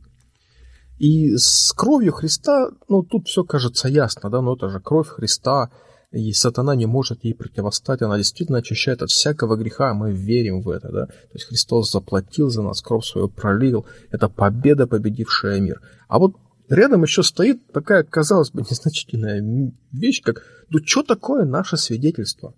И 0.98 1.35
с 1.38 1.72
кровью 1.72 2.12
Христа, 2.12 2.68
ну 2.90 3.02
тут 3.02 3.26
все 3.26 3.42
кажется 3.42 3.88
ясно, 3.88 4.29
да, 4.29 4.42
но 4.42 4.57
это 4.57 4.68
же 4.68 4.79
кровь 4.79 5.09
Христа, 5.09 5.70
и 6.12 6.33
сатана 6.33 6.74
не 6.74 6.85
может 6.85 7.24
ей 7.24 7.35
противостать, 7.35 8.02
она 8.02 8.18
действительно 8.18 8.59
очищает 8.59 9.00
от 9.00 9.09
всякого 9.09 9.57
греха, 9.57 9.94
мы 9.94 10.12
верим 10.12 10.61
в 10.61 10.68
это, 10.68 10.92
да. 10.92 11.07
То 11.07 11.33
есть 11.33 11.46
Христос 11.46 11.90
заплатил 11.90 12.50
за 12.50 12.61
нас, 12.61 12.83
кровь 12.83 13.07
свою 13.07 13.31
пролил, 13.31 13.87
это 14.11 14.29
победа, 14.29 14.87
победившая 14.87 15.61
мир. 15.61 15.81
А 16.09 16.18
вот 16.18 16.35
рядом 16.68 17.05
еще 17.05 17.22
стоит 17.22 17.72
такая, 17.72 18.05
казалось 18.05 18.50
бы, 18.50 18.61
незначительная 18.70 19.72
вещь, 19.92 20.20
как, 20.22 20.42
ну 20.68 20.79
что 20.85 21.02
такое 21.02 21.46
наше 21.46 21.79
свидетельство? 21.79 22.52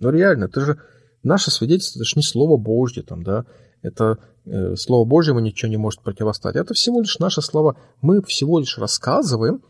Ну 0.00 0.10
реально, 0.10 0.46
это 0.46 0.60
же 0.60 0.80
Наше 1.22 1.50
свидетельство, 1.50 1.98
это 1.98 2.04
же 2.04 2.12
не 2.16 2.22
Слово 2.22 2.56
Божье, 2.56 3.02
там, 3.02 3.22
да, 3.22 3.44
это 3.82 4.18
э, 4.46 4.74
Слово 4.76 5.06
Божьему 5.06 5.40
ничего 5.40 5.70
не 5.70 5.76
может 5.76 6.02
противостать. 6.02 6.56
Это 6.56 6.74
всего 6.74 7.00
лишь 7.00 7.18
наши 7.18 7.42
слова. 7.42 7.76
Мы 8.00 8.22
всего 8.22 8.58
лишь 8.58 8.78
рассказываем 8.78 9.62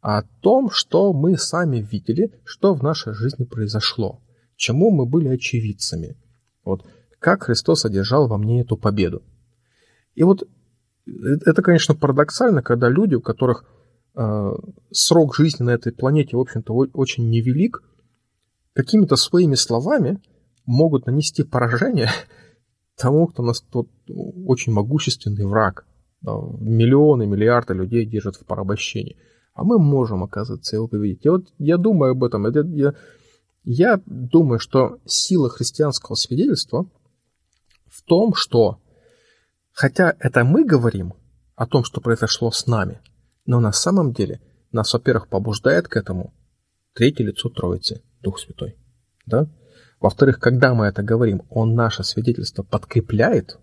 о 0.00 0.22
том, 0.40 0.70
что 0.70 1.12
мы 1.12 1.36
сами 1.36 1.78
видели, 1.78 2.32
что 2.44 2.74
в 2.74 2.82
нашей 2.82 3.14
жизни 3.14 3.44
произошло, 3.44 4.20
чему 4.56 4.90
мы 4.90 5.06
были 5.06 5.28
очевидцами. 5.28 6.16
Вот 6.64 6.84
как 7.18 7.44
Христос 7.44 7.84
одержал 7.84 8.28
во 8.28 8.38
мне 8.38 8.60
эту 8.60 8.76
победу. 8.76 9.22
И 10.14 10.22
вот 10.22 10.42
э, 10.42 11.10
это, 11.44 11.62
конечно, 11.62 11.94
парадоксально, 11.94 12.62
когда 12.62 12.88
люди, 12.88 13.14
у 13.14 13.20
которых 13.20 13.64
э, 14.14 14.50
срок 14.92 15.34
жизни 15.34 15.64
на 15.64 15.70
этой 15.70 15.92
планете, 15.92 16.36
в 16.36 16.40
общем-то, 16.40 16.72
очень 16.74 17.28
невелик, 17.28 17.82
какими-то 18.74 19.16
своими 19.16 19.56
словами 19.56 20.20
могут 20.68 21.06
нанести 21.06 21.42
поражение 21.42 22.10
тому, 22.96 23.26
кто 23.26 23.42
нас 23.42 23.60
тот 23.60 23.88
очень 24.08 24.72
могущественный 24.72 25.46
враг. 25.46 25.86
Миллионы, 26.22 27.26
миллиарды 27.26 27.74
людей 27.74 28.04
держат 28.04 28.36
в 28.36 28.44
порабощении. 28.44 29.16
А 29.54 29.64
мы 29.64 29.78
можем, 29.78 30.22
оказывается, 30.22 30.76
его 30.76 30.86
победить. 30.86 31.24
И 31.24 31.28
вот 31.28 31.46
я 31.58 31.78
думаю 31.78 32.12
об 32.12 32.22
этом. 32.22 32.46
Я, 32.52 32.62
я, 32.64 32.94
я 33.64 34.00
думаю, 34.06 34.58
что 34.58 34.98
сила 35.06 35.48
христианского 35.48 36.16
свидетельства 36.16 36.88
в 37.86 38.02
том, 38.02 38.34
что 38.34 38.78
хотя 39.72 40.14
это 40.18 40.44
мы 40.44 40.64
говорим 40.64 41.14
о 41.56 41.66
том, 41.66 41.82
что 41.82 42.00
произошло 42.00 42.50
с 42.50 42.66
нами, 42.66 43.00
но 43.46 43.58
на 43.60 43.72
самом 43.72 44.12
деле 44.12 44.40
нас, 44.70 44.92
во-первых, 44.92 45.28
побуждает 45.28 45.88
к 45.88 45.96
этому 45.96 46.34
третье 46.92 47.24
лицо 47.24 47.48
Троицы, 47.48 48.02
Дух 48.20 48.38
Святой. 48.38 48.76
Да? 49.24 49.48
Во-вторых, 50.00 50.38
когда 50.38 50.74
мы 50.74 50.86
это 50.86 51.02
говорим, 51.02 51.42
он 51.50 51.74
наше 51.74 52.04
свидетельство 52.04 52.62
подкрепляет, 52.62 53.58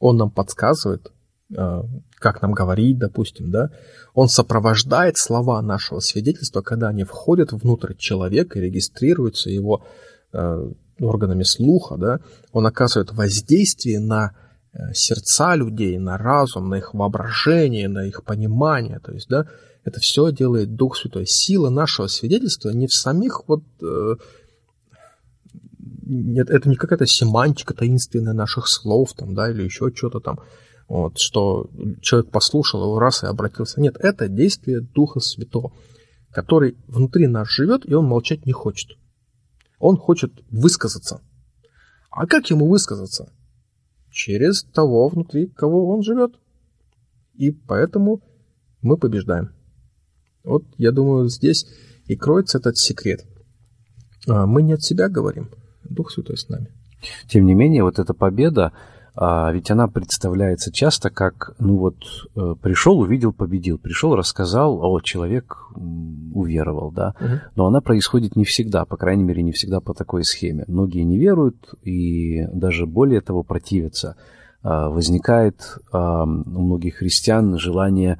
он 0.00 0.16
нам 0.16 0.30
подсказывает, 0.30 1.12
э, 1.54 1.82
как 2.16 2.40
нам 2.40 2.52
говорить, 2.52 2.98
допустим, 2.98 3.50
да, 3.50 3.70
он 4.14 4.28
сопровождает 4.28 5.18
слова 5.18 5.60
нашего 5.60 6.00
свидетельства, 6.00 6.62
когда 6.62 6.88
они 6.88 7.04
входят 7.04 7.52
внутрь 7.52 7.94
человека 7.94 8.58
и 8.58 8.62
регистрируются 8.62 9.50
его 9.50 9.84
э, 10.32 10.70
органами 11.00 11.42
слуха, 11.42 11.96
да, 11.96 12.20
он 12.52 12.66
оказывает 12.66 13.12
воздействие 13.12 14.00
на 14.00 14.34
э, 14.72 14.94
сердца 14.94 15.54
людей, 15.54 15.98
на 15.98 16.16
разум, 16.16 16.70
на 16.70 16.76
их 16.76 16.94
воображение, 16.94 17.88
на 17.88 18.06
их 18.06 18.24
понимание, 18.24 19.00
то 19.00 19.12
есть, 19.12 19.28
да, 19.28 19.46
это 19.84 20.00
все 20.00 20.30
делает 20.32 20.74
Дух 20.74 20.96
Святой. 20.96 21.24
Сила 21.26 21.70
нашего 21.70 22.08
свидетельства 22.08 22.70
не 22.70 22.86
в 22.86 22.92
самих 22.92 23.42
вот 23.46 23.62
нет, 26.08 26.48
это 26.50 26.68
не 26.68 26.76
какая-то 26.76 27.06
семантика 27.06 27.74
таинственная 27.74 28.32
наших 28.32 28.66
слов 28.66 29.12
там, 29.14 29.34
да, 29.34 29.50
или 29.50 29.62
еще 29.62 29.92
что-то 29.94 30.20
там, 30.20 30.40
вот, 30.88 31.18
что 31.18 31.70
человек 32.00 32.30
послушал 32.30 32.82
его 32.82 32.98
раз 32.98 33.22
и 33.22 33.26
обратился. 33.26 33.80
Нет, 33.80 33.96
это 34.00 34.26
действие 34.28 34.80
Духа 34.80 35.20
Святого, 35.20 35.72
который 36.30 36.76
внутри 36.86 37.26
нас 37.26 37.48
живет, 37.48 37.82
и 37.84 37.92
он 37.92 38.06
молчать 38.06 38.46
не 38.46 38.52
хочет. 38.52 38.96
Он 39.78 39.96
хочет 39.96 40.32
высказаться. 40.50 41.20
А 42.10 42.26
как 42.26 42.48
ему 42.50 42.66
высказаться? 42.68 43.30
Через 44.10 44.64
того 44.64 45.08
внутри, 45.08 45.46
кого 45.46 45.90
он 45.90 46.02
живет. 46.02 46.32
И 47.34 47.50
поэтому 47.50 48.22
мы 48.80 48.96
побеждаем. 48.96 49.50
Вот, 50.42 50.64
я 50.78 50.90
думаю, 50.90 51.28
здесь 51.28 51.66
и 52.06 52.16
кроется 52.16 52.58
этот 52.58 52.78
секрет. 52.78 53.26
А, 54.26 54.46
мы 54.46 54.62
не 54.62 54.72
от 54.72 54.82
себя 54.82 55.08
говорим, 55.08 55.50
Дух 55.90 56.10
Святой 56.10 56.36
с 56.36 56.48
нами. 56.48 56.68
Тем 57.28 57.46
не 57.46 57.54
менее, 57.54 57.84
вот 57.84 57.98
эта 57.98 58.14
победа, 58.14 58.72
а, 59.14 59.50
ведь 59.52 59.70
она 59.70 59.88
представляется 59.88 60.72
часто 60.72 61.10
как, 61.10 61.54
ну 61.58 61.76
вот, 61.76 61.96
э, 62.36 62.54
пришел, 62.60 62.98
увидел, 63.00 63.32
победил, 63.32 63.78
пришел, 63.78 64.14
рассказал, 64.14 64.80
о, 64.80 65.00
человек 65.00 65.56
уверовал, 66.34 66.90
да, 66.90 67.14
угу. 67.20 67.40
но 67.56 67.66
она 67.66 67.80
происходит 67.80 68.36
не 68.36 68.44
всегда, 68.44 68.84
по 68.84 68.96
крайней 68.96 69.24
мере, 69.24 69.42
не 69.42 69.52
всегда 69.52 69.80
по 69.80 69.94
такой 69.94 70.24
схеме. 70.24 70.64
Многие 70.66 71.02
не 71.02 71.18
веруют 71.18 71.74
и 71.82 72.46
даже 72.52 72.86
более 72.86 73.20
того 73.20 73.42
противятся 73.42 74.16
возникает 74.60 75.78
у 75.92 76.26
многих 76.26 76.96
христиан 76.96 77.58
желание, 77.58 78.18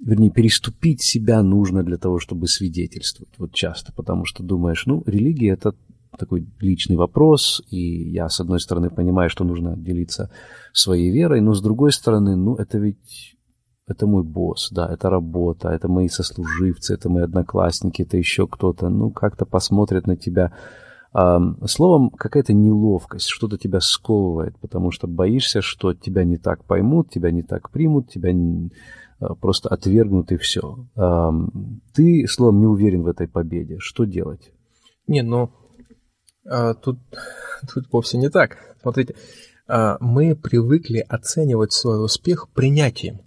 вернее, 0.00 0.30
переступить 0.30 1.02
себя 1.02 1.42
нужно 1.42 1.82
для 1.82 1.96
того, 1.96 2.18
чтобы 2.18 2.46
свидетельствовать. 2.46 3.32
Вот 3.38 3.52
часто, 3.52 3.92
потому 3.92 4.24
что 4.24 4.42
думаешь, 4.42 4.86
ну, 4.86 5.02
религия– 5.06 5.52
это 5.52 5.74
такой 6.18 6.46
личный 6.60 6.96
вопрос, 6.96 7.62
и 7.70 8.10
я, 8.10 8.28
с 8.28 8.40
одной 8.40 8.60
стороны, 8.60 8.90
понимаю, 8.90 9.30
что 9.30 9.44
нужно 9.44 9.76
делиться 9.76 10.30
своей 10.72 11.10
верой, 11.10 11.40
но 11.40 11.54
с 11.54 11.62
другой 11.62 11.92
стороны, 11.92 12.36
ну, 12.36 12.54
это 12.56 12.78
ведь 12.78 13.36
это 13.86 14.06
мой 14.06 14.22
босс, 14.22 14.68
да, 14.70 14.86
это 14.92 15.08
работа, 15.10 15.70
это 15.70 15.88
мои 15.88 16.08
сослуживцы, 16.08 16.94
это 16.94 17.08
мои 17.08 17.24
одноклассники, 17.24 18.02
это 18.02 18.16
еще 18.16 18.46
кто-то, 18.46 18.88
ну, 18.88 19.10
как-то 19.10 19.46
посмотрят 19.46 20.06
на 20.06 20.16
тебя. 20.16 20.52
Словом, 21.12 22.10
какая-то 22.10 22.52
неловкость, 22.52 23.28
что-то 23.28 23.56
тебя 23.56 23.78
сковывает, 23.80 24.58
потому 24.60 24.90
что 24.90 25.06
боишься, 25.06 25.62
что 25.62 25.94
тебя 25.94 26.24
не 26.24 26.36
так 26.36 26.64
поймут, 26.64 27.10
тебя 27.10 27.30
не 27.30 27.42
так 27.42 27.70
примут, 27.70 28.10
тебя 28.10 28.30
просто 29.40 29.68
отвергнут 29.68 30.32
и 30.32 30.36
все. 30.36 30.86
Ты, 31.94 32.26
словом, 32.28 32.60
не 32.60 32.66
уверен 32.66 33.02
в 33.02 33.08
этой 33.08 33.28
победе. 33.28 33.76
Что 33.80 34.04
делать? 34.04 34.52
Не, 35.06 35.22
ну, 35.22 35.50
а, 36.48 36.74
тут, 36.74 36.98
тут 37.72 37.86
вовсе 37.92 38.18
не 38.18 38.30
так. 38.30 38.56
Смотрите, 38.80 39.14
а, 39.66 39.98
мы 40.00 40.34
привыкли 40.34 40.98
оценивать 40.98 41.72
свой 41.72 42.02
успех 42.02 42.48
принятием. 42.50 43.20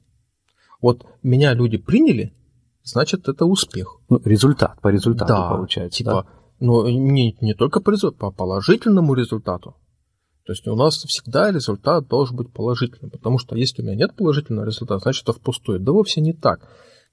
Вот 0.82 1.06
меня 1.22 1.54
люди 1.54 1.78
приняли, 1.78 2.34
значит, 2.84 3.28
это 3.28 3.46
успех. 3.46 4.00
Ну, 4.10 4.20
результат, 4.26 4.82
по 4.82 4.88
результату 4.88 5.34
да, 5.34 5.50
получается. 5.50 5.98
Типа, 5.98 6.12
да? 6.12 6.26
Ну, 6.60 6.88
не, 6.88 7.38
не 7.42 7.54
только 7.54 7.80
по, 7.80 7.92
по 8.12 8.32
положительному 8.32 9.14
результату. 9.14 9.76
То 10.46 10.54
есть 10.54 10.68
у 10.68 10.76
нас 10.76 10.96
всегда 10.96 11.52
результат 11.52 12.08
должен 12.08 12.36
быть 12.36 12.52
положительным, 12.52 13.12
потому 13.12 13.38
что 13.38 13.56
если 13.56 13.82
у 13.82 13.86
меня 13.86 13.96
нет 13.96 14.16
положительного 14.16 14.66
результата, 14.66 15.00
значит 15.00 15.24
это 15.24 15.34
впустую. 15.34 15.80
Да 15.80 15.92
вовсе 15.92 16.22
не 16.22 16.34
так. 16.34 16.68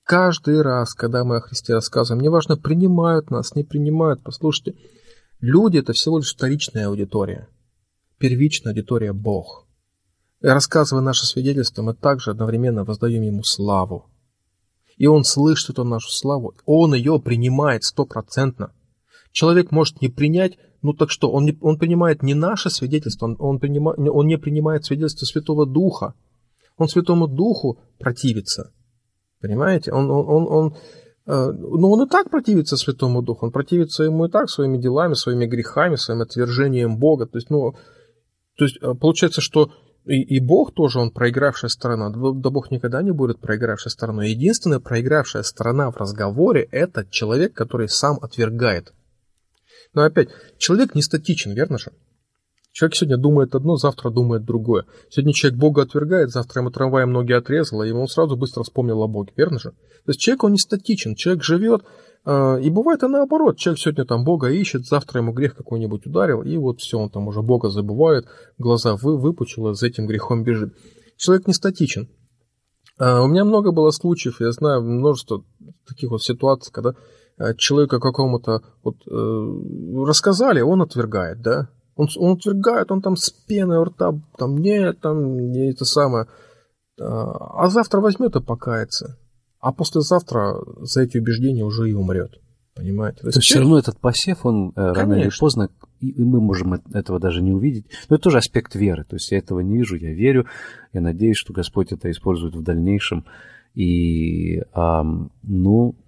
Каждый 0.04 0.62
раз, 0.62 0.94
когда 0.94 1.24
мы 1.24 1.36
о 1.36 1.40
Христе 1.40 1.74
рассказываем, 1.74 2.22
неважно, 2.22 2.56
принимают 2.56 3.30
нас, 3.30 3.54
не 3.54 3.64
принимают, 3.64 4.22
послушайте, 4.22 4.74
люди 5.40 5.78
это 5.78 5.92
всего 5.92 6.18
лишь 6.18 6.32
вторичная 6.32 6.88
аудитория. 6.88 7.48
Первичная 8.16 8.72
аудитория 8.72 9.12
Бог. 9.12 9.66
И 10.40 10.46
рассказывая 10.46 11.02
наше 11.02 11.26
свидетельство, 11.26 11.82
мы 11.82 11.94
также 11.94 12.30
одновременно 12.30 12.84
воздаем 12.84 13.22
Ему 13.22 13.42
славу. 13.42 14.08
И 14.96 15.06
Он 15.06 15.24
слышит 15.24 15.70
эту 15.70 15.84
нашу 15.84 16.10
славу, 16.10 16.54
Он 16.64 16.94
ее 16.94 17.20
принимает 17.20 17.84
стопроцентно. 17.84 18.72
Человек 19.32 19.70
может 19.72 20.00
не 20.00 20.08
принять, 20.08 20.58
ну 20.82 20.92
так 20.92 21.10
что, 21.10 21.30
он, 21.30 21.44
не, 21.44 21.58
он 21.60 21.78
принимает 21.78 22.22
не 22.22 22.34
наше 22.34 22.70
свидетельство, 22.70 23.26
он, 23.26 23.36
он, 23.38 23.58
принима, 23.58 23.90
он 23.90 24.26
не 24.26 24.38
принимает 24.38 24.84
свидетельство 24.84 25.26
Святого 25.26 25.66
Духа. 25.66 26.14
Он 26.76 26.88
Святому 26.88 27.26
Духу 27.26 27.78
противится. 27.98 28.72
Понимаете? 29.40 29.92
Он, 29.92 30.10
он, 30.10 30.26
он, 30.28 30.46
он, 30.48 30.76
э, 31.26 31.52
ну, 31.52 31.90
он 31.90 32.06
и 32.06 32.08
так 32.08 32.30
противится 32.30 32.76
Святому 32.76 33.22
Духу, 33.22 33.46
он 33.46 33.52
противится 33.52 34.04
ему 34.04 34.26
и 34.26 34.30
так 34.30 34.48
своими 34.48 34.78
делами, 34.78 35.14
своими 35.14 35.46
грехами, 35.46 35.96
своим 35.96 36.20
отвержением 36.20 36.98
Бога. 36.98 37.26
То 37.26 37.38
есть, 37.38 37.50
ну, 37.50 37.72
то 38.56 38.64
есть 38.64 38.78
э, 38.80 38.94
получается, 38.94 39.40
что 39.40 39.70
и, 40.04 40.22
и 40.22 40.40
Бог 40.40 40.72
тоже, 40.72 41.00
он 41.00 41.10
проигравшая 41.10 41.68
сторона. 41.68 42.10
Да 42.10 42.50
Бог 42.50 42.70
никогда 42.70 43.02
не 43.02 43.10
будет 43.10 43.40
проигравшей 43.40 43.90
стороной. 43.90 44.30
Единственная 44.30 44.80
проигравшая 44.80 45.42
сторона 45.42 45.90
в 45.90 45.96
разговоре– 45.96 46.62
это 46.70 47.04
человек, 47.10 47.52
который 47.52 47.88
сам 47.88 48.18
отвергает. 48.22 48.94
Но 49.94 50.02
опять, 50.02 50.28
человек 50.58 50.94
не 50.94 51.02
статичен, 51.02 51.52
верно 51.52 51.78
же? 51.78 51.92
Человек 52.72 52.94
сегодня 52.94 53.16
думает 53.16 53.54
одно, 53.54 53.76
завтра 53.76 54.10
думает 54.10 54.44
другое. 54.44 54.84
Сегодня 55.10 55.32
человек 55.32 55.58
Бога 55.58 55.82
отвергает, 55.82 56.30
завтра 56.30 56.60
ему 56.60 56.70
трамваем 56.70 57.10
ноги 57.10 57.32
отрезало, 57.32 57.82
и 57.82 57.90
он 57.90 58.06
сразу 58.06 58.36
быстро 58.36 58.62
вспомнил 58.62 59.02
о 59.02 59.08
Боге, 59.08 59.32
верно 59.36 59.58
же? 59.58 59.70
То 59.70 60.10
есть 60.10 60.20
человек, 60.20 60.44
он 60.44 60.52
не 60.52 60.58
статичен, 60.58 61.16
человек 61.16 61.42
живет, 61.42 61.82
э, 62.24 62.60
и 62.62 62.70
бывает 62.70 63.02
и 63.02 63.08
наоборот, 63.08 63.56
человек 63.56 63.80
сегодня 63.80 64.04
там 64.04 64.24
Бога 64.24 64.48
ищет, 64.48 64.86
завтра 64.86 65.20
ему 65.20 65.32
грех 65.32 65.56
какой-нибудь 65.56 66.06
ударил, 66.06 66.42
и 66.42 66.56
вот 66.56 66.78
все, 66.78 66.98
он 66.98 67.10
там 67.10 67.26
уже 67.26 67.42
Бога 67.42 67.68
забывает, 67.68 68.26
глаза 68.58 68.94
вы, 68.94 69.18
выпучил, 69.18 69.72
за 69.74 69.86
этим 69.86 70.06
грехом 70.06 70.44
бежит. 70.44 70.72
Человек 71.16 71.48
не 71.48 71.54
статичен. 71.54 72.08
Э, 73.00 73.18
у 73.18 73.26
меня 73.26 73.44
много 73.44 73.72
было 73.72 73.90
случаев, 73.90 74.40
я 74.40 74.52
знаю 74.52 74.82
множество 74.82 75.42
таких 75.88 76.10
вот 76.10 76.22
ситуаций, 76.22 76.72
когда 76.72 76.94
человека 77.56 78.00
какому-то 78.00 78.62
вот, 78.82 78.96
э, 79.06 80.04
рассказали, 80.06 80.60
он 80.60 80.82
отвергает, 80.82 81.40
да? 81.40 81.68
Он, 81.96 82.08
он 82.16 82.36
отвергает, 82.36 82.92
он 82.92 83.02
там 83.02 83.16
с 83.16 83.30
пеной 83.30 83.78
у 83.78 83.84
рта, 83.84 84.14
там 84.36 84.56
нет, 84.58 85.00
там 85.00 85.36
не 85.50 85.70
это 85.70 85.84
самое. 85.84 86.26
А, 87.00 87.64
а 87.64 87.68
завтра 87.68 88.00
возьмет 88.00 88.36
и 88.36 88.40
покается. 88.40 89.18
А 89.60 89.72
послезавтра 89.72 90.54
за 90.80 91.02
эти 91.02 91.18
убеждения 91.18 91.64
уже 91.64 91.90
и 91.90 91.94
умрет. 91.94 92.38
Понимаете? 92.74 93.22
То 93.22 93.26
есть, 93.26 93.34
То 93.34 93.40
все 93.40 93.58
равно 93.58 93.78
этот 93.78 93.98
посев, 93.98 94.46
он 94.46 94.70
Конечно. 94.70 94.80
Э, 94.80 94.92
рано 94.92 95.14
или 95.14 95.30
поздно, 95.36 95.68
и 95.98 96.22
мы 96.22 96.40
можем 96.40 96.74
этого 96.94 97.18
даже 97.18 97.42
не 97.42 97.50
увидеть. 97.50 97.86
Но 98.08 98.14
это 98.14 98.22
тоже 98.22 98.38
аспект 98.38 98.76
веры. 98.76 99.02
То 99.02 99.16
есть 99.16 99.32
я 99.32 99.38
этого 99.38 99.58
не 99.58 99.78
вижу, 99.78 99.96
я 99.96 100.12
верю, 100.12 100.46
я 100.92 101.00
надеюсь, 101.00 101.36
что 101.36 101.52
Господь 101.52 101.90
это 101.90 102.08
использует 102.08 102.54
в 102.54 102.62
дальнейшем. 102.62 103.24
И, 103.74 104.58
эм, 104.58 105.32
ну, 105.42 105.96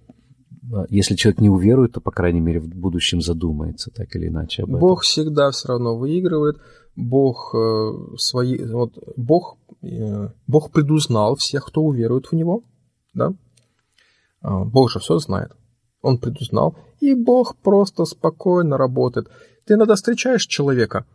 если 0.89 1.15
человек 1.15 1.41
не 1.41 1.49
уверует, 1.49 1.93
то, 1.93 2.01
по 2.01 2.11
крайней 2.11 2.39
мере, 2.39 2.59
в 2.59 2.67
будущем 2.67 3.21
задумается 3.21 3.89
так 3.91 4.15
или 4.15 4.27
иначе 4.27 4.63
об 4.63 4.69
этом. 4.69 4.79
Бог 4.79 5.01
всегда 5.01 5.49
все 5.51 5.69
равно 5.69 5.97
выигрывает. 5.97 6.57
Бог, 6.95 7.55
э, 7.55 8.15
свои, 8.17 8.63
вот, 8.63 8.93
Бог, 9.17 9.57
э, 9.81 10.29
Бог 10.47 10.71
предузнал 10.71 11.35
всех, 11.35 11.65
кто 11.65 11.81
уверует 11.81 12.27
в 12.27 12.33
Него. 12.33 12.63
Да? 13.13 13.33
А, 14.41 14.63
Бог 14.65 14.91
же 14.91 14.99
все 14.99 15.17
знает. 15.17 15.51
Он 16.01 16.17
предузнал. 16.19 16.75
И 16.99 17.15
Бог 17.15 17.55
просто 17.57 18.05
спокойно 18.05 18.77
работает. 18.77 19.29
Ты 19.65 19.75
иногда 19.75 19.95
встречаешь 19.95 20.45
человека, 20.45 21.05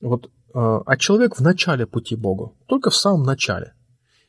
вот, 0.00 0.30
а, 0.54 0.82
а 0.86 0.96
человек 0.96 1.36
в 1.36 1.40
начале 1.40 1.86
пути 1.86 2.16
Богу, 2.16 2.54
только 2.66 2.90
в 2.90 2.96
самом 2.96 3.24
начале. 3.24 3.74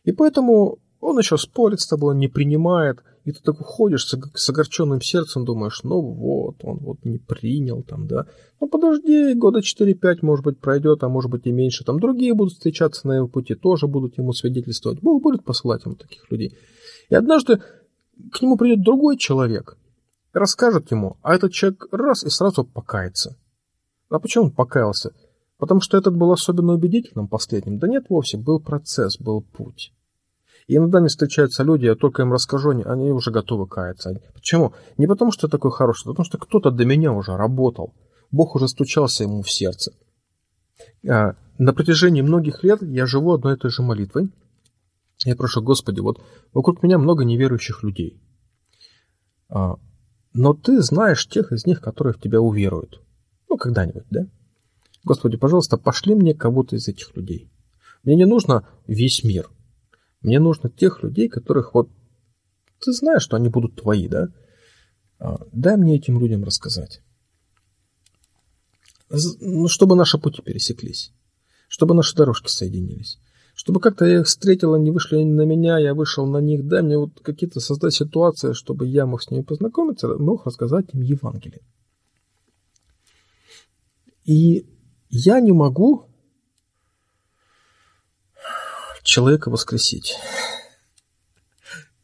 И 0.04 0.12
поэтому 0.12 0.80
он 1.00 1.18
еще 1.20 1.38
спорит 1.38 1.80
с 1.80 1.88
тобой, 1.88 2.16
он 2.16 2.20
не 2.20 2.28
принимает– 2.28 3.02
и 3.28 3.34
ты 3.34 3.42
так 3.44 3.60
уходишь 3.60 4.06
с, 4.06 4.18
с 4.36 4.50
огорченным 4.50 5.02
сердцем, 5.02 5.44
думаешь, 5.44 5.82
ну 5.84 6.00
вот, 6.00 6.64
он 6.64 6.78
вот 6.78 7.04
не 7.04 7.18
принял 7.18 7.84
там, 7.84 8.08
да. 8.08 8.26
Ну 8.62 8.70
подожди, 8.70 9.34
года 9.34 9.60
4-5, 9.60 10.20
может 10.22 10.46
быть, 10.46 10.60
пройдет, 10.62 11.04
а 11.04 11.10
может 11.10 11.30
быть 11.30 11.46
и 11.46 11.52
меньше. 11.52 11.84
Там 11.84 12.00
другие 12.00 12.34
будут 12.34 12.54
встречаться 12.54 13.06
на 13.06 13.18
его 13.18 13.28
пути, 13.28 13.54
тоже 13.56 13.88
будут 13.88 14.18
ему 14.18 14.32
свидетельствовать. 14.32 15.02
Бог 15.02 15.22
будет 15.22 15.44
посылать 15.44 15.84
ему 15.84 15.96
таких 15.96 16.32
людей. 16.32 16.58
И 17.10 17.16
однажды 17.16 17.62
к 18.32 18.42
нему 18.42 18.56
придет 18.56 18.82
другой 18.82 19.18
человек, 19.18 19.78
расскажет 20.32 20.90
ему, 20.92 21.18
а 21.22 21.36
этот 21.36 21.52
человек 21.52 21.86
раз 21.92 22.24
и 22.24 22.30
сразу 22.30 22.64
покается. 22.64 23.36
А 24.10 24.20
почему 24.20 24.46
он 24.46 24.52
покаялся? 24.52 25.12
Потому 25.58 25.82
что 25.82 25.98
этот 25.98 26.16
был 26.16 26.32
особенно 26.32 26.76
убедительным 26.76 27.28
последним. 27.28 27.78
Да 27.78 27.90
нет 27.90 28.06
вовсе, 28.08 28.38
был 28.38 28.62
процесс, 28.62 29.20
был 29.20 29.42
путь. 29.42 29.92
И 30.68 30.76
иногда 30.76 31.00
мне 31.00 31.08
встречаются 31.08 31.64
люди, 31.64 31.86
я 31.86 31.96
только 31.96 32.24
им 32.24 32.34
расскажу, 32.34 32.72
они 32.72 33.12
уже 33.12 33.32
готовы 33.32 33.68
каяться. 33.68 34.22
Почему? 34.34 34.74
Не 34.98 35.08
потому, 35.08 35.32
что 35.32 35.48
я 35.48 35.52
такой 35.52 35.72
хороший, 35.72 36.08
а 36.08 36.10
потому 36.10 36.26
что 36.26 36.38
кто-то 36.38 36.72
до 36.72 36.86
меня 36.86 37.14
уже 37.14 37.38
работал. 37.38 37.94
Бог 38.32 38.56
уже 38.56 38.68
стучался 38.68 39.24
ему 39.24 39.42
в 39.42 39.50
сердце. 39.50 39.94
А, 41.10 41.36
на 41.58 41.74
протяжении 41.74 42.22
многих 42.22 42.64
лет 42.64 42.82
я 42.82 43.06
живу 43.06 43.34
одной 43.34 43.56
и 43.56 43.58
той 43.58 43.72
же 43.72 43.82
молитвой. 43.82 44.30
Я 45.26 45.38
прошу, 45.38 45.62
Господи, 45.62 46.02
вот 46.02 46.22
вокруг 46.54 46.84
меня 46.84 46.98
много 46.98 47.24
неверующих 47.24 47.82
людей. 47.84 48.22
А, 49.50 49.76
но 50.34 50.54
ты 50.54 50.82
знаешь 50.82 51.28
тех 51.28 51.54
из 51.54 51.66
них, 51.66 51.80
которые 51.80 52.14
в 52.14 52.20
тебя 52.20 52.42
уверуют. 52.42 53.02
Ну, 53.50 53.56
когда-нибудь, 53.56 54.06
да? 54.10 54.28
Господи, 55.06 55.38
пожалуйста, 55.38 55.78
пошли 55.78 56.14
мне 56.14 56.36
кого-то 56.36 56.76
из 56.76 56.90
этих 56.90 57.16
людей. 57.16 57.50
Мне 58.04 58.18
не 58.18 58.26
нужно 58.26 58.68
весь 58.86 59.24
мир. 59.24 59.50
Мне 60.28 60.42
нужно 60.42 60.70
тех 60.70 61.04
людей, 61.04 61.30
которых 61.30 61.74
вот... 61.74 61.90
Ты 62.82 62.92
знаешь, 62.92 63.22
что 63.22 63.38
они 63.38 63.48
будут 63.48 63.78
твои, 63.78 64.10
да? 64.10 64.28
А, 65.20 65.38
дай 65.54 65.78
мне 65.78 65.96
этим 65.96 66.20
людям 66.20 66.44
рассказать. 66.44 67.02
Ну, 69.10 69.70
чтобы 69.70 69.96
наши 69.96 70.18
пути 70.18 70.42
пересеклись. 70.42 71.14
Чтобы 71.70 71.96
наши 71.96 72.14
дорожки 72.14 72.50
соединились. 72.50 73.20
Чтобы 73.56 73.80
как-то 73.80 74.04
я 74.04 74.20
их 74.20 74.26
встретил, 74.26 74.74
они 74.74 74.92
вышли 74.92 75.24
на 75.24 75.44
меня, 75.44 75.78
я 75.78 75.94
вышел 75.94 76.28
на 76.28 76.40
них. 76.40 76.68
Дай 76.68 76.82
мне 76.82 76.98
вот 76.98 77.22
какие-то 77.22 77.62
создать 77.62 77.94
ситуации, 77.94 78.52
чтобы 78.52 78.86
я 78.86 79.06
мог 79.06 79.24
с 79.24 79.32
ними 79.32 79.44
познакомиться, 79.44 80.10
мог 80.10 80.46
рассказать 80.46 80.94
им 80.94 81.04
Евангелие. 81.04 81.62
И 84.26 84.68
я 85.08 85.40
не 85.40 85.54
могу 85.54 86.07
человека 89.08 89.50
воскресить. 89.50 90.16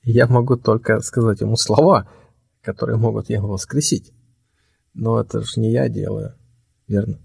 Я 0.03 0.25
могу 0.27 0.55
только 0.55 0.99
сказать 1.01 1.41
ему 1.41 1.57
слова, 1.57 2.09
которые 2.61 2.97
могут 2.97 3.29
его 3.29 3.49
воскресить. 3.49 4.13
Но 4.93 5.19
это 5.19 5.41
же 5.41 5.59
не 5.59 5.71
я 5.71 5.89
делаю, 5.89 6.35
верно? 6.87 7.19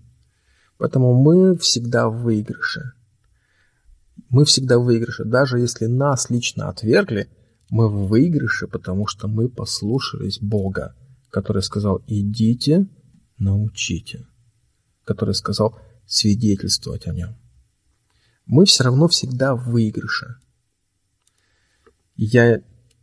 Поэтому 0.79 1.15
мы 1.15 1.57
всегда 1.59 2.09
в 2.09 2.23
выигрыше. 2.23 2.93
Мы 4.31 4.45
всегда 4.45 4.79
в 4.79 4.85
выигрыше. 4.85 5.25
Даже 5.25 5.61
если 5.61 5.87
нас 5.87 6.29
лично 6.29 6.69
отвергли, 6.69 7.29
мы 7.71 7.89
в 7.89 8.09
выигрыше, 8.09 8.67
потому 8.67 9.07
что 9.07 9.29
мы 9.29 9.49
послушались 9.49 10.41
Бога, 10.41 10.97
который 11.31 11.63
сказал 11.63 12.03
«идите, 12.07 12.89
научите», 13.39 14.27
который 15.05 15.35
сказал 15.35 15.79
«свидетельствовать 16.07 17.07
о 17.07 17.13
нем». 17.13 17.37
Мы 18.49 18.65
все 18.65 18.85
равно 18.85 19.09
всегда 19.09 19.55
в 19.55 19.71
выигрыше. 19.71 20.37
Я, 22.17 22.61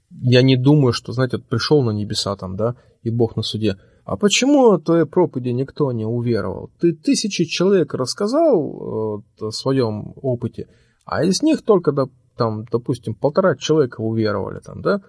я 0.10 0.42
не 0.42 0.58
думаю, 0.58 0.92
что, 0.92 1.14
знаете, 1.14 1.38
вот 1.38 1.46
пришел 1.46 1.82
на 1.84 1.92
небеса 1.92 2.36
там, 2.36 2.58
да, 2.58 2.76
и 3.04 3.12
Бог 3.12 3.36
на 3.36 3.44
суде. 3.44 3.78
А 4.04 4.18
почему 4.18 4.72
о 4.72 4.80
твоей 4.80 5.06
проповеди 5.06 5.50
никто 5.50 5.92
не 5.92 6.06
уверовал? 6.06 6.72
Ты 6.80 6.94
тысячи 6.94 7.46
человек 7.46 7.94
рассказал 7.94 9.22
э, 9.40 9.46
о 9.46 9.52
своем 9.52 10.14
опыте, 10.22 10.68
а 11.06 11.24
из 11.24 11.42
них 11.44 11.62
только, 11.62 11.92
да, 11.92 12.06
там, 12.36 12.66
допустим, 12.72 13.14
полтора 13.14 13.56
человека 13.56 14.02
уверовали 14.02 14.60
там, 14.60 14.82
да? 14.82 15.02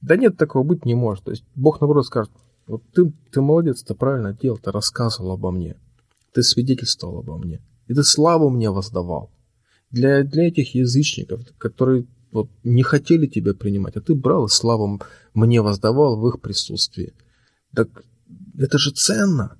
Да 0.00 0.16
нет, 0.16 0.36
такого 0.36 0.64
быть 0.64 0.84
не 0.84 0.94
может. 0.94 1.24
То 1.24 1.30
есть 1.30 1.44
Бог, 1.54 1.80
наоборот, 1.80 2.06
скажет, 2.06 2.30
вот 2.66 2.82
ты, 2.92 3.12
ты 3.32 3.40
молодец, 3.40 3.82
ты 3.82 3.94
правильно 3.94 4.32
делал, 4.32 4.58
ты 4.58 4.72
рассказывал 4.72 5.32
обо 5.32 5.52
мне, 5.52 5.76
ты 6.32 6.42
свидетельствовал 6.42 7.20
обо 7.20 7.38
мне, 7.38 7.62
и 7.86 7.94
ты 7.94 8.02
славу 8.02 8.50
мне 8.50 8.70
воздавал. 8.70 9.30
Для, 9.90 10.24
для 10.24 10.48
этих 10.48 10.74
язычников, 10.74 11.42
которые 11.58 12.06
вот, 12.32 12.50
не 12.64 12.82
хотели 12.82 13.26
тебя 13.26 13.54
принимать, 13.54 13.96
а 13.96 14.00
ты 14.00 14.14
брал 14.14 14.46
и 14.46 14.48
славу 14.48 15.00
мне 15.32 15.62
воздавал 15.62 16.20
в 16.20 16.28
их 16.28 16.40
присутствии. 16.40 17.14
Так 17.74 18.04
это 18.58 18.78
же 18.78 18.90
ценно. 18.90 19.58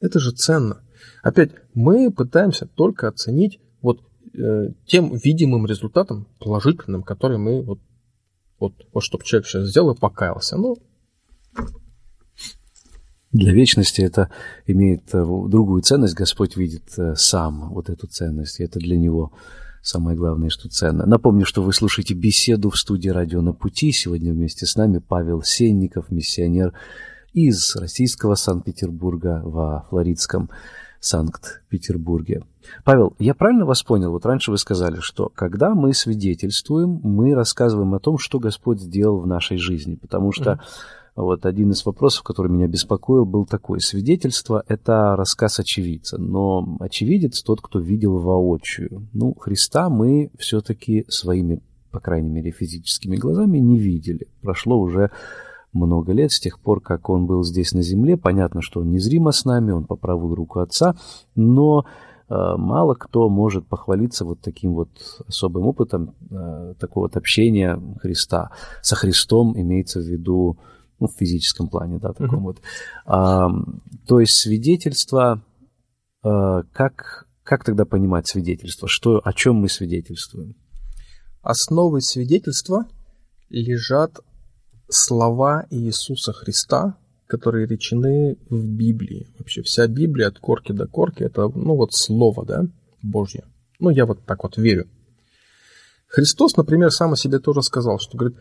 Это 0.00 0.18
же 0.18 0.32
ценно. 0.32 0.82
Опять, 1.22 1.52
мы 1.74 2.10
пытаемся 2.10 2.66
только 2.66 3.08
оценить 3.08 3.60
вот 3.82 4.00
э, 4.34 4.72
тем 4.86 5.14
видимым 5.16 5.66
результатом 5.66 6.26
положительным, 6.38 7.02
который 7.02 7.38
мы 7.38 7.62
вот, 7.62 7.80
вот, 8.58 8.74
вот 8.92 9.02
чтобы 9.02 9.24
человек 9.24 9.46
сейчас 9.46 9.68
сделал 9.68 9.94
и 9.94 9.98
покаялся. 9.98 10.56
Ну, 10.56 10.76
для 13.32 13.52
вечности 13.52 14.00
это 14.00 14.30
имеет 14.66 15.14
э, 15.14 15.24
другую 15.24 15.82
ценность. 15.82 16.14
Господь 16.14 16.56
видит 16.56 16.82
э, 16.98 17.14
сам 17.16 17.70
вот 17.70 17.88
эту 17.88 18.06
ценность. 18.08 18.58
И 18.58 18.64
это 18.64 18.80
для 18.80 18.96
него 18.98 19.32
самое 19.82 20.16
главное, 20.16 20.50
что 20.50 20.68
ценно. 20.68 21.06
Напомню, 21.06 21.46
что 21.46 21.62
вы 21.62 21.72
слушаете 21.72 22.14
беседу 22.14 22.70
в 22.70 22.76
студии 22.76 23.08
«Радио 23.08 23.40
на 23.40 23.52
пути». 23.52 23.92
Сегодня 23.92 24.32
вместе 24.32 24.66
с 24.66 24.74
нами 24.74 24.98
Павел 24.98 25.42
Сенников, 25.42 26.10
миссионер 26.10 26.72
из 27.32 27.76
российского 27.76 28.34
Санкт-Петербурга 28.34 29.42
во 29.44 29.86
флоридском 29.88 30.50
Санкт-Петербурге. 30.98 32.42
Павел, 32.84 33.14
я 33.20 33.34
правильно 33.34 33.64
вас 33.64 33.84
понял? 33.84 34.10
Вот 34.10 34.26
раньше 34.26 34.50
вы 34.50 34.58
сказали, 34.58 34.98
что 35.00 35.30
когда 35.32 35.74
мы 35.74 35.94
свидетельствуем, 35.94 37.00
мы 37.04 37.34
рассказываем 37.34 37.94
о 37.94 38.00
том, 38.00 38.18
что 38.18 38.40
Господь 38.40 38.80
сделал 38.80 39.20
в 39.20 39.26
нашей 39.28 39.56
жизни. 39.56 39.94
Потому 39.94 40.32
что 40.32 40.54
mm-hmm 40.54 40.99
вот 41.16 41.46
один 41.46 41.72
из 41.72 41.84
вопросов, 41.84 42.22
который 42.22 42.50
меня 42.50 42.66
беспокоил, 42.66 43.24
был 43.24 43.46
такой. 43.46 43.80
Свидетельство– 43.80 44.64
это 44.68 45.16
рассказ 45.16 45.58
очевидца, 45.58 46.18
но 46.18 46.76
очевидец– 46.80 47.42
тот, 47.44 47.60
кто 47.60 47.78
видел 47.78 48.18
воочию. 48.18 49.08
Ну, 49.12 49.34
Христа 49.34 49.88
мы 49.88 50.30
все-таки 50.38 51.04
своими, 51.08 51.60
по 51.90 52.00
крайней 52.00 52.30
мере, 52.30 52.50
физическими 52.50 53.16
глазами 53.16 53.58
не 53.58 53.78
видели. 53.78 54.28
Прошло 54.40 54.78
уже 54.78 55.10
много 55.72 56.12
лет 56.12 56.30
с 56.32 56.40
тех 56.40 56.58
пор, 56.58 56.80
как 56.80 57.08
он 57.08 57.26
был 57.26 57.44
здесь 57.44 57.72
на 57.72 57.82
земле. 57.82 58.16
Понятно, 58.16 58.62
что 58.62 58.80
он 58.80 58.90
незримо 58.90 59.32
с 59.32 59.44
нами, 59.44 59.72
он 59.72 59.84
по 59.84 59.96
правую 59.96 60.34
руку 60.34 60.60
Отца, 60.60 60.96
но 61.34 61.84
э, 62.28 62.34
мало 62.56 62.94
кто 62.94 63.28
может 63.28 63.66
похвалиться 63.66 64.24
вот 64.24 64.40
таким 64.40 64.74
вот 64.74 64.90
особым 65.26 65.66
опытом 65.66 66.14
э, 66.30 66.74
такого 66.78 67.04
вот 67.04 67.16
общения 67.16 67.80
Христа. 68.00 68.50
Со 68.82 68.96
Христом 68.96 69.58
имеется 69.58 70.00
в 70.00 70.04
виду 70.04 70.58
ну, 71.00 71.08
в 71.08 71.18
физическом 71.18 71.68
плане, 71.68 71.98
да, 71.98 72.12
таком 72.12 72.40
mm-hmm. 72.40 72.42
вот. 72.42 72.60
А, 73.06 73.48
то 74.06 74.20
есть 74.20 74.40
свидетельство, 74.40 75.42
а, 76.22 76.62
как, 76.72 77.26
как 77.42 77.64
тогда 77.64 77.84
понимать 77.84 78.28
свидетельство? 78.28 78.86
Что, 78.88 79.20
о 79.24 79.32
чем 79.32 79.56
мы 79.56 79.68
свидетельствуем? 79.68 80.54
Основой 81.42 82.02
свидетельства 82.02 82.86
лежат 83.48 84.20
слова 84.88 85.66
Иисуса 85.70 86.32
Христа, 86.32 86.98
которые 87.26 87.66
речены 87.66 88.36
в 88.50 88.64
Библии. 88.64 89.28
Вообще 89.38 89.62
вся 89.62 89.86
Библия 89.86 90.28
от 90.28 90.38
корки 90.38 90.72
до 90.72 90.86
корки 90.86 91.22
это, 91.22 91.48
ну 91.48 91.76
вот 91.76 91.90
слово, 91.92 92.44
да, 92.44 92.66
Божье. 93.02 93.44
Ну, 93.78 93.88
я 93.88 94.04
вот 94.04 94.24
так 94.26 94.42
вот 94.42 94.58
верю. 94.58 94.88
Христос, 96.08 96.56
например, 96.56 96.90
сам 96.90 97.12
о 97.12 97.16
себе 97.16 97.38
тоже 97.38 97.62
сказал, 97.62 97.98
что, 97.98 98.18
говорит, 98.18 98.38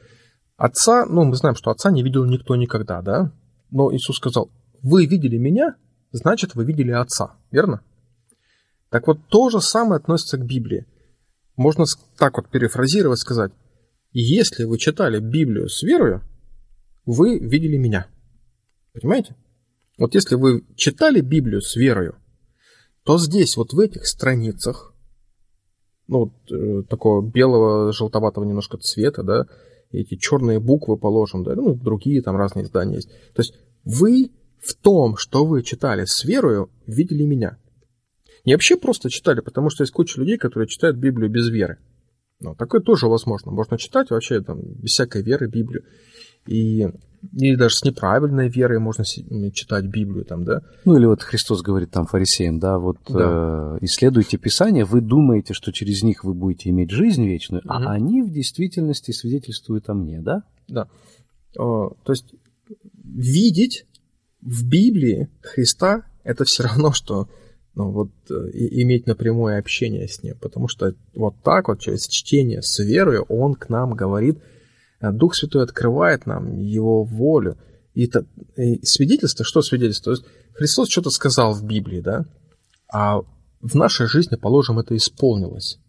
Отца, 0.60 1.06
ну, 1.06 1.24
мы 1.24 1.38
знаем, 1.38 1.56
что 1.56 1.72
отца 1.72 1.90
не 1.90 2.04
видел 2.04 2.26
никто 2.26 2.58
никогда, 2.58 3.02
да? 3.02 3.32
Но 3.72 3.96
Иисус 3.96 4.18
сказал, 4.18 4.52
вы 4.84 5.06
видели 5.06 5.38
меня, 5.38 5.78
значит, 6.12 6.54
вы 6.54 6.66
видели 6.66 6.92
отца, 6.92 7.38
верно? 7.50 7.82
Так 8.90 9.08
вот, 9.08 9.20
то 9.30 9.50
же 9.50 9.62
самое 9.62 10.00
относится 10.00 10.38
к 10.38 10.46
Библии. 10.46 10.86
Можно 11.56 11.86
так 12.18 12.36
вот 12.36 12.50
перефразировать, 12.50 13.20
сказать, 13.20 13.54
если 14.12 14.66
вы 14.66 14.78
читали 14.78 15.22
Библию 15.22 15.70
с 15.70 15.82
верою, 15.82 16.24
вы 17.06 17.40
видели 17.40 17.78
меня. 17.78 18.08
Понимаете? 18.92 19.38
Вот 19.98 20.14
если 20.14 20.36
вы 20.36 20.66
читали 20.76 21.22
Библию 21.22 21.62
с 21.62 21.78
верою, 21.78 22.18
то 23.06 23.18
здесь, 23.18 23.56
вот 23.56 23.72
в 23.72 23.80
этих 23.80 24.06
страницах, 24.06 24.94
ну, 26.08 26.26
вот, 26.26 26.52
э, 26.52 26.84
такого 26.90 27.26
белого, 27.26 27.94
желтоватого 27.94 28.44
немножко 28.44 28.78
цвета, 28.78 29.24
да, 29.24 29.46
эти 29.92 30.16
черные 30.16 30.60
буквы 30.60 30.98
положим, 30.98 31.44
да, 31.44 31.56
ну, 31.56 31.74
другие 31.76 32.22
там 32.22 32.36
разные 32.36 32.66
издания 32.66 32.96
есть. 32.96 33.10
То 33.34 33.42
есть 33.42 33.54
вы 33.84 34.32
в 34.60 34.76
том, 34.76 35.18
что 35.18 35.46
вы 35.46 35.64
читали 35.64 36.04
с 36.06 36.24
верою, 36.24 36.70
видели 36.86 37.24
меня. 37.24 37.58
Не 38.46 38.54
вообще 38.54 38.78
просто 38.78 39.10
читали, 39.10 39.42
потому 39.42 39.70
что 39.70 39.84
есть 39.84 39.94
куча 39.94 40.20
людей, 40.20 40.38
которые 40.38 40.68
читают 40.68 40.98
Библию 40.98 41.30
без 41.30 41.50
веры. 41.50 41.78
Но 42.40 42.56
такое 42.56 42.82
тоже 42.82 43.08
возможно. 43.08 43.52
Можно 43.52 43.78
читать 43.78 44.12
вообще 44.12 44.42
там, 44.42 44.62
без 44.62 44.92
всякой 44.92 45.24
веры 45.24 45.48
Библию. 45.48 45.84
И 46.48 46.88
или 47.34 47.56
даже 47.56 47.76
с 47.76 47.84
неправильной 47.84 48.50
верой 48.50 48.80
можно 48.80 49.04
читать 49.04 49.86
Библию 49.86 50.26
там, 50.26 50.44
да? 50.44 50.62
Ну 50.86 50.98
или 50.98 51.06
вот 51.06 51.22
Христос 51.22 51.62
говорит 51.62 51.92
там 51.92 52.06
фарисеям, 52.06 52.60
да, 52.60 52.78
вот 52.80 52.98
да. 53.08 53.76
Э, 53.76 53.78
исследуйте 53.82 54.38
Писание, 54.38 54.86
вы 54.86 55.02
думаете, 55.02 55.54
что 55.54 55.72
через 55.72 56.04
них 56.04 56.24
вы 56.24 56.34
будете 56.34 56.70
иметь 56.70 56.92
жизнь 56.92 57.26
вечную, 57.26 57.62
угу. 57.64 57.74
а 57.74 57.92
они 57.92 58.22
в 58.22 58.32
действительности 58.32 59.12
свидетельствуют 59.12 59.90
о 59.90 59.94
мне, 59.94 60.22
да? 60.22 60.44
Да. 60.68 60.88
О, 61.58 61.94
то 62.04 62.12
есть 62.12 62.34
видеть 63.04 63.86
в 64.42 64.68
Библии 64.68 65.30
Христа 65.42 66.04
это 66.24 66.46
все 66.46 66.64
равно, 66.68 66.92
что 66.94 67.28
ну, 67.76 67.92
вот, 67.92 68.12
э, 68.30 68.34
иметь 68.54 69.08
напрямую 69.08 69.60
общение 69.60 70.08
с 70.08 70.24
Ним, 70.24 70.38
потому 70.42 70.68
что 70.68 70.94
вот 71.14 71.36
так 71.44 71.68
вот 71.68 71.80
через 71.80 72.08
чтение 72.08 72.62
с 72.62 72.80
верой 72.84 73.20
Он 73.20 73.56
к 73.56 73.70
нам 73.70 73.94
говорит– 73.94 74.40
Дух 75.02 75.36
Святой 75.36 75.64
открывает 75.64 76.26
нам 76.26 76.58
Его 76.58 77.04
волю. 77.04 77.58
И, 77.94 78.06
это, 78.06 78.26
и 78.56 78.86
свидетельство, 78.86 79.46
что 79.46 79.62
свидетельство? 79.62 80.16
То 80.16 80.22
есть 80.22 80.32
Христос 80.54 80.90
что-то 80.90 81.10
сказал 81.10 81.54
в 81.54 81.64
Библии, 81.64 82.02
да? 82.02 82.26
А 82.92 83.22
в 83.62 83.76
нашей 83.76 84.08
жизни, 84.08 84.36
положим, 84.36 84.80
это 84.80 84.96
исполнилось. 84.96 85.80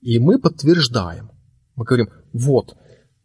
И 0.00 0.18
мы 0.18 0.38
подтверждаем. 0.38 1.30
Мы 1.76 1.84
говорим, 1.84 2.10
вот, 2.32 2.76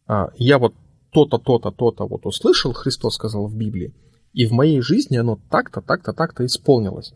а, 0.07 0.29
я 0.35 0.57
вот 0.57 0.73
то-то, 1.11 1.37
то-то, 1.37 1.71
то-то 1.71 2.07
вот 2.07 2.25
услышал, 2.25 2.73
Христос 2.73 3.15
сказал 3.15 3.47
в 3.47 3.55
Библии, 3.55 3.93
и 4.33 4.45
в 4.45 4.51
моей 4.51 4.81
жизни 4.81 5.17
оно 5.17 5.39
так-то, 5.49 5.81
так-то, 5.81 6.13
так-то 6.13 6.45
исполнилось. 6.45 7.13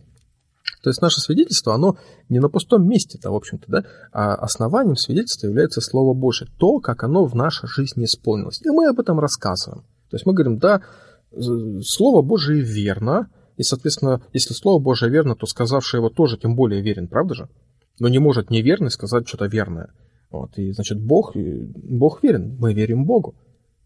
То 0.82 0.90
есть 0.90 1.02
наше 1.02 1.22
свидетельство, 1.22 1.74
оно 1.74 1.98
не 2.30 2.40
на 2.40 2.50
пустом 2.50 2.88
месте-то, 2.88 3.32
в 3.32 3.36
общем-то, 3.36 3.66
да, 3.70 3.86
а 4.12 4.36
основанием 4.36 4.96
свидетельства 4.96 5.48
является 5.48 5.82
Слово 5.82 6.14
Божье, 6.14 6.48
то, 6.58 6.80
как 6.80 7.04
оно 7.04 7.26
в 7.26 7.36
нашей 7.36 7.68
жизни 7.68 8.06
исполнилось. 8.06 8.62
И 8.62 8.70
мы 8.70 8.88
об 8.88 9.00
этом 9.00 9.20
рассказываем. 9.20 9.84
То 10.10 10.16
есть 10.16 10.26
мы 10.26 10.34
говорим, 10.34 10.60
да, 10.60 10.82
Слово 11.32 12.22
Божие 12.22 12.62
верно, 12.62 13.30
и, 13.56 13.64
соответственно, 13.64 14.22
если 14.34 14.54
Слово 14.54 14.82
Божие 14.82 15.10
верно, 15.12 15.36
то 15.36 15.46
сказавший 15.46 16.00
его 16.00 16.10
тоже 16.10 16.38
тем 16.38 16.56
более 16.56 16.82
верен, 16.82 17.08
правда 17.08 17.34
же? 17.34 17.50
Но 18.00 18.08
не 18.10 18.20
может 18.20 18.50
неверный 18.50 18.92
сказать 18.92 19.28
что-то 19.28 19.46
верное. 19.46 19.94
Вот, 20.32 20.58
и, 20.58 20.72
значит, 20.72 21.00
Бог, 21.00 21.36
Бог 21.36 22.24
верен, 22.24 22.58
мы 22.60 22.74
верим 22.74 23.06
Богу. 23.06 23.36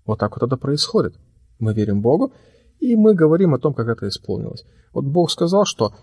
Вот 0.06 0.20
так 0.20 0.36
вот 0.36 0.48
это 0.48 0.58
происходит. 0.58 1.16
Мы 1.60 1.74
верим 1.74 2.02
Богу, 2.02 2.34
и 2.80 2.96
мы 2.96 3.14
говорим 3.14 3.54
о 3.54 3.60
том, 3.60 3.74
как 3.74 3.88
это 3.88 4.08
исполнилось. 4.08 4.64
Вот 4.94 5.06
Бог 5.06 5.30
сказал, 5.30 5.66
что 5.66 5.94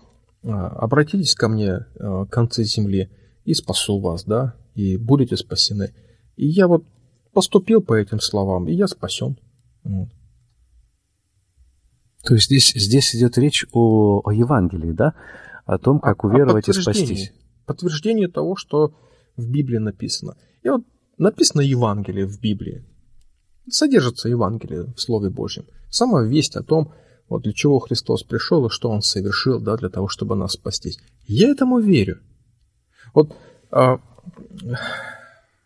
обратитесь 0.53 1.35
ко 1.35 1.47
мне, 1.47 1.85
а, 1.99 2.25
концы 2.25 2.63
земли, 2.63 3.09
и 3.43 3.53
спасу 3.53 3.99
вас, 3.99 4.23
да, 4.23 4.55
и 4.73 4.97
будете 4.97 5.37
спасены. 5.37 5.93
И 6.35 6.47
я 6.47 6.67
вот 6.67 6.85
поступил 7.33 7.81
по 7.81 7.93
этим 7.93 8.19
словам, 8.19 8.67
и 8.67 8.73
я 8.73 8.87
спасен. 8.87 9.37
Вот. 9.83 10.09
То 12.23 12.33
есть 12.33 12.47
здесь, 12.47 12.73
здесь 12.75 13.15
идет 13.15 13.37
речь 13.37 13.65
о, 13.71 14.21
о 14.23 14.31
Евангелии, 14.31 14.91
да? 14.91 15.13
о 15.65 15.77
том, 15.77 15.99
как 15.99 16.23
а, 16.23 16.27
уверовать 16.27 16.69
и 16.69 16.73
спастись. 16.73 17.31
Подтверждение 17.65 18.27
того, 18.27 18.55
что 18.55 18.93
в 19.35 19.49
Библии 19.49 19.77
написано. 19.77 20.37
И 20.63 20.69
вот 20.69 20.83
написано 21.17 21.61
Евангелие 21.61 22.25
в 22.25 22.39
Библии. 22.39 22.85
Содержится 23.69 24.29
Евангелие 24.29 24.93
в 24.95 25.01
Слове 25.01 25.29
Божьем. 25.29 25.65
Сама 25.89 26.23
весть 26.23 26.55
о 26.55 26.63
том, 26.63 26.93
вот 27.27 27.43
для 27.43 27.53
чего 27.53 27.79
Христос 27.79 28.23
пришел 28.23 28.65
и 28.65 28.69
что 28.69 28.89
Он 28.89 29.01
совершил, 29.01 29.59
да, 29.59 29.77
для 29.77 29.89
того, 29.89 30.07
чтобы 30.07 30.35
нас 30.35 30.53
спастись. 30.53 30.99
Я 31.27 31.49
этому 31.49 31.79
верю. 31.79 32.19
Вот 33.13 33.35
а, 33.71 33.99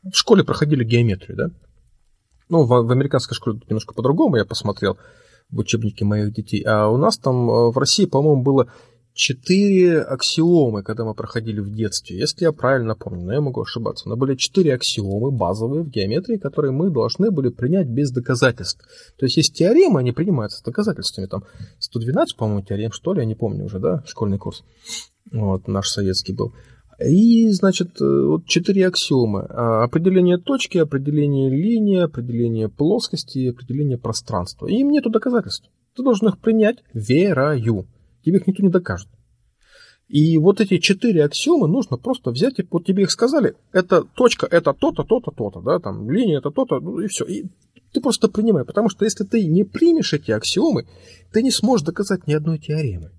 в 0.03 0.13
школе 0.13 0.43
проходили 0.43 0.83
геометрию, 0.83 1.37
да? 1.37 1.49
Ну, 2.47 2.63
в, 2.63 2.67
в 2.67 2.91
американской 2.91 3.35
школе 3.35 3.59
немножко 3.69 3.93
по-другому, 3.93 4.37
я 4.37 4.45
посмотрел 4.45 4.97
в 5.49 5.59
учебнике 5.59 6.05
моих 6.05 6.33
детей. 6.33 6.63
А 6.63 6.87
у 6.87 6.97
нас 6.97 7.17
там 7.17 7.49
э, 7.49 7.71
в 7.71 7.77
России, 7.77 8.05
по-моему, 8.05 8.41
было 8.41 8.71
четыре 9.19 10.01
аксиомы, 10.01 10.81
когда 10.81 11.03
мы 11.03 11.13
проходили 11.13 11.59
в 11.59 11.69
детстве, 11.69 12.17
если 12.17 12.45
я 12.45 12.53
правильно 12.53 12.95
помню, 12.95 13.25
но 13.25 13.33
я 13.33 13.41
могу 13.41 13.61
ошибаться. 13.61 14.07
Но 14.07 14.15
были 14.15 14.35
четыре 14.35 14.73
аксиомы 14.73 15.29
базовые 15.29 15.83
в 15.83 15.89
геометрии, 15.89 16.37
которые 16.37 16.71
мы 16.71 16.89
должны 16.89 17.29
были 17.29 17.49
принять 17.49 17.87
без 17.87 18.11
доказательств. 18.11 18.81
То 19.17 19.25
есть 19.25 19.35
есть 19.35 19.53
теоремы, 19.53 19.99
они 19.99 20.13
принимаются 20.13 20.59
с 20.59 20.63
доказательствами. 20.63 21.25
Там 21.25 21.43
112, 21.79 22.37
по-моему, 22.37 22.61
теорем, 22.61 22.93
что 22.93 23.13
ли, 23.13 23.19
я 23.19 23.25
не 23.25 23.35
помню 23.35 23.65
уже, 23.65 23.79
да, 23.79 24.03
школьный 24.07 24.37
курс. 24.37 24.63
Вот, 25.33 25.67
наш 25.67 25.89
советский 25.89 26.31
был. 26.31 26.53
И, 27.05 27.49
значит, 27.51 28.01
э, 28.01 28.25
вот 28.25 28.45
четыре 28.45 28.87
аксиомы. 28.87 29.45
А, 29.49 29.83
определение 29.83 30.37
точки, 30.37 30.77
определение 30.77 31.49
линии, 31.49 31.99
определение 31.99 32.69
плоскости 32.69 33.49
определение 33.49 33.97
пространства. 33.97 34.67
И 34.67 34.75
им 34.75 34.91
нету 34.91 35.09
доказательств. 35.09 35.69
Ты 35.95 36.03
должен 36.03 36.29
их 36.29 36.39
принять 36.39 36.77
верою. 36.93 37.85
Тебе 38.23 38.37
их 38.37 38.47
никто 38.47 38.63
не 38.63 38.69
докажет. 38.69 39.07
И 40.09 40.39
вот 40.39 40.59
эти 40.59 40.79
четыре 40.79 41.23
аксиомы 41.23 41.67
нужно 41.67 41.97
просто 41.97 42.31
взять, 42.31 42.57
и 42.57 42.67
вот 42.69 42.83
тебе 42.83 43.03
их 43.03 43.11
сказали, 43.11 43.55
это 43.71 44.03
точка, 44.03 44.47
это 44.47 44.73
то-то, 44.73 45.03
то-то, 45.03 45.29
то-то, 45.29 45.61
да, 45.61 45.79
там 45.79 46.09
линия, 46.09 46.39
это 46.39 46.49
то-то, 46.49 46.79
ну 46.79 46.99
и 46.99 47.07
все. 47.07 47.25
И 47.25 47.45
ты 47.93 48.01
просто 48.01 48.27
принимай, 48.27 48.65
потому 48.65 48.89
что 48.89 49.05
если 49.05 49.23
ты 49.23 49.45
не 49.45 49.63
примешь 49.63 50.13
эти 50.13 50.31
аксиомы, 50.31 50.87
ты 51.31 51.43
не 51.43 51.51
сможешь 51.51 51.85
доказать 51.85 52.25
ни 52.25 52.33
одной 52.33 52.57
теоремы. 52.57 53.11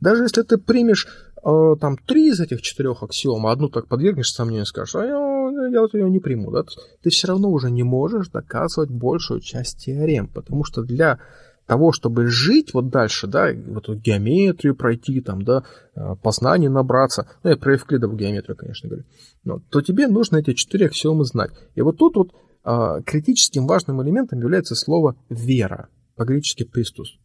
Даже 0.00 0.22
если 0.22 0.40
ты 0.40 0.56
примешь 0.56 1.06
э, 1.44 1.76
там 1.80 1.98
три 1.98 2.28
из 2.28 2.40
этих 2.40 2.62
четырех 2.62 3.02
аксиом, 3.02 3.46
а 3.46 3.52
одну 3.52 3.68
так 3.68 3.86
подвергнешь 3.86 4.30
сомнению 4.30 4.64
и 4.64 4.66
скажешь, 4.66 4.94
а 4.94 5.04
я, 5.04 5.68
я 5.70 5.80
вот 5.82 5.92
ее 5.92 6.08
не 6.10 6.18
приму, 6.18 6.50
да, 6.50 6.64
ты 7.02 7.10
все 7.10 7.28
равно 7.28 7.50
уже 7.50 7.70
не 7.70 7.82
можешь 7.82 8.28
доказывать 8.28 8.90
большую 8.90 9.40
часть 9.40 9.84
теорем, 9.84 10.28
потому 10.28 10.64
что 10.64 10.82
для 10.82 11.18
того, 11.66 11.92
чтобы 11.92 12.26
жить 12.28 12.74
вот 12.74 12.90
дальше, 12.90 13.26
да, 13.26 13.48
вот 13.52 13.88
геометрию 13.88 14.76
пройти, 14.76 15.20
там, 15.20 15.42
да, 15.42 15.64
э, 15.94 16.14
познание 16.22 16.70
набраться, 16.70 17.28
ну, 17.42 17.50
я 17.50 17.56
про 17.56 17.74
Евклидову 17.74 18.16
геометрию, 18.16 18.56
конечно, 18.56 18.88
говорю, 18.88 19.04
но, 19.44 19.60
то 19.70 19.80
тебе 19.80 20.06
нужно 20.06 20.36
эти 20.38 20.54
четыре 20.54 20.86
аксиомы 20.86 21.24
знать. 21.24 21.50
И 21.74 21.82
вот 21.82 21.98
тут 21.98 22.16
вот 22.16 22.32
а, 22.62 23.00
критическим 23.02 23.66
важным 23.66 24.02
элементом 24.02 24.40
является 24.40 24.74
слово 24.74 25.16
«вера», 25.28 25.88
по-гречески 26.14 26.64
«пистус». 26.64 27.16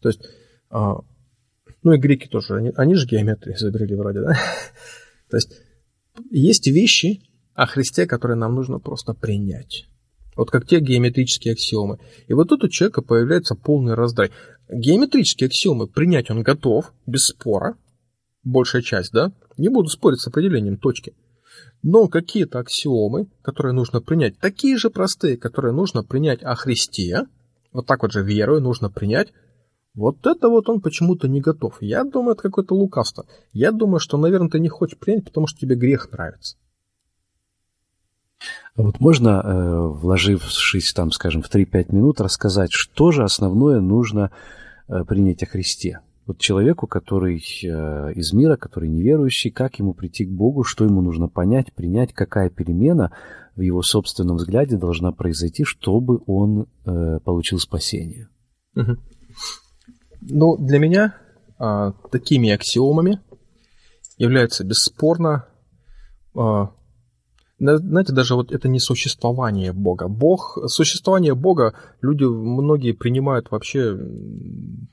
То 0.00 0.08
есть 0.08 0.22
а, 0.70 0.96
ну 1.82 1.92
и 1.92 1.98
греки 1.98 2.28
тоже, 2.28 2.56
они, 2.56 2.72
они 2.76 2.94
же 2.94 3.06
геометрию 3.06 3.56
изобрели 3.56 3.94
вроде, 3.94 4.20
да? 4.20 4.34
То 5.30 5.36
есть 5.36 5.52
есть 6.30 6.66
вещи 6.66 7.22
о 7.54 7.66
Христе, 7.66 8.06
которые 8.06 8.36
нам 8.36 8.54
нужно 8.54 8.78
просто 8.78 9.14
принять. 9.14 9.86
Вот 10.36 10.50
как 10.50 10.66
те 10.66 10.80
геометрические 10.80 11.52
аксиомы. 11.52 11.98
И 12.26 12.34
вот 12.34 12.48
тут 12.48 12.64
у 12.64 12.68
человека 12.68 13.02
появляется 13.02 13.54
полный 13.54 13.94
раздрай. 13.94 14.30
Геометрические 14.70 15.48
аксиомы 15.48 15.86
принять 15.86 16.30
он 16.30 16.42
готов, 16.42 16.92
без 17.06 17.26
спора. 17.26 17.76
Большая 18.42 18.82
часть, 18.82 19.12
да? 19.12 19.32
Не 19.58 19.68
буду 19.68 19.88
спорить 19.88 20.20
с 20.20 20.26
определением 20.26 20.78
точки. 20.78 21.14
Но 21.82 22.08
какие-то 22.08 22.60
аксиомы, 22.60 23.26
которые 23.42 23.74
нужно 23.74 24.00
принять, 24.00 24.38
такие 24.38 24.78
же 24.78 24.88
простые, 24.88 25.36
которые 25.36 25.74
нужно 25.74 26.02
принять 26.02 26.42
о 26.42 26.54
Христе, 26.54 27.26
вот 27.72 27.86
так 27.86 28.02
вот 28.02 28.12
же 28.12 28.22
верою 28.22 28.60
нужно 28.60 28.88
принять, 28.88 29.32
вот 29.94 30.26
это 30.26 30.48
вот 30.48 30.68
он 30.70 30.80
почему-то 30.80 31.28
не 31.28 31.40
готов. 31.40 31.76
Я 31.80 32.04
думаю, 32.04 32.32
это 32.32 32.44
какое-то 32.44 32.74
лукавство. 32.74 33.26
Я 33.52 33.72
думаю, 33.72 33.98
что, 33.98 34.16
наверное, 34.16 34.48
ты 34.48 34.58
не 34.58 34.68
хочешь 34.68 34.98
принять, 34.98 35.24
потому 35.24 35.46
что 35.46 35.60
тебе 35.60 35.76
грех 35.76 36.10
нравится. 36.12 36.56
Вот 38.76 39.00
можно, 39.00 39.42
э, 39.44 39.78
вложившись 39.88 40.92
там, 40.92 41.10
скажем, 41.10 41.42
в 41.42 41.50
3-5 41.50 41.94
минут, 41.94 42.20
рассказать, 42.20 42.70
что 42.72 43.10
же 43.10 43.22
основное 43.22 43.80
нужно 43.80 44.30
э, 44.88 45.04
принять 45.04 45.42
о 45.42 45.46
Христе? 45.46 46.00
Вот 46.26 46.38
человеку, 46.38 46.86
который 46.86 47.36
э, 47.38 48.12
из 48.14 48.32
мира, 48.32 48.56
который 48.56 48.88
неверующий, 48.88 49.50
как 49.50 49.78
ему 49.78 49.92
прийти 49.92 50.24
к 50.24 50.30
Богу, 50.30 50.62
что 50.64 50.84
ему 50.84 51.02
нужно 51.02 51.28
понять, 51.28 51.72
принять, 51.74 52.12
какая 52.12 52.48
перемена 52.48 53.12
в 53.56 53.60
его 53.60 53.82
собственном 53.82 54.36
взгляде 54.36 54.76
должна 54.76 55.12
произойти, 55.12 55.64
чтобы 55.64 56.22
он 56.26 56.68
получил 56.84 57.58
спасение. 57.58 58.28
Ну, 60.22 60.56
для 60.56 60.78
меня 60.78 61.16
а, 61.58 61.92
такими 62.10 62.50
аксиомами 62.50 63.20
является 64.16 64.64
бесспорно, 64.64 65.46
а, 66.34 66.72
знаете, 67.62 68.12
даже 68.12 68.34
вот 68.34 68.52
это 68.52 68.68
не 68.68 68.80
существование 68.80 69.72
Бога. 69.72 70.08
Бог, 70.08 70.58
существование 70.66 71.34
Бога 71.34 71.74
люди 72.00 72.24
многие 72.24 72.92
принимают 72.92 73.50
вообще 73.50 73.96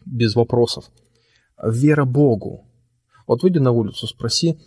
без 0.06 0.36
вопросов. 0.36 0.86
Вера 1.64 2.06
Богу. 2.06 2.66
Вот 3.28 3.44
выйди 3.44 3.58
на 3.58 3.72
улицу, 3.72 4.08
спроси, 4.08 4.60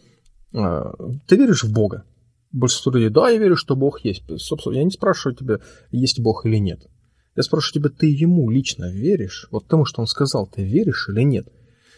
а, 0.55 0.93
ты 1.27 1.37
веришь 1.37 1.65
в 1.65 1.73
Бога? 1.73 2.05
Большинство 2.51 2.93
людей, 2.93 3.09
да, 3.09 3.31
я 3.31 3.39
верю, 3.39 3.57
что 3.57 3.77
Бог 3.77 4.05
есть. 4.05 4.25
Собственно, 4.37 4.75
я 4.75 4.85
не 4.85 4.91
спрашиваю 4.91 5.37
тебя, 5.37 5.59
есть 5.91 6.21
Бог 6.21 6.45
или 6.45 6.57
нет. 6.57 6.87
Я 7.35 7.43
спрашиваю 7.43 7.83
тебя, 7.83 7.97
ты 7.97 8.07
ему 8.07 8.51
лично 8.51 8.91
веришь? 8.91 9.49
Вот 9.51 9.67
тому, 9.67 9.85
что 9.85 10.01
он 10.01 10.07
сказал, 10.07 10.47
ты 10.47 10.63
веришь 10.63 11.09
или 11.09 11.23
нет? 11.23 11.49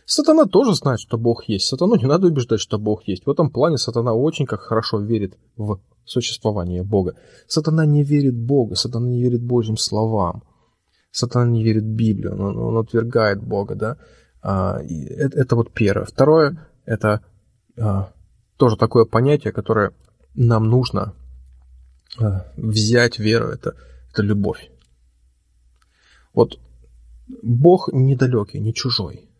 Сатана 0.06 0.44
тоже 0.44 0.74
знает, 0.74 1.00
что 1.00 1.16
Бог 1.16 1.48
есть. 1.48 1.64
Сатану 1.66 1.96
не 1.96 2.04
надо 2.04 2.26
убеждать, 2.26 2.60
что 2.60 2.78
Бог 2.78 3.08
есть. 3.08 3.26
В 3.26 3.30
этом 3.30 3.50
плане 3.50 3.78
сатана 3.78 4.12
очень 4.12 4.46
как 4.46 4.60
хорошо 4.60 5.00
верит 5.00 5.38
в 5.56 5.80
существование 6.04 6.82
Бога. 6.82 7.14
Сатана 7.46 7.86
не 7.86 8.02
верит 8.02 8.36
Богу, 8.36 8.74
сатана 8.74 9.08
не 9.08 9.22
верит 9.22 9.42
Божьим 9.42 9.76
словам. 9.76 10.42
Сатана 11.10 11.50
не 11.50 11.62
верит 11.62 11.84
Библии, 11.84 12.28
он, 12.28 12.58
он 12.58 12.76
отвергает 12.78 13.42
Бога, 13.42 13.74
да. 13.74 13.96
А, 14.42 14.80
это, 14.82 15.38
это 15.38 15.56
вот 15.56 15.72
первое. 15.72 16.04
Второе, 16.04 16.68
это 16.84 17.24
а, 17.78 18.12
тоже 18.56 18.76
такое 18.76 19.04
понятие, 19.04 19.52
которое 19.52 19.92
нам 20.34 20.64
нужно 20.64 21.14
а, 22.20 22.46
взять 22.56 23.18
веру, 23.18 23.48
это, 23.48 23.74
это 24.10 24.22
любовь. 24.22 24.70
Вот 26.32 26.58
Бог 27.42 27.90
недалекий, 27.92 28.60
не 28.60 28.74
чужой. 28.74 29.30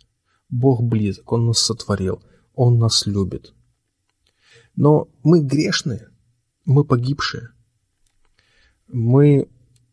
Бог 0.48 0.82
близок, 0.82 1.32
Он 1.32 1.46
нас 1.46 1.58
сотворил, 1.58 2.22
Он 2.54 2.78
нас 2.78 3.06
любит. 3.06 3.52
Но 4.76 5.08
мы 5.22 5.40
грешные, 5.40 6.08
мы 6.64 6.84
погибшие. 6.84 7.50
Мы 8.88 9.48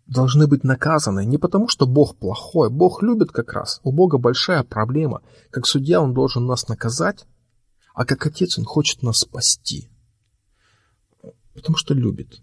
должны 0.07 0.47
быть 0.47 0.63
наказаны 0.63 1.25
не 1.25 1.37
потому, 1.37 1.67
что 1.67 1.87
Бог 1.87 2.17
плохой. 2.17 2.69
Бог 2.69 3.01
любит 3.01 3.31
как 3.31 3.53
раз. 3.53 3.79
У 3.83 3.91
Бога 3.91 4.17
большая 4.17 4.63
проблема. 4.63 5.21
Как 5.49 5.65
судья 5.65 6.01
Он 6.01 6.13
должен 6.13 6.45
нас 6.45 6.67
наказать, 6.67 7.25
а 7.93 8.05
как 8.05 8.25
отец 8.25 8.57
Он 8.57 8.65
хочет 8.65 9.03
нас 9.03 9.19
спасти. 9.19 9.89
Потому 11.53 11.77
что 11.77 11.93
любит. 11.93 12.41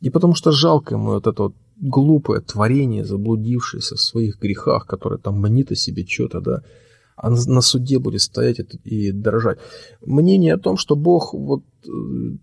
И 0.00 0.10
потому 0.10 0.34
что 0.34 0.50
жалко 0.50 0.94
ему 0.94 1.10
вот 1.12 1.26
это 1.26 1.42
вот 1.44 1.54
глупое 1.76 2.40
творение, 2.40 3.04
заблудившееся 3.04 3.96
в 3.96 4.00
своих 4.00 4.38
грехах, 4.40 4.86
которое 4.86 5.18
там 5.18 5.40
манит 5.40 5.70
о 5.72 5.76
себе 5.76 6.06
что-то, 6.06 6.40
да, 6.40 6.62
а 7.22 7.28
на 7.28 7.60
суде 7.60 7.98
будет 7.98 8.22
стоять 8.22 8.60
и 8.84 9.12
дрожать. 9.12 9.58
Мнение 10.00 10.54
о 10.54 10.58
том, 10.58 10.78
что 10.78 10.96
Бог 10.96 11.34
вот 11.34 11.62
э, 11.84 11.90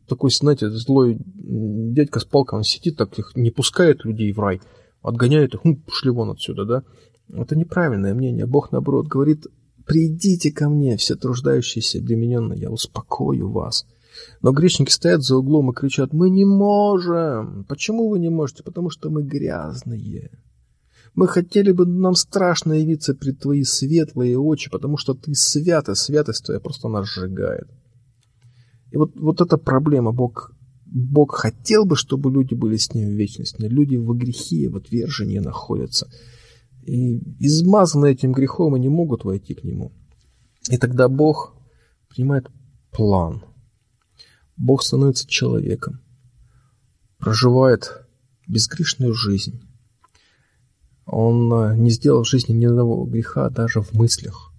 такой, 0.08 0.30
знаете, 0.30 0.70
злой 0.70 1.18
дядька 1.26 2.20
с 2.20 2.26
палкой, 2.26 2.58
он 2.60 2.64
сидит 2.64 2.96
так, 2.96 3.18
их 3.18 3.32
не 3.36 3.50
пускает 3.50 4.06
людей 4.06 4.32
в 4.32 4.40
рай, 4.40 4.62
отгоняет 5.02 5.56
их, 5.56 5.64
ну, 5.64 5.78
пошли 5.78 6.12
вон 6.12 6.30
отсюда, 6.30 6.66
да. 6.66 6.84
Это 7.34 7.56
неправильное 7.56 8.14
мнение. 8.14 8.46
Бог, 8.46 8.72
наоборот, 8.72 9.08
говорит, 9.08 9.48
придите 9.86 10.52
ко 10.52 10.70
мне, 10.70 10.96
все 10.98 11.16
труждающиеся, 11.16 11.98
обремененные, 11.98 12.60
я 12.60 12.70
успокою 12.70 13.50
вас. 13.50 13.88
Но 14.44 14.52
грешники 14.52 14.92
стоят 14.92 15.24
за 15.24 15.38
углом 15.38 15.72
и 15.72 15.74
кричат, 15.74 16.14
мы 16.14 16.30
не 16.30 16.46
можем. 16.46 17.66
Почему 17.68 18.10
вы 18.10 18.20
не 18.20 18.30
можете? 18.30 18.62
Потому 18.62 18.92
что 18.92 19.10
мы 19.10 19.24
грязные. 19.24 20.30
Мы 21.18 21.28
хотели 21.28 21.72
бы, 21.72 21.88
нам 21.88 22.14
страшно 22.14 22.74
явиться 22.74 23.16
пред 23.16 23.40
твои 23.40 23.64
светлые 23.64 24.38
очи, 24.38 24.70
потому 24.70 24.98
что 24.98 25.16
ты 25.16 25.34
свят, 25.34 25.88
святость 25.98 26.46
твоя 26.46 26.60
просто 26.60 26.90
нас 26.90 27.08
сжигает. 27.08 27.68
И 28.92 28.98
вот, 28.98 29.16
вот 29.16 29.42
эта 29.42 29.58
проблема. 29.58 30.12
Бог, 30.12 30.54
Бог 30.86 31.34
хотел 31.34 31.86
бы, 31.86 31.96
чтобы 31.96 32.32
люди 32.32 32.54
были 32.54 32.78
с 32.78 32.94
ним 32.94 33.10
в 33.10 33.14
вечности, 33.14 33.60
но 33.60 33.68
люди 33.68 33.96
в 33.96 34.16
грехе, 34.16 34.70
в 34.70 34.76
отвержении 34.76 35.40
находятся. 35.40 36.08
И 36.86 37.18
измазанные 37.44 38.14
этим 38.14 38.32
грехом 38.32 38.76
и 38.78 38.80
не 38.80 38.90
могут 38.90 39.24
войти 39.24 39.56
к 39.56 39.64
нему. 39.64 39.92
И 40.70 40.78
тогда 40.78 41.10
Бог 41.10 41.56
принимает 42.10 42.46
план. 42.92 43.44
Бог 44.56 44.84
становится 44.84 45.28
человеком, 45.28 46.00
проживает 47.18 48.06
безгрешную 48.48 49.16
жизнь. 49.16 49.67
Он 51.08 51.52
э, 51.54 51.76
не 51.78 51.90
сделал 51.90 52.24
в 52.24 52.28
жизни 52.28 52.54
ни 52.54 52.66
одного 52.66 53.06
греха 53.06 53.50
даже 53.50 53.82
в 53.82 53.94
мыслях. 53.94 54.52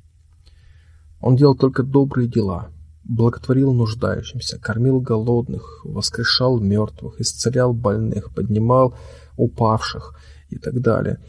Он 1.20 1.36
делал 1.36 1.54
только 1.54 1.82
добрые 1.82 2.28
дела, 2.28 2.70
благотворил 3.04 3.72
нуждающимся, 3.72 4.58
кормил 4.58 5.00
голодных, 5.00 5.82
воскрешал 5.84 6.58
мертвых, 6.58 7.20
исцелял 7.20 7.72
больных, 7.72 8.34
поднимал 8.34 8.94
упавших 9.36 10.18
и 10.48 10.58
так 10.58 10.80
далее– 10.80 11.18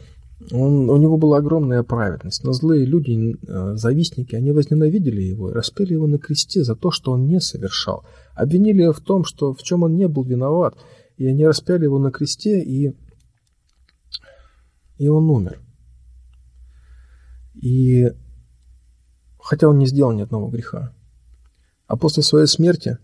он, 0.52 0.88
у 0.88 0.96
него 0.96 1.18
была 1.18 1.38
огромная 1.38 1.82
праведность, 1.82 2.44
но 2.44 2.52
злые 2.52 2.86
люди, 2.86 3.36
э, 3.46 3.76
завистники, 3.76 4.34
они 4.34 4.52
возненавидели 4.52 5.20
его 5.20 5.50
и 5.50 5.52
распяли 5.52 5.92
его 5.92 6.06
на 6.06 6.18
кресте 6.18 6.64
за 6.64 6.74
то, 6.74 6.90
что 6.90 7.12
он 7.12 7.26
не 7.26 7.40
совершал. 7.40 8.04
Обвинили 8.34 8.82
его 8.82 8.94
в 8.94 9.00
том, 9.00 9.24
что 9.24 9.52
в 9.52 9.62
чем 9.62 9.82
он 9.82 9.96
не 9.96 10.08
был 10.08 10.24
виноват, 10.24 10.76
и 11.18 11.26
они 11.26 11.46
распяли 11.46 11.84
его 11.84 11.98
на 11.98 12.10
кресте, 12.10 12.62
и, 12.62 12.94
и 15.00 15.08
он 15.08 15.28
умер. 15.28 15.60
И 17.54 18.12
хотя 19.38 19.68
он 19.68 19.78
не 19.78 19.86
сделал 19.86 20.12
ни 20.12 20.22
одного 20.22 20.48
греха. 20.48 20.94
А 21.86 21.96
после 21.96 22.22
своей 22.22 22.46
смерти 22.46 22.98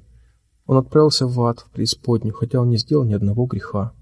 он 0.66 0.76
отправился 0.76 1.26
в 1.26 1.40
ад, 1.42 1.60
в 1.60 1.70
преисподнюю, 1.70 2.34
хотя 2.34 2.60
он 2.60 2.68
не 2.68 2.76
сделал 2.76 3.04
ни 3.04 3.14
одного 3.14 3.46
греха. 3.46 3.92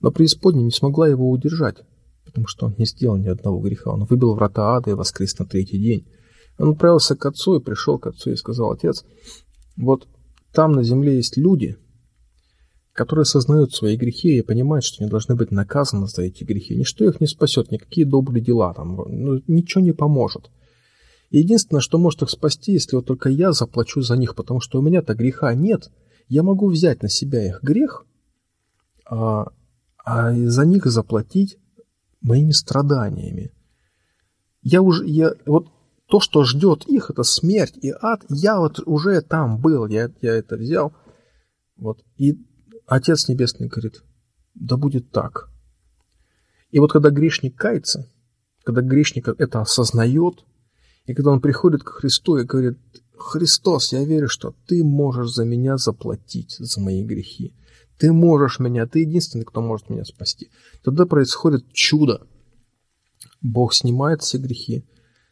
Но 0.00 0.10
преисподняя 0.10 0.64
не 0.64 0.72
смогла 0.72 1.06
его 1.06 1.30
удержать 1.30 1.84
потому 2.32 2.46
что 2.46 2.66
он 2.66 2.74
не 2.78 2.86
сделал 2.86 3.16
ни 3.18 3.28
одного 3.28 3.60
греха. 3.60 3.90
Он 3.92 4.04
выбил 4.04 4.34
врата 4.34 4.74
ада 4.74 4.90
и 4.90 4.94
воскрес 4.94 5.38
на 5.38 5.44
третий 5.44 5.78
день. 5.78 6.08
Он 6.58 6.70
отправился 6.70 7.14
к 7.14 7.26
отцу 7.26 7.56
и 7.56 7.62
пришел 7.62 7.98
к 7.98 8.06
отцу 8.06 8.30
и 8.30 8.36
сказал, 8.36 8.72
отец, 8.72 9.04
вот 9.76 10.08
там 10.52 10.72
на 10.72 10.82
земле 10.82 11.16
есть 11.16 11.36
люди, 11.36 11.76
которые 12.92 13.24
сознают 13.24 13.74
свои 13.74 13.96
грехи 13.96 14.38
и 14.38 14.42
понимают, 14.42 14.84
что 14.84 15.02
они 15.02 15.10
должны 15.10 15.34
быть 15.34 15.50
наказаны 15.50 16.06
за 16.06 16.22
эти 16.22 16.44
грехи. 16.44 16.76
Ничто 16.76 17.04
их 17.04 17.20
не 17.20 17.26
спасет, 17.26 17.70
никакие 17.70 18.06
добрые 18.06 18.44
дела, 18.44 18.74
там, 18.74 18.96
ну, 18.96 19.42
ничего 19.46 19.82
не 19.82 19.92
поможет. 19.92 20.50
Единственное, 21.30 21.80
что 21.80 21.96
может 21.98 22.22
их 22.22 22.28
спасти, 22.28 22.72
если 22.72 22.96
вот 22.96 23.06
только 23.06 23.30
я 23.30 23.52
заплачу 23.52 24.02
за 24.02 24.16
них, 24.16 24.34
потому 24.34 24.60
что 24.60 24.78
у 24.78 24.82
меня-то 24.82 25.14
греха 25.14 25.54
нет, 25.54 25.90
я 26.28 26.42
могу 26.42 26.68
взять 26.68 27.02
на 27.02 27.08
себя 27.08 27.46
их 27.46 27.62
грех, 27.62 28.04
а, 29.06 29.46
а 30.04 30.34
за 30.34 30.66
них 30.66 30.84
заплатить 30.84 31.56
моими 32.20 32.50
страданиями. 32.50 33.52
Я 34.60 34.82
уже, 34.82 35.06
я, 35.06 35.32
вот 35.46 35.68
то, 36.08 36.20
что 36.20 36.44
ждет 36.44 36.84
их, 36.86 37.08
это 37.10 37.22
смерть 37.22 37.78
и 37.80 37.90
ад, 37.90 38.22
я 38.28 38.58
вот 38.58 38.80
уже 38.84 39.22
там 39.22 39.58
был, 39.58 39.86
я, 39.86 40.10
я 40.20 40.34
это 40.34 40.56
взял. 40.56 40.92
Вот. 41.76 42.02
И 42.16 42.34
Отец 42.94 43.26
Небесный 43.26 43.68
говорит, 43.68 44.02
да 44.54 44.76
будет 44.76 45.10
так. 45.10 45.48
И 46.70 46.78
вот 46.78 46.92
когда 46.92 47.08
грешник 47.08 47.56
кается, 47.56 48.06
когда 48.64 48.82
грешник 48.82 49.28
это 49.28 49.62
осознает, 49.62 50.44
и 51.06 51.14
когда 51.14 51.30
он 51.30 51.40
приходит 51.40 51.82
к 51.84 51.88
Христу 51.88 52.36
и 52.36 52.44
говорит, 52.44 52.78
Христос, 53.16 53.92
я 53.92 54.04
верю, 54.04 54.28
что 54.28 54.54
ты 54.66 54.84
можешь 54.84 55.30
за 55.30 55.46
меня 55.46 55.78
заплатить 55.78 56.56
за 56.58 56.82
мои 56.82 57.02
грехи. 57.02 57.56
Ты 57.96 58.12
можешь 58.12 58.58
меня, 58.58 58.86
ты 58.86 59.00
единственный, 59.00 59.46
кто 59.46 59.62
может 59.62 59.88
меня 59.88 60.04
спасти. 60.04 60.50
Тогда 60.84 61.06
происходит 61.06 61.72
чудо. 61.72 62.26
Бог 63.40 63.72
снимает 63.72 64.20
все 64.20 64.36
грехи 64.36 64.84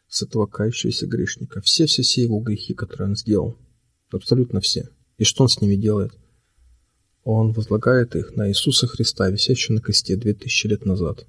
с 0.07 0.23
этого 0.23 0.47
кающегося 0.47 1.05
грешника. 1.05 1.61
Все-все-все 1.61 2.23
его 2.23 2.39
грехи, 2.39 2.73
которые 2.73 3.09
он 3.09 3.15
сделал. 3.15 3.59
Абсолютно 4.11 4.61
все. 4.61 4.89
И 5.17 5.25
что 5.25 5.43
он 5.43 5.49
с 5.49 5.61
ними 5.61 5.75
делает? 5.75 6.13
Он 7.23 7.51
возлагает 7.51 8.15
их 8.15 8.35
на 8.35 8.49
Иисуса 8.49 8.87
Христа, 8.87 9.29
висящего 9.29 9.75
на 9.75 9.81
кресте 9.81 10.15
2000 10.15 10.67
лет 10.67 10.85
назад. 10.85 11.25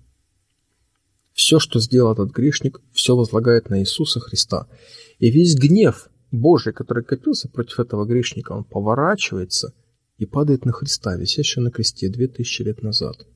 Все, 1.34 1.58
что 1.58 1.80
сделал 1.80 2.12
этот 2.12 2.30
грешник, 2.30 2.80
все 2.92 3.16
возлагает 3.16 3.70
на 3.70 3.80
Иисуса 3.80 4.20
Христа. 4.20 4.66
И 5.18 5.30
весь 5.30 5.54
гнев 5.54 6.08
Божий, 6.30 6.72
который 6.72 7.04
копился 7.04 7.48
против 7.48 7.80
этого 7.80 8.04
грешника, 8.06 8.52
он 8.52 8.64
поворачивается 8.64 9.74
и 10.18 10.26
падает 10.26 10.64
на 10.64 10.72
Христа, 10.72 11.16
висящего 11.16 11.62
на 11.62 11.70
кресте 11.70 12.08
две 12.08 12.28
тысячи 12.28 12.62
лет 12.62 12.82
назад. 12.82 13.26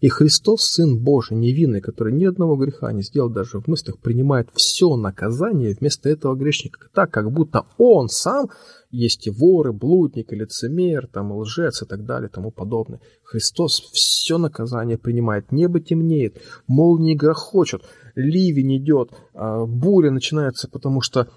И 0.00 0.08
Христос, 0.08 0.62
Сын 0.62 0.98
Божий, 0.98 1.36
невинный, 1.36 1.80
который 1.80 2.12
ни 2.12 2.24
одного 2.24 2.56
греха 2.56 2.92
не 2.92 3.02
сделал 3.02 3.30
даже 3.30 3.60
в 3.60 3.68
мыслях, 3.68 3.98
принимает 3.98 4.48
все 4.54 4.96
наказание 4.96 5.76
вместо 5.78 6.08
этого 6.08 6.34
грешника, 6.34 6.88
так, 6.92 7.10
как 7.10 7.32
будто 7.32 7.66
он 7.78 8.08
сам 8.08 8.50
есть 8.90 9.26
и 9.26 9.30
воры, 9.30 9.72
блудник, 9.72 10.32
и 10.32 10.36
лицемер, 10.36 11.06
там, 11.06 11.32
и 11.32 11.36
лжец 11.36 11.82
и 11.82 11.86
так 11.86 12.04
далее, 12.04 12.28
и 12.28 12.32
тому 12.32 12.50
подобное. 12.50 13.00
Христос 13.24 13.80
все 13.92 14.38
наказание 14.38 14.98
принимает, 14.98 15.52
небо 15.52 15.80
темнеет, 15.80 16.40
молнии 16.66 17.14
грохочут, 17.14 17.82
ливень 18.14 18.78
идет, 18.78 19.10
а, 19.34 19.66
буря 19.66 20.10
начинается, 20.10 20.68
потому 20.68 21.00
что 21.00 21.28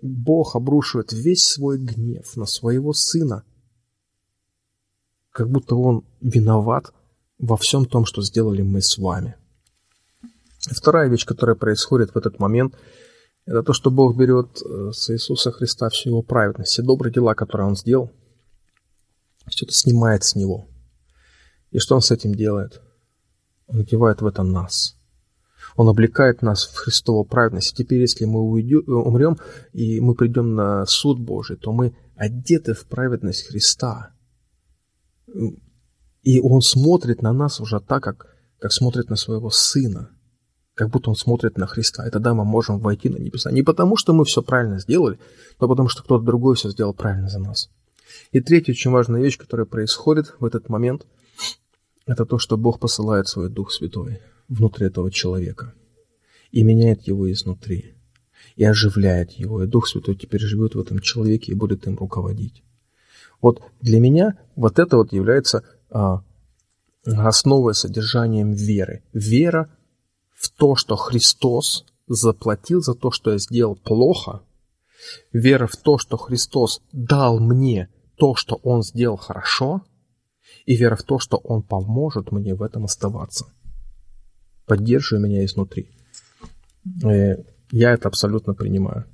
Бог 0.00 0.54
обрушивает 0.54 1.12
весь 1.12 1.44
свой 1.44 1.78
гнев 1.78 2.36
на 2.36 2.46
своего 2.46 2.92
Сына, 2.92 3.44
как 5.32 5.50
будто 5.50 5.76
он 5.76 6.04
виноват 6.20 6.92
во 7.38 7.56
всем 7.56 7.86
том, 7.86 8.04
что 8.04 8.22
сделали 8.22 8.62
мы 8.62 8.82
с 8.82 8.98
вами. 8.98 9.36
Вторая 10.60 11.08
вещь, 11.08 11.24
которая 11.24 11.56
происходит 11.56 12.14
в 12.14 12.18
этот 12.18 12.38
момент, 12.38 12.74
это 13.46 13.62
то, 13.62 13.72
что 13.72 13.90
Бог 13.90 14.16
берет 14.16 14.60
э, 14.60 14.90
с 14.92 15.10
Иисуса 15.10 15.50
Христа 15.50 15.88
всю 15.88 16.10
его 16.10 16.22
праведность, 16.22 16.72
все 16.72 16.82
добрые 16.82 17.12
дела, 17.12 17.34
которые 17.34 17.68
он 17.68 17.76
сделал, 17.76 18.10
это 19.46 19.72
снимает 19.72 20.24
с 20.24 20.34
него. 20.34 20.68
И 21.70 21.78
что 21.78 21.94
он 21.94 22.02
с 22.02 22.10
этим 22.10 22.34
делает? 22.34 22.82
Он 23.66 23.80
одевает 23.80 24.20
в 24.20 24.26
это 24.26 24.42
нас. 24.42 24.96
Он 25.76 25.88
облекает 25.88 26.42
нас 26.42 26.64
в 26.64 26.74
Христову 26.74 27.24
праведность. 27.24 27.72
И 27.72 27.76
теперь, 27.76 28.00
если 28.00 28.24
мы 28.24 28.42
уйдем, 28.42 28.82
умрем 28.86 29.38
и 29.72 30.00
мы 30.00 30.14
придем 30.14 30.54
на 30.54 30.84
суд 30.86 31.20
Божий, 31.20 31.56
то 31.56 31.72
мы 31.72 31.96
одеты 32.16 32.74
в 32.74 32.86
праведность 32.86 33.46
Христа. 33.46 34.10
И 36.22 36.40
он 36.40 36.60
смотрит 36.60 37.22
на 37.22 37.32
нас 37.32 37.60
уже 37.60 37.80
так, 37.80 38.02
как, 38.02 38.36
как 38.58 38.72
смотрит 38.72 39.08
на 39.08 39.16
своего 39.16 39.50
сына. 39.50 40.10
Как 40.74 40.90
будто 40.90 41.10
он 41.10 41.16
смотрит 41.16 41.58
на 41.58 41.66
Христа. 41.66 42.06
И 42.06 42.10
тогда 42.10 42.34
мы 42.34 42.44
можем 42.44 42.78
войти 42.78 43.08
на 43.08 43.16
небеса. 43.16 43.50
Не 43.50 43.62
потому, 43.62 43.96
что 43.96 44.12
мы 44.12 44.24
все 44.24 44.42
правильно 44.42 44.78
сделали, 44.78 45.18
но 45.60 45.68
потому, 45.68 45.88
что 45.88 46.02
кто-то 46.02 46.24
другой 46.24 46.54
все 46.54 46.70
сделал 46.70 46.94
правильно 46.94 47.28
за 47.28 47.38
нас. 47.38 47.70
И 48.32 48.40
третья 48.40 48.72
очень 48.72 48.90
важная 48.90 49.20
вещь, 49.20 49.38
которая 49.38 49.66
происходит 49.66 50.34
в 50.38 50.44
этот 50.44 50.68
момент, 50.68 51.06
это 52.06 52.24
то, 52.24 52.38
что 52.38 52.56
Бог 52.56 52.80
посылает 52.80 53.28
свой 53.28 53.50
Дух 53.50 53.72
Святой 53.72 54.20
внутри 54.48 54.86
этого 54.86 55.10
человека 55.10 55.74
и 56.50 56.62
меняет 56.62 57.02
его 57.02 57.30
изнутри, 57.30 57.94
и 58.56 58.64
оживляет 58.64 59.32
его. 59.32 59.62
И 59.62 59.66
Дух 59.66 59.86
Святой 59.88 60.16
теперь 60.16 60.40
живет 60.40 60.74
в 60.74 60.80
этом 60.80 61.00
человеке 61.00 61.52
и 61.52 61.54
будет 61.54 61.86
им 61.86 61.96
руководить. 61.96 62.62
Вот 63.40 63.62
для 63.80 64.00
меня 64.00 64.38
вот 64.56 64.78
это 64.78 64.96
вот 64.96 65.12
является 65.12 65.64
основой, 67.04 67.74
содержанием 67.74 68.52
веры. 68.52 69.02
Вера 69.12 69.70
в 70.34 70.50
то, 70.50 70.76
что 70.76 70.96
Христос 70.96 71.84
заплатил 72.06 72.80
за 72.80 72.94
то, 72.94 73.10
что 73.10 73.32
я 73.32 73.38
сделал 73.38 73.76
плохо. 73.76 74.42
Вера 75.32 75.66
в 75.66 75.76
то, 75.76 75.98
что 75.98 76.16
Христос 76.16 76.80
дал 76.92 77.38
мне 77.38 77.88
то, 78.16 78.34
что 78.34 78.56
Он 78.62 78.82
сделал 78.82 79.16
хорошо. 79.16 79.82
И 80.66 80.76
вера 80.76 80.96
в 80.96 81.02
то, 81.02 81.18
что 81.18 81.36
Он 81.38 81.62
поможет 81.62 82.32
мне 82.32 82.54
в 82.54 82.62
этом 82.62 82.84
оставаться. 82.84 83.46
Поддерживая 84.66 85.22
меня 85.22 85.44
изнутри. 85.44 85.90
Э, 87.04 87.36
я 87.70 87.92
это 87.92 88.08
абсолютно 88.08 88.54
принимаю. 88.54 89.06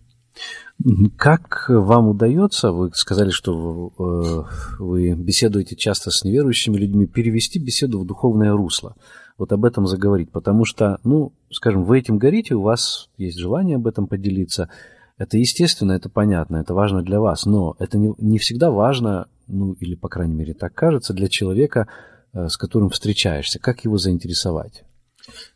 Как 1.17 1.67
вам 1.69 2.09
удается, 2.09 2.73
вы 2.73 2.91
сказали, 2.95 3.31
что 3.31 3.93
э, 3.99 4.83
вы 4.83 5.15
беседуете 5.15 5.77
часто 5.77 6.11
с 6.11 6.25
неверующими 6.25 6.77
людьми, 6.77 7.07
перевести 7.07 7.59
беседу 7.59 8.01
в 8.01 8.07
духовное 8.07 8.53
русло? 8.53 8.97
Вот 9.39 9.53
об 9.53 9.65
этом 9.65 9.87
заговорить, 9.87 10.31
потому 10.31 10.65
что, 10.65 10.99
ну, 11.05 11.33
скажем, 11.51 11.85
вы 11.85 11.99
этим 11.99 12.19
горите, 12.19 12.55
у 12.55 12.63
вас 12.63 13.09
есть 13.17 13.39
желание 13.39 13.77
об 13.77 13.87
этом 13.87 14.07
поделиться. 14.07 14.69
Это 15.17 15.39
естественно, 15.39 15.93
это 15.93 16.09
понятно, 16.09 16.57
это 16.57 16.75
важно 16.75 17.03
для 17.03 17.21
вас, 17.21 17.47
но 17.47 17.77
это 17.79 17.99
не, 17.99 18.13
не 18.19 18.39
всегда 18.39 18.71
важно, 18.71 19.29
ну, 19.47 19.75
или, 19.75 19.95
по 19.95 20.09
крайней 20.09 20.35
мере, 20.35 20.55
так 20.55 20.75
кажется, 20.75 21.15
для 21.15 21.29
человека, 21.29 21.89
э, 22.33 22.49
с 22.49 22.57
которым 22.57 22.91
встречаешься. 22.91 23.61
Как 23.61 23.85
его 23.85 23.97
заинтересовать? 23.97 24.85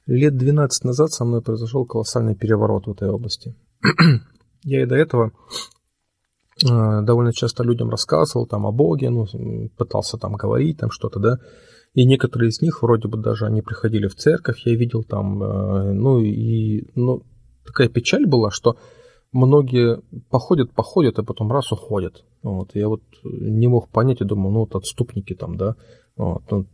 Лет 0.07 0.37
12 0.37 0.85
назад 0.85 1.11
со 1.11 1.25
мной 1.25 1.43
произошел 1.43 1.85
колоссальный 1.85 2.35
переворот 2.35 2.87
в 2.87 2.93
этой 2.93 3.11
области. 3.11 3.55
Я 4.69 4.83
и 4.83 4.87
до 4.87 4.97
этого 4.97 5.33
э, 6.63 6.67
довольно 7.03 7.33
часто 7.33 7.65
людям 7.65 7.89
рассказывал 7.89 8.47
там 8.47 8.67
о 8.67 8.73
Боге, 8.73 9.09
ну, 9.09 9.27
пытался 9.79 10.19
там 10.19 10.35
говорить, 10.35 10.79
там 10.79 10.91
что-то, 10.91 11.19
да. 11.19 11.39
И 11.95 12.05
некоторые 12.05 12.51
из 12.51 12.61
них, 12.61 12.83
вроде 12.83 13.09
бы 13.09 13.17
даже 13.17 13.47
они 13.47 13.63
приходили 13.63 14.09
в 14.09 14.15
церковь, 14.15 14.61
я 14.67 14.75
видел 14.75 15.05
там, 15.05 15.43
э, 15.43 15.93
ну 15.95 16.21
и 16.21 16.87
ну, 16.95 17.23
такая 17.65 17.89
печаль 17.89 18.27
была, 18.27 18.51
что 18.51 18.77
многие 19.33 20.03
походят, 20.29 20.75
походят, 20.75 21.19
а 21.19 21.23
потом 21.23 21.51
раз 21.51 21.73
уходят. 21.73 22.25
Вот. 22.43 22.75
Я 22.75 22.89
вот 22.89 23.03
не 23.25 23.69
мог 23.69 23.89
понять, 23.89 24.21
я 24.21 24.27
думал, 24.27 24.51
ну 24.51 24.61
вот 24.61 24.75
отступники 24.75 25.35
там, 25.35 25.57
да. 25.57 25.77
Вот. 26.17 26.43
Ну, 26.51 26.67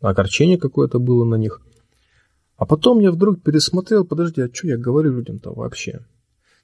огорчение 0.00 0.58
какое-то 0.58 0.98
было 0.98 1.24
на 1.24 1.36
них. 1.36 1.60
А 2.56 2.66
потом 2.66 2.98
я 2.98 3.12
вдруг 3.12 3.42
пересмотрел, 3.42 4.04
подожди, 4.04 4.42
а 4.42 4.52
что 4.52 4.66
я 4.66 4.76
говорю 4.76 5.12
людям-то 5.12 5.52
вообще? 5.52 6.00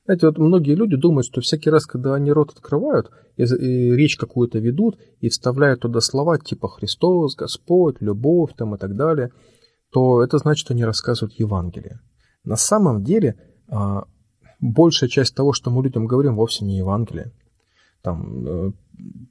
Знаете, 0.09 0.27
вот 0.29 0.39
многие 0.39 0.75
люди 0.75 0.97
думают, 0.97 1.27
что 1.27 1.43
всякий 1.43 1.69
раз, 1.69 1.85
когда 1.85 2.15
они 2.15 2.33
рот 2.33 2.53
открывают, 2.53 3.11
и, 3.37 3.43
и 3.43 3.95
речь 3.95 4.17
какую-то 4.17 4.59
ведут, 4.59 4.99
и 5.21 5.29
вставляют 5.29 5.81
туда 5.81 6.01
слова 6.01 6.39
типа 6.39 6.67
Христос, 6.67 7.37
Господь, 7.37 7.97
любовь 8.01 8.53
там 8.57 8.75
и 8.75 8.79
так 8.79 8.97
далее, 8.97 9.33
то 9.93 10.23
это 10.23 10.39
значит, 10.39 10.61
что 10.61 10.73
они 10.73 10.87
рассказывают 10.87 11.39
Евангелие. 11.39 12.01
На 12.43 12.57
самом 12.57 13.05
деле, 13.05 13.37
а, 13.69 14.05
большая 14.61 15.11
часть 15.11 15.35
того, 15.35 15.53
что 15.53 15.71
мы 15.71 15.83
людям 15.83 16.07
говорим, 16.07 16.37
вовсе 16.37 16.65
не 16.65 16.79
Евангелие. 16.79 17.31
Там, 18.01 18.47
э, 18.47 18.73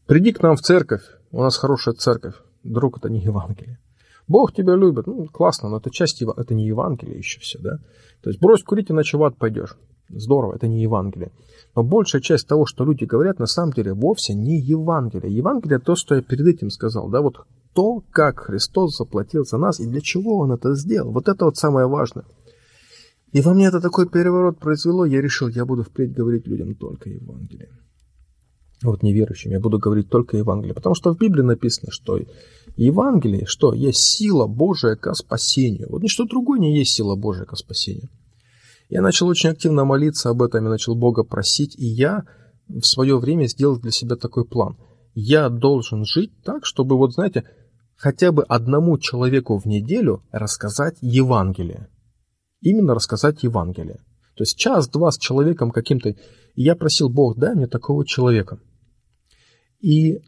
приди 0.05 0.31
к 0.31 0.43
нам 0.43 0.57
в 0.57 0.61
церковь, 0.61 1.01
у 1.31 1.41
нас 1.41 1.57
хорошая 1.57 1.95
церковь. 1.95 2.35
Друг, 2.63 2.99
это 2.99 3.09
не 3.09 3.19
Евангелие. 3.19 3.79
Бог 4.27 4.53
тебя 4.53 4.75
любит, 4.75 5.07
ну, 5.07 5.25
классно, 5.25 5.69
но 5.69 5.77
это 5.77 5.89
часть, 5.89 6.21
это 6.21 6.53
не 6.53 6.67
Евангелие 6.67 7.17
еще 7.17 7.39
все, 7.39 7.57
да. 7.57 7.79
То 8.21 8.29
есть 8.29 8.39
брось 8.39 8.61
курить, 8.61 8.91
иначе 8.91 9.17
в 9.17 9.23
ад 9.23 9.37
пойдешь. 9.37 9.75
Здорово, 10.09 10.55
это 10.55 10.67
не 10.67 10.81
Евангелие. 10.81 11.31
Но 11.75 11.83
большая 11.83 12.21
часть 12.21 12.47
того, 12.47 12.65
что 12.65 12.85
люди 12.85 13.03
говорят, 13.03 13.39
на 13.39 13.45
самом 13.45 13.73
деле 13.73 13.93
вовсе 13.93 14.33
не 14.33 14.59
Евангелие. 14.59 15.35
Евангелие 15.35 15.79
то, 15.79 15.95
что 15.95 16.15
я 16.15 16.21
перед 16.21 16.47
этим 16.47 16.69
сказал, 16.69 17.09
да, 17.09 17.21
вот 17.21 17.45
то, 17.73 18.03
как 18.11 18.39
Христос 18.39 18.97
заплатил 18.97 19.45
за 19.45 19.57
нас 19.57 19.79
и 19.79 19.85
для 19.85 20.01
чего 20.01 20.37
Он 20.39 20.53
это 20.53 20.73
сделал. 20.75 21.11
Вот 21.11 21.27
это 21.27 21.45
вот 21.45 21.57
самое 21.57 21.87
важное. 21.87 22.25
И 23.33 23.41
во 23.41 23.53
мне 23.53 23.67
это 23.67 23.81
такой 23.81 24.09
переворот 24.09 24.57
произвело, 24.57 25.05
я 25.05 25.21
решил, 25.21 25.49
я 25.49 25.65
буду 25.65 25.83
впредь 25.83 26.13
говорить 26.13 26.47
людям 26.47 26.73
только 26.75 27.09
Евангелие. 27.09 27.69
Вот 28.83 29.03
неверующим 29.03 29.51
я 29.51 29.59
буду 29.59 29.79
говорить 29.79 30.09
только 30.09 30.37
Евангелие. 30.37 30.73
Потому 30.73 30.95
что 30.95 31.13
в 31.13 31.17
Библии 31.17 31.41
написано, 31.41 31.91
что 31.91 32.19
Евангелие, 32.75 33.45
что 33.45 33.73
есть 33.73 33.99
сила 33.99 34.47
Божия 34.47 34.95
ко 34.95 35.13
спасению. 35.13 35.87
Вот 35.89 36.03
ничто 36.03 36.25
другое 36.25 36.59
не 36.59 36.77
есть 36.77 36.93
сила 36.93 37.15
Божия 37.15 37.45
ко 37.45 37.55
спасению. 37.55 38.09
Я 38.89 39.01
начал 39.01 39.27
очень 39.27 39.49
активно 39.49 39.85
молиться 39.85 40.29
об 40.29 40.41
этом, 40.41 40.63
я 40.63 40.69
начал 40.69 40.95
Бога 40.95 41.23
просить, 41.23 41.77
и 41.77 41.85
я 41.85 42.23
в 42.67 42.83
свое 42.83 43.17
время 43.19 43.47
сделал 43.47 43.79
для 43.79 43.91
себя 43.91 44.15
такой 44.15 44.45
план. 44.45 44.77
Я 45.13 45.49
должен 45.49 46.05
жить 46.05 46.31
так, 46.43 46.65
чтобы, 46.65 46.97
вот 46.97 47.13
знаете, 47.13 47.43
хотя 47.95 48.31
бы 48.31 48.43
одному 48.43 48.97
человеку 48.97 49.57
в 49.57 49.65
неделю 49.65 50.23
рассказать 50.31 50.97
Евангелие 51.01 51.89
именно 52.61 52.93
рассказать 52.93 53.43
Евангелие. 53.43 53.99
То 54.35 54.43
есть 54.43 54.57
час-два 54.57 55.11
с 55.11 55.17
человеком 55.17 55.71
каким-то. 55.71 56.09
И 56.09 56.17
я 56.55 56.75
просил, 56.75 57.09
Бог, 57.09 57.37
дай 57.37 57.55
мне 57.55 57.67
такого 57.67 58.05
человека. 58.05 58.59
И 59.79 60.19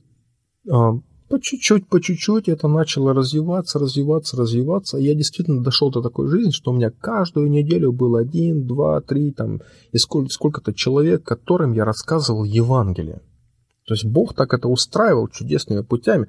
а, 0.69 0.93
по 1.29 1.39
чуть-чуть, 1.39 1.87
по 1.87 2.01
чуть-чуть 2.01 2.49
это 2.49 2.67
начало 2.67 3.13
развиваться, 3.13 3.77
развиваться, 3.77 4.35
развиваться. 4.35 4.97
И 4.97 5.03
я 5.03 5.13
действительно 5.13 5.63
дошел 5.63 5.91
до 5.91 6.01
такой 6.01 6.27
жизни, 6.27 6.49
что 6.49 6.71
у 6.71 6.75
меня 6.75 6.89
каждую 6.89 7.49
неделю 7.49 7.91
был 7.91 8.15
один, 8.15 8.65
два, 8.65 8.99
три, 8.99 9.31
там, 9.31 9.61
и 9.91 9.97
сколько, 9.99 10.31
сколько-то 10.31 10.73
человек, 10.73 11.23
которым 11.23 11.73
я 11.73 11.85
рассказывал 11.85 12.43
Евангелие. 12.43 13.21
То 13.85 13.93
есть 13.93 14.05
Бог 14.05 14.33
так 14.33 14.53
это 14.53 14.67
устраивал 14.67 15.27
чудесными 15.27 15.81
путями. 15.81 16.27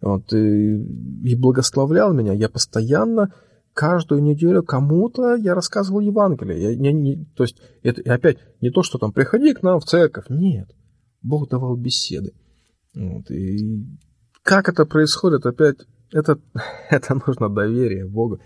Вот, 0.00 0.32
и, 0.32 0.76
и 0.76 1.34
благословлял 1.34 2.12
меня. 2.12 2.32
Я 2.32 2.48
постоянно 2.48 3.32
каждую 3.72 4.22
неделю 4.22 4.62
кому-то 4.62 5.34
я 5.34 5.54
рассказывал 5.54 6.00
Евангелие. 6.00 6.62
Я, 6.62 6.70
я, 6.70 6.92
не, 6.92 7.24
то 7.36 7.42
есть, 7.42 7.56
это 7.82 8.00
опять 8.12 8.38
не 8.60 8.70
то, 8.70 8.82
что 8.82 8.98
там 8.98 9.12
приходи 9.12 9.54
к 9.54 9.62
нам 9.62 9.80
в 9.80 9.84
церковь. 9.84 10.26
Нет. 10.28 10.68
Бог 11.22 11.48
давал 11.48 11.76
беседы. 11.76 12.32
Вот, 12.94 13.30
и 13.30 13.86
как 14.46 14.68
это 14.68 14.86
происходит, 14.86 15.44
опять, 15.44 15.76
это, 16.12 16.38
это 16.90 17.20
нужно 17.26 17.48
доверие 17.48 18.06
Богу. 18.06 18.40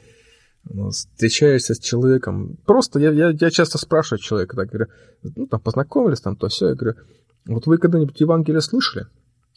Ну, 0.64 0.90
встречаешься 0.90 1.74
с 1.74 1.78
человеком. 1.78 2.56
Просто 2.66 2.98
я, 2.98 3.10
я, 3.10 3.30
я 3.30 3.50
часто 3.50 3.78
спрашиваю 3.78 4.18
человека, 4.18 4.56
так 4.56 4.68
говорю, 4.68 4.86
ну, 5.22 5.46
там 5.46 5.60
познакомились, 5.60 6.20
там 6.20 6.36
то 6.36 6.48
все, 6.48 6.70
я 6.70 6.74
говорю, 6.74 6.96
вот 7.46 7.66
вы 7.66 7.78
когда-нибудь 7.78 8.20
Евангелие 8.20 8.60
слышали? 8.60 9.06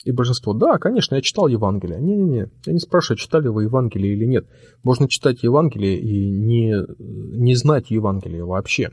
И 0.04 0.12
большинство, 0.12 0.54
да, 0.54 0.78
конечно, 0.80 1.16
я 1.16 1.22
читал 1.22 1.48
Евангелие. 1.48 2.00
Не-не-не, 2.00 2.50
я 2.66 2.74
не 2.74 2.80
спрашиваю, 2.80 3.18
читали 3.18 3.48
вы 3.48 3.64
Евангелие 3.64 4.14
или 4.14 4.26
нет. 4.26 4.46
Можно 4.84 5.08
читать 5.08 5.44
Евангелие 5.44 5.98
и 5.98 6.30
не, 6.30 6.76
не 7.00 7.56
знать 7.56 7.90
Евангелие 7.90 8.44
вообще. 8.44 8.92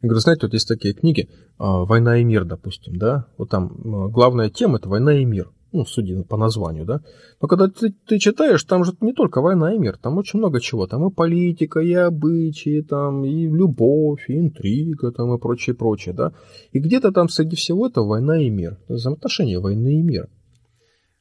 Я 0.00 0.08
говорю, 0.08 0.20
знаете, 0.20 0.46
вот 0.46 0.54
есть 0.54 0.68
такие 0.68 0.94
книги 0.94 1.28
а, 1.58 1.84
«Война 1.84 2.18
и 2.18 2.24
мир», 2.24 2.44
допустим, 2.44 2.96
да? 2.96 3.26
Вот 3.36 3.50
там 3.50 4.10
главная 4.10 4.48
тема– 4.48 4.76
это 4.78 4.88
«Война 4.88 5.14
и 5.14 5.24
мир» 5.24 5.50
ну, 5.72 5.84
судя 5.84 6.22
по 6.22 6.36
названию, 6.36 6.84
да. 6.84 7.00
Но 7.40 7.48
когда 7.48 7.68
ты, 7.68 7.94
ты 8.06 8.18
читаешь, 8.18 8.64
там 8.64 8.84
же 8.84 8.92
не 9.00 9.12
только 9.12 9.40
война 9.40 9.74
и 9.74 9.78
мир, 9.78 9.98
там 9.98 10.16
очень 10.16 10.38
много 10.38 10.60
чего. 10.60 10.86
Там 10.86 11.06
и 11.08 11.14
политика, 11.14 11.80
и 11.80 11.92
обычаи, 11.92 12.82
там 12.82 13.24
и 13.24 13.46
любовь, 13.46 14.24
и 14.28 14.38
интрига, 14.38 15.12
там 15.12 15.34
и 15.34 15.38
прочее, 15.38 15.74
прочее, 15.76 16.14
да. 16.14 16.32
И 16.72 16.78
где-то 16.78 17.12
там 17.12 17.28
среди 17.28 17.56
всего 17.56 17.88
этого 17.88 18.06
война 18.06 18.40
и 18.40 18.48
мир. 18.48 18.78
Взаимоотношения 18.88 19.58
войны 19.58 20.00
и 20.00 20.02
мира. 20.02 20.28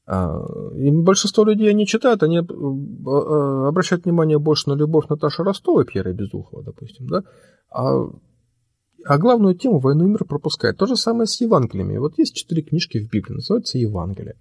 А, 0.08 0.40
и 0.76 0.92
большинство 0.92 1.44
людей 1.44 1.70
они 1.70 1.88
читают, 1.88 2.22
они 2.22 2.38
а, 2.38 2.42
а, 2.44 3.68
обращают 3.68 4.06
внимание 4.06 4.38
больше 4.38 4.70
на 4.70 4.74
любовь 4.74 5.10
Наташи 5.10 5.44
Ростовой, 5.44 5.86
Пьера 5.86 6.14
Безухова, 6.14 6.64
допустим, 6.64 7.08
да, 7.08 7.24
а 7.72 8.06
а 9.06 9.20
главную 9.20 9.56
тему 9.56 9.80
«Войну 9.80 10.06
и 10.06 10.10
мир» 10.10 10.26
пропускает. 10.26 10.78
То 10.78 10.88
же 10.88 10.96
самое 10.96 11.28
с 11.28 11.40
Евангелиями. 11.40 11.98
Вот 11.98 12.18
есть 12.18 12.36
четыре 12.36 12.64
книжки 12.64 12.98
в 12.98 13.12
Библии, 13.12 13.36
называются 13.36 13.78
Евангелия. 13.78 14.36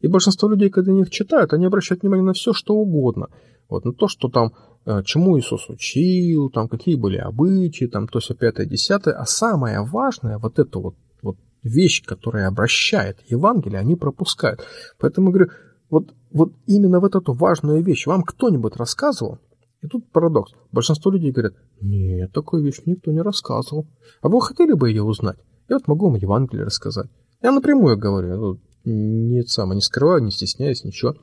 И 0.00 0.08
большинство 0.08 0.48
людей, 0.48 0.70
когда 0.70 0.92
их 0.92 1.10
читают, 1.10 1.52
они 1.52 1.66
обращают 1.66 2.02
внимание 2.02 2.26
на 2.26 2.32
все, 2.32 2.52
что 2.52 2.74
угодно. 2.74 3.28
Вот 3.68 3.84
на 3.84 3.92
то, 3.92 4.08
что 4.08 4.28
там, 4.28 4.52
э, 4.84 5.02
чему 5.04 5.38
Иисус 5.38 5.68
учил, 5.68 6.50
там 6.50 6.68
какие 6.68 6.96
были 6.96 7.16
обычаи, 7.16 7.84
там 7.84 8.08
то 8.08 8.18
все 8.18 8.34
пятое, 8.34 8.66
десятое. 8.66 9.14
А 9.14 9.24
самое 9.24 9.82
важное, 9.82 10.38
вот 10.38 10.58
эту 10.58 10.80
вот, 10.80 10.96
вот 11.22 11.36
вещь, 11.62 12.02
которая 12.04 12.48
обращает 12.48 13.18
Евангелие, 13.28 13.78
они 13.78 13.94
пропускают. 13.94 14.66
Поэтому 14.98 15.28
я 15.28 15.32
говорю, 15.32 15.50
вот, 15.90 16.12
вот 16.32 16.52
именно 16.66 16.98
вот 16.98 17.14
эту 17.14 17.34
важную 17.34 17.84
вещь 17.84 18.06
вам 18.06 18.24
кто-нибудь 18.24 18.74
рассказывал? 18.74 19.38
И 19.82 19.88
тут 19.88 20.10
парадокс. 20.12 20.52
Большинство 20.70 21.10
людей 21.10 21.32
говорят, 21.32 21.54
нет, 21.80 22.32
такую 22.32 22.64
вещь 22.64 22.82
никто 22.86 23.10
не 23.10 23.20
рассказывал. 23.20 23.88
А 24.20 24.28
вы 24.28 24.40
хотели 24.40 24.72
бы 24.72 24.88
ее 24.88 25.02
узнать? 25.02 25.38
Я 25.68 25.76
вот 25.76 25.88
могу 25.88 26.06
вам 26.06 26.16
Евангелие 26.16 26.64
рассказать. 26.64 27.10
Я 27.42 27.50
напрямую 27.50 27.98
говорю, 27.98 28.36
ну, 28.36 28.60
не 28.84 29.42
сам, 29.42 29.72
не 29.72 29.80
скрываю, 29.80 30.22
не 30.22 30.30
стесняюсь, 30.30 30.84
ничего. 30.84 31.16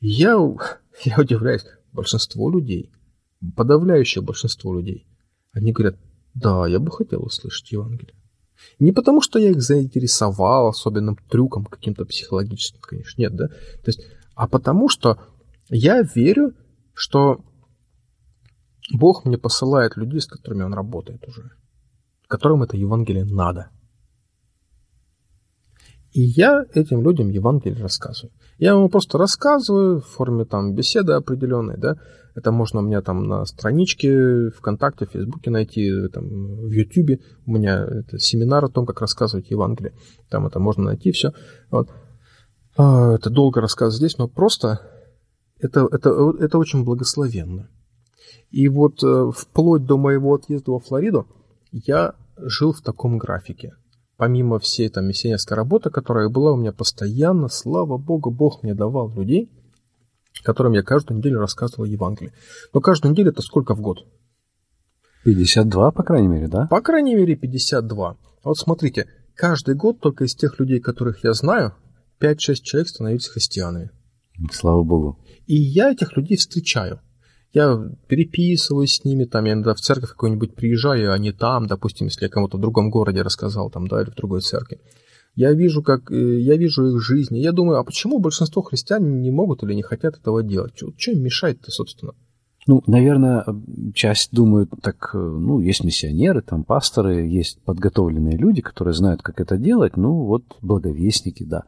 Я, 0.00 0.32
я 1.04 1.16
удивляюсь, 1.18 1.64
большинство 1.92 2.50
людей, 2.50 2.90
подавляющее 3.56 4.22
большинство 4.22 4.74
людей, 4.74 5.06
они 5.52 5.72
говорят, 5.72 5.96
да, 6.34 6.66
я 6.66 6.80
бы 6.80 6.90
хотел 6.90 7.22
услышать 7.22 7.70
Евангелие. 7.70 8.14
Не 8.78 8.92
потому, 8.92 9.20
что 9.20 9.38
я 9.38 9.50
их 9.50 9.62
заинтересовал 9.62 10.68
особенным 10.68 11.16
трюком 11.28 11.64
каким-то 11.64 12.04
психологическим, 12.04 12.80
конечно, 12.80 13.20
нет, 13.20 13.34
да? 13.34 13.48
То 13.48 13.86
есть, 13.86 14.04
а 14.34 14.48
потому 14.48 14.88
что 14.88 15.20
я 15.68 16.02
верю, 16.02 16.54
что 16.94 17.44
Бог 18.92 19.24
мне 19.24 19.38
посылает 19.38 19.96
людей, 19.96 20.20
с 20.20 20.26
которыми 20.26 20.62
Он 20.62 20.74
работает 20.74 21.26
уже, 21.26 21.50
которым 22.28 22.62
это 22.62 22.76
Евангелие 22.76 23.24
надо– 23.24 23.70
и 26.12 26.20
я 26.20 26.64
этим 26.74 27.02
людям 27.02 27.30
Евангелие 27.30 27.82
рассказываю. 27.82 28.32
Я 28.58 28.72
ему 28.72 28.88
просто 28.90 29.16
рассказываю 29.16 30.00
в 30.00 30.06
форме 30.06 30.44
там 30.44 30.74
беседы 30.74 31.14
определенной, 31.14 31.78
да. 31.78 31.96
Это 32.34 32.52
можно 32.52 32.80
у 32.80 32.82
меня 32.82 33.00
там 33.02 33.26
на 33.26 33.44
страничке 33.46 34.50
ВКонтакте, 34.50 35.06
Фейсбуке 35.06 35.50
найти, 35.50 36.08
там, 36.12 36.24
в 36.66 36.70
Ютубе. 36.70 37.20
У 37.46 37.52
меня 37.52 37.82
это 37.84 38.18
семинар 38.18 38.64
о 38.64 38.68
том, 38.68 38.84
как 38.84 39.00
рассказывать 39.00 39.50
Евангелие. 39.50 39.94
Там 40.30 40.46
это 40.46 40.58
можно 40.58 40.84
найти 40.84 41.12
все. 41.12 41.32
Вот. 41.70 41.88
А, 42.76 43.14
это 43.14 43.30
долго 43.30 43.60
рассказывать 43.60 43.96
здесь, 43.96 44.18
но 44.18 44.28
просто 44.28 44.80
это, 45.60 45.88
это, 45.90 46.10
это 46.40 46.58
очень 46.58 46.84
благословенно. 46.84 47.70
И 48.50 48.68
вот 48.68 49.02
э, 49.02 49.30
вплоть 49.34 49.84
до 49.84 49.96
моего 49.96 50.34
отъезда 50.34 50.72
во 50.72 50.78
Флориду 50.78 51.26
я 51.70 52.14
жил 52.36 52.72
в 52.72 52.80
таком 52.80 53.18
графике– 53.18 53.74
помимо 54.22 54.60
всей 54.60 54.88
там 54.88 55.06
миссионерской 55.06 55.56
работы, 55.56 55.90
которая 55.90 56.28
была 56.28 56.52
у 56.52 56.56
меня 56.56 56.70
постоянно, 56.70 57.48
слава 57.48 57.98
Богу, 57.98 58.30
Бог 58.30 58.62
мне 58.62 58.72
давал 58.72 59.12
людей, 59.12 59.50
которым 60.44 60.74
я 60.74 60.84
каждую 60.84 61.18
неделю 61.18 61.40
рассказывал 61.40 61.86
Евангелие. 61.86 62.32
Но 62.72 62.80
каждую 62.80 63.10
неделю 63.10 63.32
это 63.32 63.42
сколько 63.42 63.74
в 63.74 63.80
год? 63.80 64.06
52, 65.24 65.90
по 65.90 66.04
крайней 66.04 66.28
мере, 66.28 66.46
да? 66.46 66.68
По 66.68 66.80
крайней 66.80 67.16
мере, 67.16 67.34
52. 67.34 68.10
А 68.10 68.16
вот 68.44 68.56
смотрите, 68.56 69.08
каждый 69.34 69.74
год 69.74 69.98
только 69.98 70.22
из 70.22 70.36
тех 70.36 70.60
людей, 70.60 70.78
которых 70.78 71.24
я 71.24 71.32
знаю, 71.32 71.74
5-6 72.20 72.36
человек 72.62 72.88
становятся 72.88 73.32
христианами. 73.32 73.90
Слава 74.52 74.84
Богу. 74.84 75.18
И 75.46 75.56
я 75.56 75.90
этих 75.90 76.16
людей 76.16 76.36
встречаю. 76.36 77.00
Я 77.52 77.78
переписываюсь 78.08 78.94
с 78.94 79.04
ними, 79.04 79.24
там 79.24 79.44
я 79.44 79.52
иногда 79.52 79.74
в 79.74 79.80
церковь 79.80 80.10
какую-нибудь 80.10 80.54
приезжаю, 80.54 81.12
они 81.12 81.32
там, 81.32 81.66
допустим, 81.66 82.06
если 82.06 82.24
я 82.24 82.30
кому-то 82.30 82.56
в 82.56 82.60
другом 82.60 82.90
городе 82.90 83.20
рассказал, 83.20 83.70
там, 83.70 83.88
да, 83.88 84.02
или 84.02 84.10
в 84.10 84.14
другой 84.14 84.40
церкви. 84.40 84.80
Я 85.34 85.52
вижу, 85.52 85.82
как, 85.82 86.10
э, 86.10 86.40
я 86.40 86.56
вижу 86.56 86.86
их 86.86 87.02
жизни. 87.02 87.38
Я 87.38 87.52
думаю, 87.52 87.78
а 87.78 87.84
почему 87.84 88.18
большинство 88.18 88.62
христиан 88.62 89.20
не 89.20 89.30
могут 89.30 89.62
или 89.62 89.74
не 89.74 89.82
хотят 89.82 90.16
этого 90.16 90.42
делать? 90.42 90.74
Что 90.76 91.10
им 91.10 91.22
мешает-то, 91.22 91.70
собственно? 91.70 92.12
Ну, 92.66 92.82
наверное, 92.86 93.44
часть 93.94 94.30
думают, 94.32 94.70
так, 94.82 95.10
э, 95.14 95.18
ну, 95.18 95.60
есть 95.60 95.84
миссионеры, 95.84 96.42
там 96.42 96.64
пасторы, 96.64 97.26
есть 97.26 97.60
подготовленные 97.62 98.36
люди, 98.36 98.62
которые 98.62 98.94
знают, 98.94 99.22
как 99.22 99.40
это 99.40 99.56
делать, 99.56 99.96
ну, 99.96 100.24
вот 100.24 100.44
благовестники, 100.62 101.44
да. 101.44 101.64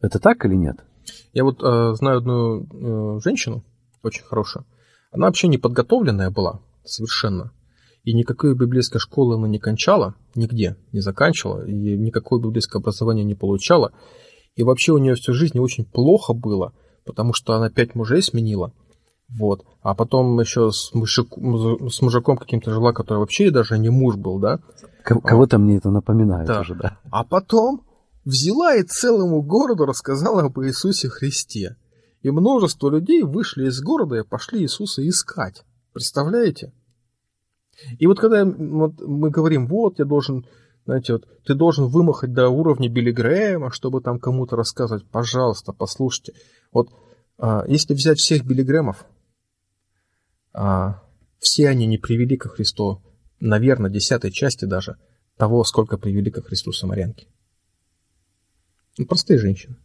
Это 0.00 0.18
так 0.18 0.44
или 0.44 0.54
нет? 0.54 0.84
Я 1.32 1.44
вот 1.44 1.62
э, 1.62 1.94
знаю 1.94 2.18
одну 2.18 3.16
э, 3.16 3.20
женщину, 3.20 3.64
очень 4.02 4.24
хорошую. 4.24 4.66
Она 5.16 5.28
вообще 5.28 5.48
не 5.48 5.56
подготовленная 5.56 6.30
была, 6.30 6.60
совершенно. 6.84 7.50
И 8.04 8.12
никакой 8.12 8.54
библейской 8.54 8.98
школы 8.98 9.36
она 9.36 9.48
не 9.48 9.58
кончала, 9.58 10.14
нигде 10.34 10.76
не 10.92 11.00
заканчивала, 11.00 11.66
и 11.66 11.96
никакое 11.96 12.38
библейское 12.38 12.80
образование 12.80 13.24
не 13.24 13.34
получала. 13.34 13.92
И 14.56 14.62
вообще 14.62 14.92
у 14.92 14.98
нее 14.98 15.14
всю 15.14 15.32
жизнь 15.32 15.58
очень 15.58 15.86
плохо 15.86 16.34
было, 16.34 16.74
потому 17.06 17.32
что 17.32 17.54
она 17.54 17.70
пять 17.70 17.94
мужей 17.94 18.22
сменила. 18.22 18.72
Вот. 19.28 19.64
А 19.80 19.94
потом 19.94 20.38
еще 20.38 20.70
с, 20.70 20.92
мужик, 20.92 21.32
с 21.32 22.02
мужиком 22.02 22.36
каким-то 22.36 22.70
жила, 22.70 22.92
который 22.92 23.18
вообще 23.18 23.50
даже 23.50 23.78
не 23.78 23.88
муж 23.88 24.16
был, 24.16 24.38
да? 24.38 24.60
Кого-то 25.02 25.58
мне 25.58 25.78
это 25.78 25.90
напоминает 25.90 26.46
да. 26.46 26.60
уже, 26.60 26.74
да. 26.74 26.98
А 27.10 27.24
потом 27.24 27.86
взяла 28.26 28.74
и 28.74 28.82
целому 28.82 29.42
городу 29.42 29.86
рассказала 29.86 30.42
об 30.42 30.60
Иисусе 30.60 31.08
Христе. 31.08 31.76
И 32.26 32.30
множество 32.32 32.90
людей 32.90 33.22
вышли 33.22 33.68
из 33.68 33.80
города 33.80 34.16
и 34.16 34.24
пошли 34.24 34.60
Иисуса 34.60 35.08
искать. 35.08 35.62
Представляете? 35.92 36.72
И 38.00 38.08
вот 38.08 38.18
когда 38.18 38.44
вот 38.44 39.00
мы 39.00 39.30
говорим, 39.30 39.68
вот, 39.68 40.00
я 40.00 40.06
должен, 40.06 40.44
знаете, 40.86 41.12
вот, 41.12 41.28
ты 41.44 41.54
должен 41.54 41.86
вымахать 41.86 42.32
до 42.32 42.48
уровня 42.48 42.88
Билли 42.88 43.12
Грэма, 43.12 43.70
чтобы 43.70 44.00
там 44.00 44.18
кому-то 44.18 44.56
рассказывать, 44.56 45.08
пожалуйста, 45.08 45.72
послушайте. 45.72 46.32
Вот 46.72 46.88
а, 47.38 47.64
если 47.68 47.94
взять 47.94 48.18
всех 48.18 48.44
Билли 48.44 48.62
Грэмов, 48.62 49.06
а, 50.52 51.04
все 51.38 51.68
они 51.68 51.86
не 51.86 51.96
привели 51.96 52.36
ко 52.36 52.48
Христу, 52.48 53.04
наверное, 53.38 53.88
десятой 53.88 54.32
части 54.32 54.64
даже 54.64 54.96
того, 55.36 55.62
сколько 55.62 55.96
привели 55.96 56.32
ко 56.32 56.42
Христу 56.42 56.72
самарянки. 56.72 57.28
Ну, 58.98 59.06
простые 59.06 59.38
женщины. 59.38 59.76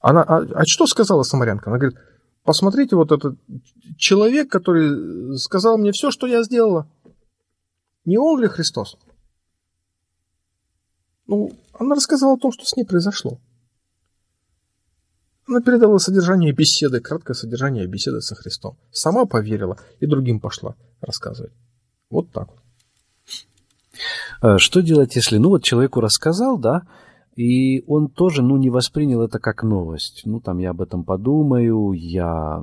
Она, 0.00 0.22
а, 0.22 0.38
а 0.38 0.62
что 0.66 0.86
сказала 0.86 1.22
самарянка? 1.22 1.70
Она 1.70 1.78
говорит, 1.78 1.98
Посмотрите, 2.42 2.96
вот 2.96 3.12
этот 3.12 3.38
человек, 3.96 4.50
который 4.50 5.36
сказал 5.38 5.76
мне 5.78 5.92
все, 5.92 6.10
что 6.10 6.26
я 6.26 6.42
сделала. 6.42 6.88
Не 8.04 8.18
он 8.18 8.40
ли 8.40 8.48
Христос? 8.48 8.96
Ну, 11.26 11.52
она 11.74 11.94
рассказала 11.94 12.34
о 12.34 12.38
том, 12.38 12.50
что 12.50 12.64
с 12.64 12.74
ней 12.76 12.84
произошло. 12.84 13.38
Она 15.46 15.60
передала 15.60 15.98
содержание 15.98 16.52
беседы, 16.52 17.00
краткое 17.00 17.34
содержание 17.34 17.86
беседы 17.86 18.20
со 18.20 18.34
Христом. 18.34 18.78
Сама 18.90 19.26
поверила 19.26 19.78
и 19.98 20.06
другим 20.06 20.40
пошла 20.40 20.76
рассказывать. 21.00 21.52
Вот 22.08 22.32
так 22.32 22.48
вот. 22.48 22.60
Э, 24.42 24.58
что 24.58 24.80
делать, 24.80 25.14
если, 25.16 25.36
ну 25.36 25.50
вот 25.50 25.62
человеку 25.62 26.00
рассказал, 26.00 26.58
да, 26.58 26.82
и 27.40 27.82
он 27.86 28.08
тоже, 28.08 28.42
ну, 28.42 28.58
не 28.58 28.68
воспринял 28.68 29.22
это 29.22 29.38
как 29.38 29.62
новость. 29.62 30.22
Ну, 30.26 30.40
там, 30.40 30.58
я 30.58 30.70
об 30.70 30.82
этом 30.82 31.04
подумаю, 31.04 31.92
я... 31.92 32.62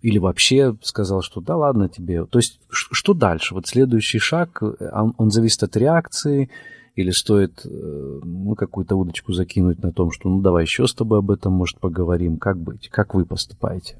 Или 0.00 0.18
вообще 0.18 0.76
сказал, 0.82 1.22
что 1.22 1.40
да 1.40 1.56
ладно 1.56 1.88
тебе. 1.88 2.24
То 2.26 2.38
есть, 2.38 2.60
что 2.70 3.14
дальше? 3.14 3.52
Вот 3.52 3.66
следующий 3.66 4.20
шаг, 4.20 4.62
он, 4.62 5.14
он 5.18 5.32
зависит 5.32 5.64
от 5.64 5.76
реакции, 5.76 6.50
или 6.94 7.10
стоит 7.10 7.66
э, 7.66 7.68
ну, 7.68 8.54
какую-то 8.54 8.94
удочку 8.94 9.32
закинуть 9.32 9.82
на 9.82 9.92
том, 9.92 10.12
что 10.12 10.28
ну 10.28 10.40
давай 10.40 10.62
еще 10.62 10.86
с 10.86 10.94
тобой 10.94 11.18
об 11.18 11.32
этом, 11.32 11.52
может, 11.52 11.80
поговорим. 11.80 12.38
Как 12.38 12.56
быть? 12.56 12.88
Как 12.88 13.12
вы 13.12 13.26
поступаете? 13.26 13.98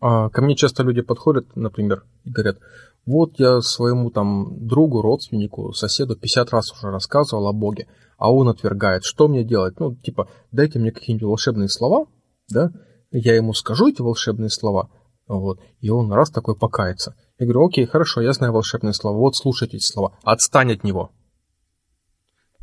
А, 0.00 0.30
ко 0.30 0.40
мне 0.40 0.56
часто 0.56 0.82
люди 0.82 1.02
подходят, 1.02 1.54
например, 1.54 2.04
и 2.24 2.30
говорят, 2.30 2.60
вот 3.06 3.38
я 3.38 3.60
своему 3.60 4.10
там 4.10 4.66
другу, 4.66 5.00
родственнику, 5.00 5.72
соседу 5.72 6.16
50 6.16 6.50
раз 6.50 6.72
уже 6.72 6.90
рассказывал 6.90 7.46
о 7.46 7.52
Боге, 7.52 7.86
а 8.18 8.32
он 8.32 8.48
отвергает. 8.48 9.04
Что 9.04 9.28
мне 9.28 9.44
делать? 9.44 9.78
Ну, 9.78 9.94
типа, 9.94 10.28
дайте 10.50 10.80
мне 10.80 10.90
какие-нибудь 10.90 11.28
волшебные 11.28 11.68
слова, 11.68 12.06
да, 12.48 12.70
я 13.12 13.36
ему 13.36 13.54
скажу 13.54 13.88
эти 13.88 14.02
волшебные 14.02 14.50
слова, 14.50 14.90
вот, 15.28 15.60
и 15.80 15.88
он 15.88 16.12
раз 16.12 16.30
такой 16.30 16.56
покается. 16.56 17.14
Я 17.38 17.46
говорю, 17.46 17.66
окей, 17.66 17.86
хорошо, 17.86 18.20
я 18.20 18.32
знаю 18.32 18.52
волшебные 18.52 18.92
слова, 18.92 19.16
вот 19.16 19.36
слушайте 19.36 19.76
эти 19.76 19.84
слова, 19.84 20.18
отстань 20.24 20.72
от 20.72 20.82
него. 20.82 21.12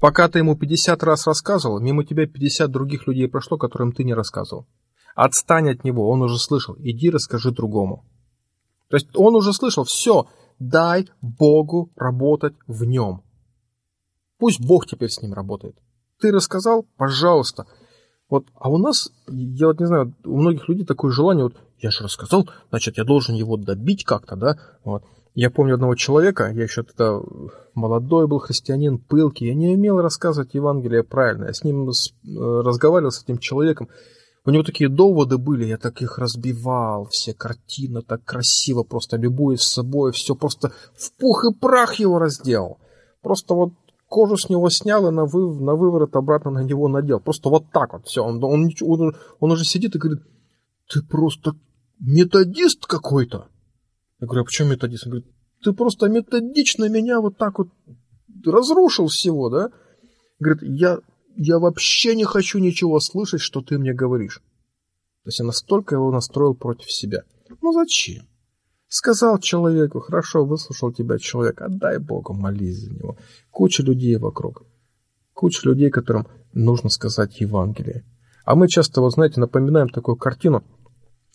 Пока 0.01 0.27
ты 0.27 0.39
ему 0.39 0.57
50 0.57 1.01
раз 1.03 1.25
рассказывал, 1.25 1.79
мимо 1.79 2.03
тебя 2.03 2.27
50 2.27 2.69
других 2.69 3.07
людей 3.07 3.29
прошло, 3.29 3.57
которым 3.57 3.93
ты 3.93 4.03
не 4.03 4.13
рассказывал. 4.13 4.67
Отстань 5.15 5.69
от 5.69 5.85
него, 5.85 6.09
он 6.09 6.21
уже 6.23 6.37
слышал, 6.37 6.75
иди 6.79 7.09
расскажи 7.09 7.51
другому. 7.51 8.03
То 8.93 8.97
есть 8.97 9.09
он 9.15 9.33
уже 9.33 9.53
слышал, 9.53 9.85
все, 9.85 10.27
дай 10.59 11.09
Богу 11.19 11.91
работать 11.95 12.53
в 12.67 12.83
нем. 12.83 13.23
Пусть 14.37 14.63
Бог 14.63 14.85
теперь 14.85 15.09
с 15.09 15.19
ним 15.19 15.33
работает. 15.33 15.75
Ты 16.19 16.31
рассказал, 16.31 16.85
пожалуйста. 16.95 17.65
Вот, 18.29 18.45
а 18.53 18.69
у 18.69 18.77
нас, 18.77 19.09
я 19.25 19.65
вот 19.65 19.79
не 19.79 19.87
знаю, 19.87 20.13
у 20.23 20.37
многих 20.37 20.69
людей 20.69 20.85
такое 20.85 21.11
желание, 21.11 21.45
вот, 21.45 21.55
я 21.79 21.89
же 21.89 22.03
рассказал, 22.03 22.47
значит, 22.69 22.99
я 22.99 23.03
должен 23.03 23.33
его 23.33 23.57
добить 23.57 24.03
как-то, 24.03 24.35
да, 24.35 24.59
вот. 24.83 25.03
Я 25.33 25.49
помню 25.49 25.73
одного 25.73 25.95
человека, 25.95 26.51
я 26.51 26.61
еще 26.61 26.83
тогда 26.83 27.19
молодой 27.73 28.27
был 28.27 28.37
христианин, 28.37 28.99
пылкий, 28.99 29.47
я 29.47 29.55
не 29.55 29.73
умел 29.73 30.01
рассказывать 30.01 30.53
Евангелие 30.53 31.03
правильно, 31.03 31.45
я 31.45 31.53
с 31.53 31.63
ним 31.63 31.89
э, 31.89 31.93
разговаривал, 32.61 33.09
с 33.09 33.23
этим 33.23 33.39
человеком, 33.39 33.89
у 34.45 34.51
него 34.51 34.63
такие 34.63 34.89
доводы 34.89 35.37
были, 35.37 35.65
я 35.65 35.77
так 35.77 36.01
их 36.01 36.17
разбивал, 36.17 37.07
все 37.09 37.33
картины 37.33 38.01
так 38.01 38.25
красиво, 38.25 38.83
просто 38.83 39.15
любуясь 39.17 39.61
собой, 39.61 40.11
все 40.11 40.35
просто 40.35 40.73
в 40.95 41.17
пух 41.17 41.45
и 41.45 41.57
прах 41.57 41.95
его 41.95 42.19
разделал. 42.19 42.79
Просто 43.21 43.53
вот 43.53 43.73
кожу 44.07 44.35
с 44.35 44.49
него 44.49 44.69
снял 44.69 45.07
и 45.07 45.11
на, 45.11 45.25
вы, 45.25 45.59
на 45.63 45.75
выворот 45.75 46.15
обратно 46.15 46.51
на 46.51 46.63
него 46.63 46.89
надел. 46.89 47.21
Просто 47.21 47.49
вот 47.49 47.71
так 47.71 47.93
вот 47.93 48.05
все. 48.05 48.21
Он, 48.21 48.43
он, 48.43 48.69
он, 48.81 49.15
он 49.39 49.51
уже 49.51 49.63
сидит 49.63 49.95
и 49.95 49.97
говорит, 49.97 50.23
ты 50.91 51.01
просто 51.01 51.53
методист 51.99 52.85
какой-то. 52.85 53.47
Я 54.19 54.27
говорю, 54.27 54.41
а 54.43 54.45
почему 54.45 54.71
методист? 54.71 55.07
Он 55.07 55.11
говорит, 55.11 55.31
ты 55.63 55.71
просто 55.71 56.09
методично 56.09 56.89
меня 56.89 57.21
вот 57.21 57.37
так 57.37 57.59
вот 57.59 57.69
разрушил 58.45 59.07
всего, 59.07 59.49
да? 59.49 59.69
Говорит, 60.39 60.63
я 60.63 60.99
я 61.35 61.59
вообще 61.59 62.15
не 62.15 62.25
хочу 62.25 62.59
ничего 62.59 62.99
слышать, 62.99 63.41
что 63.41 63.61
ты 63.61 63.77
мне 63.77 63.93
говоришь. 63.93 64.41
То 65.23 65.29
есть 65.29 65.39
я 65.39 65.45
настолько 65.45 65.95
его 65.95 66.11
настроил 66.11 66.53
против 66.53 66.91
себя. 66.91 67.23
Ну 67.61 67.71
зачем? 67.71 68.27
Сказал 68.87 69.39
человеку, 69.39 70.01
хорошо, 70.01 70.45
выслушал 70.45 70.91
тебя 70.91 71.17
человек, 71.17 71.61
отдай 71.61 71.97
Богу, 71.97 72.33
молись 72.33 72.77
за 72.77 72.91
него. 72.91 73.17
Куча 73.49 73.81
людей 73.81 74.17
вокруг. 74.17 74.63
Куча 75.33 75.67
людей, 75.67 75.89
которым 75.89 76.27
нужно 76.53 76.89
сказать 76.89 77.39
Евангелие. 77.41 78.05
А 78.45 78.55
мы 78.55 78.67
часто, 78.67 79.01
вот 79.01 79.13
знаете, 79.13 79.39
напоминаем 79.39 79.89
такую 79.89 80.17
картину. 80.17 80.63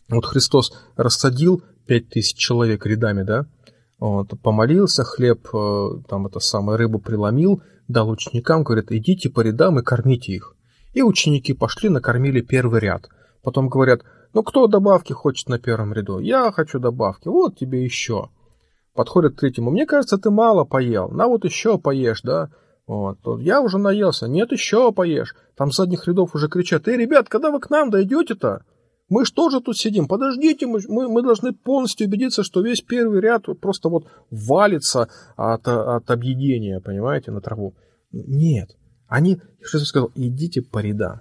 Вот 0.09 0.25
Христос 0.25 0.73
рассадил 0.97 1.63
пять 1.87 2.09
тысяч 2.11 2.37
человек 2.37 2.87
рядами, 2.87 3.23
да? 3.23 3.47
Вот, 3.99 4.29
помолился, 4.43 5.03
хлеб, 5.03 5.49
э, 5.53 5.89
там 6.09 6.27
это 6.27 6.39
самое, 6.39 6.79
рыбу 6.79 7.01
преломил, 7.01 7.63
дал 7.89 8.09
ученикам, 8.09 8.63
говорит, 8.63 8.93
идите 8.93 9.29
по 9.29 9.41
рядам 9.41 9.79
и 9.79 9.83
кормите 9.83 10.33
их. 10.33 10.55
И 10.95 11.03
ученики 11.03 11.53
пошли, 11.53 11.89
накормили 11.89 12.41
первый 12.41 12.81
ряд. 12.81 13.09
Потом 13.43 13.69
говорят, 13.69 14.03
ну 14.35 14.43
кто 14.43 14.69
добавки 14.69 15.13
хочет 15.13 15.49
на 15.49 15.59
первом 15.59 15.93
ряду? 15.93 16.21
Я 16.21 16.53
хочу 16.53 16.79
добавки, 16.79 17.29
вот 17.29 17.57
тебе 17.57 17.85
еще. 17.85 18.31
Подходят 18.95 19.35
к 19.35 19.41
третьему, 19.41 19.71
мне 19.71 19.85
кажется, 19.85 20.19
ты 20.19 20.31
мало 20.31 20.65
поел, 20.65 21.09
на 21.09 21.27
вот 21.27 21.45
еще 21.45 21.79
поешь, 21.79 22.23
да? 22.23 22.51
Вот, 22.87 23.19
я 23.41 23.61
уже 23.61 23.79
наелся, 23.79 24.29
нет, 24.29 24.53
еще 24.53 24.93
поешь. 24.93 25.35
Там 25.57 25.73
с 25.73 25.77
задних 25.77 26.07
рядов 26.07 26.35
уже 26.35 26.49
кричат, 26.49 26.87
эй, 26.89 26.97
ребят, 26.97 27.29
когда 27.29 27.51
вы 27.51 27.61
к 27.61 27.69
нам 27.69 27.91
дойдете-то? 27.91 28.63
Мы 29.09 29.25
что 29.25 29.49
же 29.49 29.61
тут 29.61 29.77
сидим? 29.77 30.07
Подождите, 30.07 30.67
мы, 30.67 30.81
мы, 30.89 31.09
мы 31.09 31.23
должны 31.23 31.53
полностью 31.53 32.07
убедиться, 32.07 32.43
что 32.43 32.61
весь 32.61 32.83
первый 32.83 33.21
ряд 33.21 33.45
просто 33.61 33.89
вот 33.89 34.07
валится 34.31 35.09
от, 35.37 35.67
от 35.67 36.11
объедения, 36.11 36.81
понимаете, 36.81 37.31
на 37.31 37.41
траву. 37.41 37.75
Нет. 38.13 38.77
Они, 39.07 39.41
что 39.63 39.79
я 39.79 39.85
сказал, 39.85 40.13
идите 40.15 40.61
по 40.61 40.81
рядам. 40.81 41.21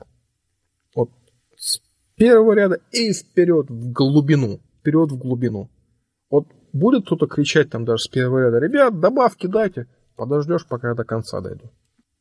Вот 0.96 1.12
с 1.56 1.80
первого 2.16 2.54
ряда 2.54 2.80
и 2.92 3.14
вперед 3.14 3.70
в 3.70 3.92
глубину. 3.94 4.60
Вперед 4.80 5.12
в 5.12 5.18
глубину. 5.18 5.70
Вот 6.30 6.48
будет 6.74 7.06
кто-то 7.06 7.28
кричать 7.28 7.70
там 7.70 7.86
даже 7.86 8.04
с 8.04 8.08
первого 8.08 8.48
ряда, 8.48 8.60
ребят, 8.60 9.00
добавки 9.00 9.48
дайте. 9.48 9.88
Подождешь, 10.18 10.66
пока 10.68 10.90
я 10.90 10.96
до 10.96 11.06
конца 11.06 11.40
дойду. 11.40 11.72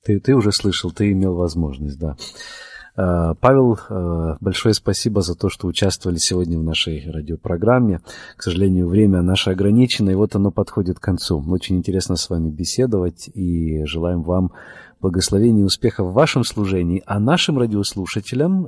Ты, 0.05 0.21
ты 0.21 0.35
уже 0.37 0.53
слышал, 0.53 0.93
ты 0.93 1.11
имел 1.11 1.35
возможность, 1.35 1.99
да. 1.99 2.17
Э, 2.97 3.35
Павел, 3.41 3.79
э, 3.89 4.37
большое 4.41 4.75
спасибо 4.75 5.21
за 5.21 5.35
то, 5.35 5.49
что 5.49 5.67
участвовали 5.67 6.17
сегодня 6.17 6.59
в 6.59 6.63
нашей 6.63 7.11
радиопрограмме. 7.11 8.01
К 8.37 8.43
сожалению, 8.43 8.89
время 8.89 9.23
наше 9.23 9.51
ограничено, 9.51 10.11
и 10.11 10.15
вот 10.15 10.35
оно 10.35 10.51
подходит 10.51 10.99
к 10.99 11.03
концу. 11.03 11.45
Очень 11.49 11.77
интересно 11.77 12.17
с 12.17 12.31
вами 12.31 12.51
беседовать, 12.51 13.29
и 13.35 13.85
желаем 13.85 14.23
вам 14.23 14.53
благословения 15.01 15.63
и 15.63 15.67
успеха 15.67 16.05
в 16.05 16.15
вашем 16.15 16.43
служении, 16.43 17.03
а 17.07 17.21
нашим 17.21 17.59
радиослушателям 17.59 18.67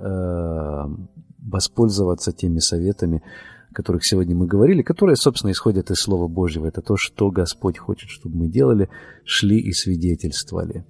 воспользоваться 1.39 2.33
теми 2.33 2.59
советами, 2.59 3.23
о 3.71 3.75
которых 3.75 4.05
сегодня 4.05 4.37
мы 4.37 4.47
говорили, 4.47 4.83
которые, 4.83 5.17
собственно, 5.17 5.53
исходят 5.53 5.91
из 5.91 5.97
Слова 5.97 6.29
Божьего. 6.29 6.67
Это 6.67 6.83
то, 6.83 6.97
что 6.99 7.31
Господь 7.31 7.79
хочет, 7.79 8.11
чтобы 8.11 8.37
мы 8.37 8.49
делали, 8.49 8.91
шли 9.25 9.59
и 9.59 9.73
свидетельствовали. 9.73 10.85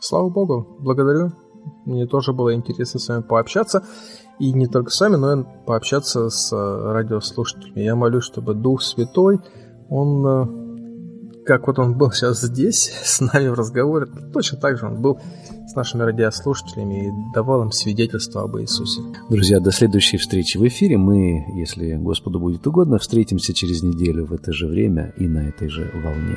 Слава 0.00 0.28
Богу, 0.28 0.76
благодарю. 0.80 1.32
Мне 1.84 2.06
тоже 2.06 2.32
было 2.32 2.54
интересно 2.54 3.00
с 3.00 3.08
вами 3.08 3.22
пообщаться. 3.22 3.84
И 4.38 4.52
не 4.52 4.66
только 4.66 4.90
с 4.90 5.00
вами, 5.00 5.16
но 5.16 5.40
и 5.40 5.44
пообщаться 5.66 6.28
с 6.28 6.52
э, 6.52 6.92
радиослушателями. 6.92 7.80
Я 7.80 7.94
молюсь, 7.94 8.24
чтобы 8.24 8.54
Дух 8.54 8.82
Святой, 8.82 9.40
Он, 9.88 10.26
э, 10.26 11.44
как 11.44 11.68
вот 11.68 11.78
Он 11.78 11.96
был 11.96 12.10
сейчас 12.10 12.40
здесь, 12.40 12.90
с 13.04 13.20
нами 13.20 13.48
в 13.48 13.54
разговоре, 13.54 14.06
точно 14.32 14.58
так 14.58 14.78
же 14.78 14.86
Он 14.86 15.00
был 15.00 15.20
с 15.66 15.76
нашими 15.76 16.02
радиослушателями 16.02 17.06
и 17.06 17.32
давал 17.32 17.62
им 17.62 17.70
свидетельство 17.70 18.42
об 18.42 18.58
Иисусе. 18.58 19.02
Друзья, 19.30 19.60
до 19.60 19.70
следующей 19.70 20.16
встречи 20.16 20.58
в 20.58 20.66
эфире. 20.66 20.98
Мы, 20.98 21.46
если 21.54 21.94
Господу 21.94 22.40
будет 22.40 22.66
угодно, 22.66 22.98
встретимся 22.98 23.54
через 23.54 23.82
неделю 23.82 24.26
в 24.26 24.32
это 24.32 24.52
же 24.52 24.66
время 24.66 25.14
и 25.16 25.28
на 25.28 25.48
этой 25.48 25.68
же 25.68 25.90
волне. 26.02 26.36